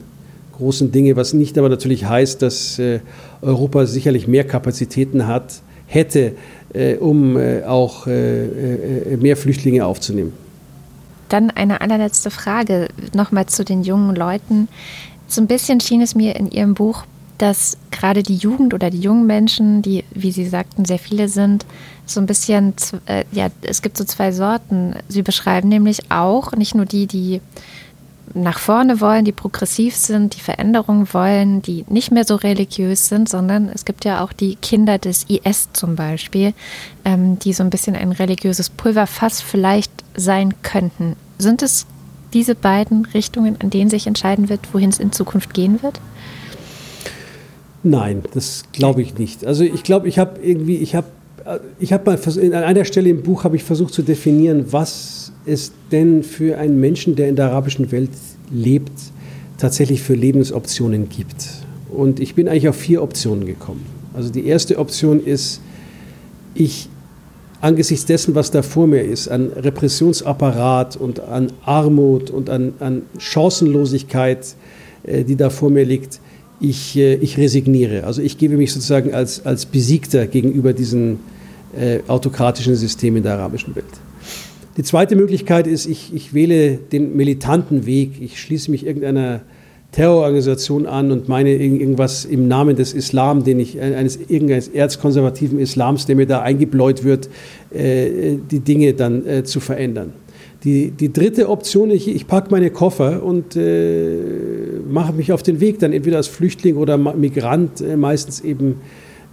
großen 0.57 0.91
Dinge, 0.91 1.15
was 1.15 1.33
nicht 1.33 1.57
aber 1.57 1.69
natürlich 1.69 2.05
heißt, 2.05 2.41
dass 2.41 2.79
äh, 2.79 2.99
Europa 3.41 3.85
sicherlich 3.85 4.27
mehr 4.27 4.43
Kapazitäten 4.43 5.27
hat, 5.27 5.61
hätte, 5.85 6.33
äh, 6.73 6.95
um 6.95 7.37
äh, 7.37 7.63
auch 7.63 8.07
mehr 8.07 9.37
Flüchtlinge 9.37 9.85
aufzunehmen. 9.85 10.33
Dann 11.29 11.51
eine 11.51 11.81
allerletzte 11.81 12.31
Frage 12.31 12.87
nochmal 13.13 13.45
zu 13.47 13.63
den 13.63 13.83
jungen 13.83 14.15
Leuten. 14.15 14.67
So 15.27 15.41
ein 15.41 15.47
bisschen 15.47 15.79
schien 15.79 16.01
es 16.01 16.15
mir 16.15 16.35
in 16.35 16.49
Ihrem 16.49 16.73
Buch, 16.73 17.03
dass 17.37 17.77
gerade 17.91 18.23
die 18.23 18.37
Jugend 18.37 18.73
oder 18.73 18.89
die 18.89 18.99
jungen 18.99 19.27
Menschen, 19.27 19.81
die, 19.81 20.03
wie 20.11 20.31
Sie 20.31 20.47
sagten, 20.47 20.85
sehr 20.85 20.99
viele 20.99 21.27
sind, 21.27 21.65
so 22.05 22.19
ein 22.19 22.25
bisschen, 22.25 22.73
ja, 23.31 23.49
es 23.61 23.81
gibt 23.81 23.97
so 23.97 24.05
zwei 24.05 24.31
Sorten. 24.31 24.95
Sie 25.09 25.21
beschreiben 25.21 25.67
nämlich 25.67 26.09
auch 26.09 26.53
nicht 26.53 26.73
nur 26.73 26.85
die, 26.85 27.05
die 27.05 27.41
nach 28.33 28.59
vorne 28.59 29.01
wollen, 29.01 29.25
die 29.25 29.31
progressiv 29.31 29.95
sind, 29.95 30.35
die 30.35 30.41
Veränderungen 30.41 31.07
wollen, 31.13 31.61
die 31.61 31.85
nicht 31.89 32.11
mehr 32.11 32.25
so 32.25 32.35
religiös 32.35 33.07
sind, 33.07 33.29
sondern 33.29 33.69
es 33.69 33.85
gibt 33.85 34.05
ja 34.05 34.23
auch 34.23 34.33
die 34.33 34.55
Kinder 34.55 34.97
des 34.97 35.25
IS 35.29 35.69
zum 35.73 35.95
Beispiel, 35.95 36.53
ähm, 37.05 37.39
die 37.39 37.53
so 37.53 37.63
ein 37.63 37.69
bisschen 37.69 37.95
ein 37.95 38.11
religiöses 38.11 38.69
Pulverfass 38.69 39.41
vielleicht 39.41 39.91
sein 40.15 40.53
könnten. 40.61 41.15
Sind 41.37 41.61
es 41.61 41.85
diese 42.33 42.55
beiden 42.55 43.05
Richtungen, 43.05 43.55
an 43.61 43.69
denen 43.69 43.89
sich 43.89 44.07
entscheiden 44.07 44.49
wird, 44.49 44.73
wohin 44.73 44.89
es 44.89 44.99
in 44.99 45.11
Zukunft 45.11 45.53
gehen 45.53 45.81
wird? 45.81 45.99
Nein, 47.83 48.23
das 48.33 48.63
glaube 48.73 49.01
ich 49.01 49.17
nicht. 49.17 49.45
Also 49.45 49.63
ich 49.63 49.83
glaube, 49.83 50.07
ich 50.07 50.19
habe 50.19 50.41
irgendwie, 50.41 50.77
ich 50.77 50.95
habe, 50.95 51.07
ich 51.79 51.93
habe 51.93 52.05
mal 52.05 52.19
an 52.53 52.63
einer 52.63 52.85
Stelle 52.85 53.09
im 53.09 53.23
Buch 53.23 53.43
habe 53.45 53.55
ich 53.55 53.63
versucht 53.63 53.93
zu 53.93 54.01
definieren, 54.01 54.65
was 54.71 55.16
es 55.47 55.71
denn 55.91 56.23
für 56.23 56.57
einen 56.57 56.79
Menschen, 56.79 57.15
der 57.15 57.29
in 57.29 57.35
der 57.35 57.45
arabischen 57.45 57.91
Welt 57.91 58.11
lebt, 58.51 58.91
tatsächlich 59.57 60.01
für 60.01 60.13
Lebensoptionen 60.13 61.09
gibt. 61.09 61.47
Und 61.89 62.19
ich 62.19 62.35
bin 62.35 62.47
eigentlich 62.47 62.69
auf 62.69 62.75
vier 62.75 63.01
Optionen 63.01 63.45
gekommen. 63.45 63.85
Also 64.13 64.29
die 64.29 64.45
erste 64.45 64.77
Option 64.77 65.23
ist, 65.23 65.61
ich 66.53 66.89
angesichts 67.61 68.05
dessen, 68.05 68.35
was 68.35 68.51
da 68.51 68.61
vor 68.61 68.87
mir 68.87 69.01
ist, 69.01 69.27
an 69.27 69.51
Repressionsapparat 69.51 70.95
und 70.97 71.19
an 71.19 71.51
Armut 71.65 72.29
und 72.29 72.49
an, 72.49 72.73
an 72.79 73.03
Chancenlosigkeit, 73.17 74.55
äh, 75.03 75.23
die 75.23 75.35
da 75.35 75.49
vor 75.49 75.69
mir 75.69 75.85
liegt, 75.85 76.19
ich, 76.59 76.95
äh, 76.97 77.15
ich 77.15 77.37
resigniere. 77.37 78.03
Also 78.03 78.21
ich 78.21 78.37
gebe 78.37 78.57
mich 78.57 78.73
sozusagen 78.73 79.13
als, 79.13 79.45
als 79.45 79.65
Besiegter 79.65 80.27
gegenüber 80.27 80.73
diesen 80.73 81.19
äh, 81.77 81.99
autokratischen 82.07 82.75
Systemen 82.75 83.23
der 83.23 83.33
arabischen 83.33 83.75
Welt. 83.75 83.85
Die 84.77 84.83
zweite 84.83 85.15
Möglichkeit 85.15 85.65
ist, 85.65 85.87
ich, 85.87 86.13
ich 86.13 86.35
wähle 86.35 86.77
den 86.77 87.15
militanten 87.15 87.87
Weg. 87.87 88.21
Ich 88.21 88.39
schließe 88.39 88.69
mich 88.69 88.85
irgendeiner 88.85 89.41
Terrororganisation 89.91 90.85
an 90.85 91.11
und 91.11 91.27
meine 91.27 91.55
irgendwas 91.55 92.25
im 92.25 92.47
Namen 92.47 92.75
des 92.75 92.93
Islam, 92.93 93.43
den 93.43 93.59
ich 93.59 93.81
eines 93.81 94.19
irgendeines 94.27 94.67
erzkonservativen 94.67 95.57
Islams, 95.57 96.05
der 96.05 96.15
mir 96.15 96.27
da 96.27 96.41
eingebläut 96.41 97.03
wird, 97.03 97.29
äh, 97.73 98.37
die 98.51 98.59
Dinge 98.59 98.93
dann 98.93 99.25
äh, 99.25 99.43
zu 99.43 99.59
verändern. 99.59 100.13
Die, 100.63 100.91
die 100.91 101.11
dritte 101.11 101.49
Option, 101.49 101.89
ich, 101.89 102.07
ich 102.07 102.27
packe 102.27 102.51
meine 102.51 102.69
Koffer 102.69 103.23
und 103.23 103.55
äh, 103.55 104.17
mache 104.87 105.13
mich 105.13 105.31
auf 105.31 105.41
den 105.41 105.59
Weg, 105.59 105.79
dann 105.79 105.93
entweder 105.93 106.17
als 106.17 106.27
Flüchtling 106.27 106.75
oder 106.75 106.97
Migrant, 106.97 107.81
äh, 107.81 107.97
meistens 107.97 108.41
eben 108.41 108.81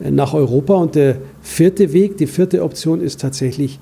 äh, 0.01 0.11
nach 0.11 0.32
Europa. 0.32 0.74
Und 0.74 0.95
der 0.95 1.16
vierte 1.42 1.92
Weg, 1.92 2.16
die 2.16 2.26
vierte 2.26 2.62
Option 2.62 3.03
ist 3.03 3.20
tatsächlich, 3.20 3.80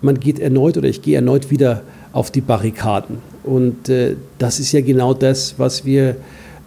man 0.00 0.20
geht 0.20 0.38
erneut 0.38 0.76
oder 0.76 0.88
ich 0.88 1.02
gehe 1.02 1.16
erneut 1.16 1.50
wieder 1.50 1.82
auf 2.12 2.30
die 2.30 2.40
Barrikaden. 2.40 3.18
Und 3.44 3.88
äh, 3.88 4.16
das 4.38 4.58
ist 4.60 4.72
ja 4.72 4.80
genau 4.80 5.14
das, 5.14 5.54
was 5.58 5.84
wir 5.84 6.16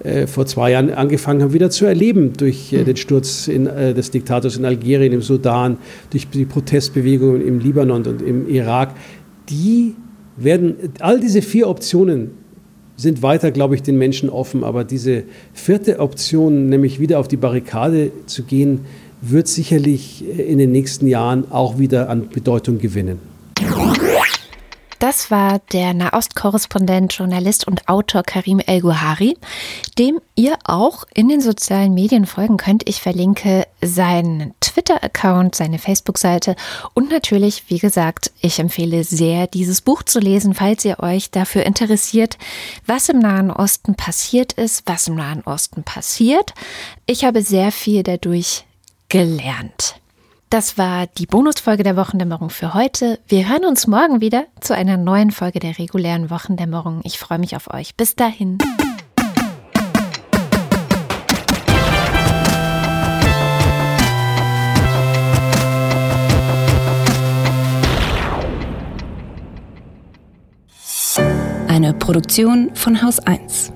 äh, 0.04 0.28
vor 0.28 0.46
zwei 0.46 0.72
Jahren 0.72 0.92
angefangen 0.92 1.42
haben, 1.42 1.54
wieder 1.54 1.70
zu 1.70 1.86
erleben 1.86 2.34
durch 2.38 2.72
äh, 2.72 2.84
den 2.84 2.96
Sturz 2.96 3.48
in, 3.48 3.68
äh, 3.68 3.94
des 3.94 4.12
Diktators 4.12 4.58
in 4.58 4.66
Algerien, 4.66 5.12
im 5.12 5.22
Sudan, 5.22 5.78
durch 6.10 6.30
die 6.30 6.46
Protestbewegungen 6.46 7.46
im 7.46 7.60
Libanon 7.60 8.06
und 8.06 8.22
im 8.22 8.48
Irak. 8.48 8.96
die 9.50 9.96
werden, 10.38 10.76
all 11.00 11.20
diese 11.20 11.42
vier 11.42 11.68
Optionen 11.68 12.32
sind 12.96 13.22
weiter, 13.22 13.52
glaube 13.52 13.76
ich, 13.76 13.84
den 13.84 13.98
Menschen 13.98 14.30
offen. 14.30 14.64
Aber 14.64 14.84
diese 14.84 15.24
vierte 15.54 16.00
Option, 16.00 16.68
nämlich 16.68 17.00
wieder 17.00 17.20
auf 17.20 17.28
die 17.28 17.38
Barrikade 17.38 18.12
zu 18.26 18.44
gehen, 18.44 18.82
wird 19.22 19.48
sicherlich 19.48 20.24
in 20.28 20.58
den 20.58 20.72
nächsten 20.72 21.08
Jahren 21.08 21.52
auch 21.52 21.78
wieder 21.78 22.10
an 22.10 22.30
Bedeutung 22.30 22.80
gewinnen. 22.80 23.20
Das 25.00 25.32
war 25.32 25.60
der 25.72 25.94
Nahostkorrespondent, 25.94 27.14
Journalist 27.14 27.66
und 27.66 27.88
Autor 27.88 28.22
Karim 28.24 28.60
El-Guhari, 28.60 29.38
dem 29.98 30.20
ihr 30.36 30.58
auch 30.66 31.06
in 31.14 31.30
den 31.30 31.40
sozialen 31.40 31.94
Medien 31.94 32.26
folgen 32.26 32.58
könnt. 32.58 32.88
Ich 32.88 33.00
verlinke 33.02 33.66
seinen 33.82 34.54
Twitter-Account, 34.60 35.56
seine 35.56 35.80
Facebook-Seite 35.80 36.58
und 36.96 37.10
natürlich, 37.12 37.64
wie 37.70 37.80
gesagt, 37.80 38.32
ich 38.42 38.60
empfehle 38.60 39.06
sehr, 39.06 39.48
dieses 39.48 39.80
Buch 39.80 40.04
zu 40.04 40.20
lesen, 40.20 40.54
falls 40.54 40.84
ihr 40.84 41.00
euch 41.00 41.32
dafür 41.32 41.66
interessiert, 41.66 42.38
was 42.86 43.08
im 43.08 43.20
Nahen 43.20 43.52
Osten 43.52 43.96
passiert 43.96 44.52
ist, 44.52 44.84
was 44.86 45.08
im 45.08 45.16
Nahen 45.16 45.44
Osten 45.46 45.84
passiert. 45.84 46.54
Ich 47.06 47.24
habe 47.24 47.42
sehr 47.42 47.72
viel 47.72 48.04
dadurch 48.04 48.66
gelernt. 49.10 50.00
Das 50.52 50.78
war 50.78 51.06
die 51.06 51.26
Bonusfolge 51.26 51.84
der 51.84 51.96
Wochendämmerung 51.96 52.50
für 52.50 52.74
heute. 52.74 53.20
Wir 53.28 53.50
hören 53.50 53.66
uns 53.66 53.86
morgen 53.86 54.22
wieder 54.22 54.46
zu 54.62 54.74
einer 54.74 54.98
neuen 54.98 55.32
Folge 55.32 55.60
der 55.60 55.78
regulären 55.78 56.30
Wochendämmerung. 56.30 57.02
Ich 57.04 57.20
freue 57.20 57.40
mich 57.40 57.56
auf 57.56 57.72
euch. 57.72 57.96
Bis 57.96 58.16
dahin. 58.16 58.58
Eine 71.68 71.94
Produktion 71.94 72.72
von 72.76 73.02
Haus 73.04 73.20
1. 73.20 73.72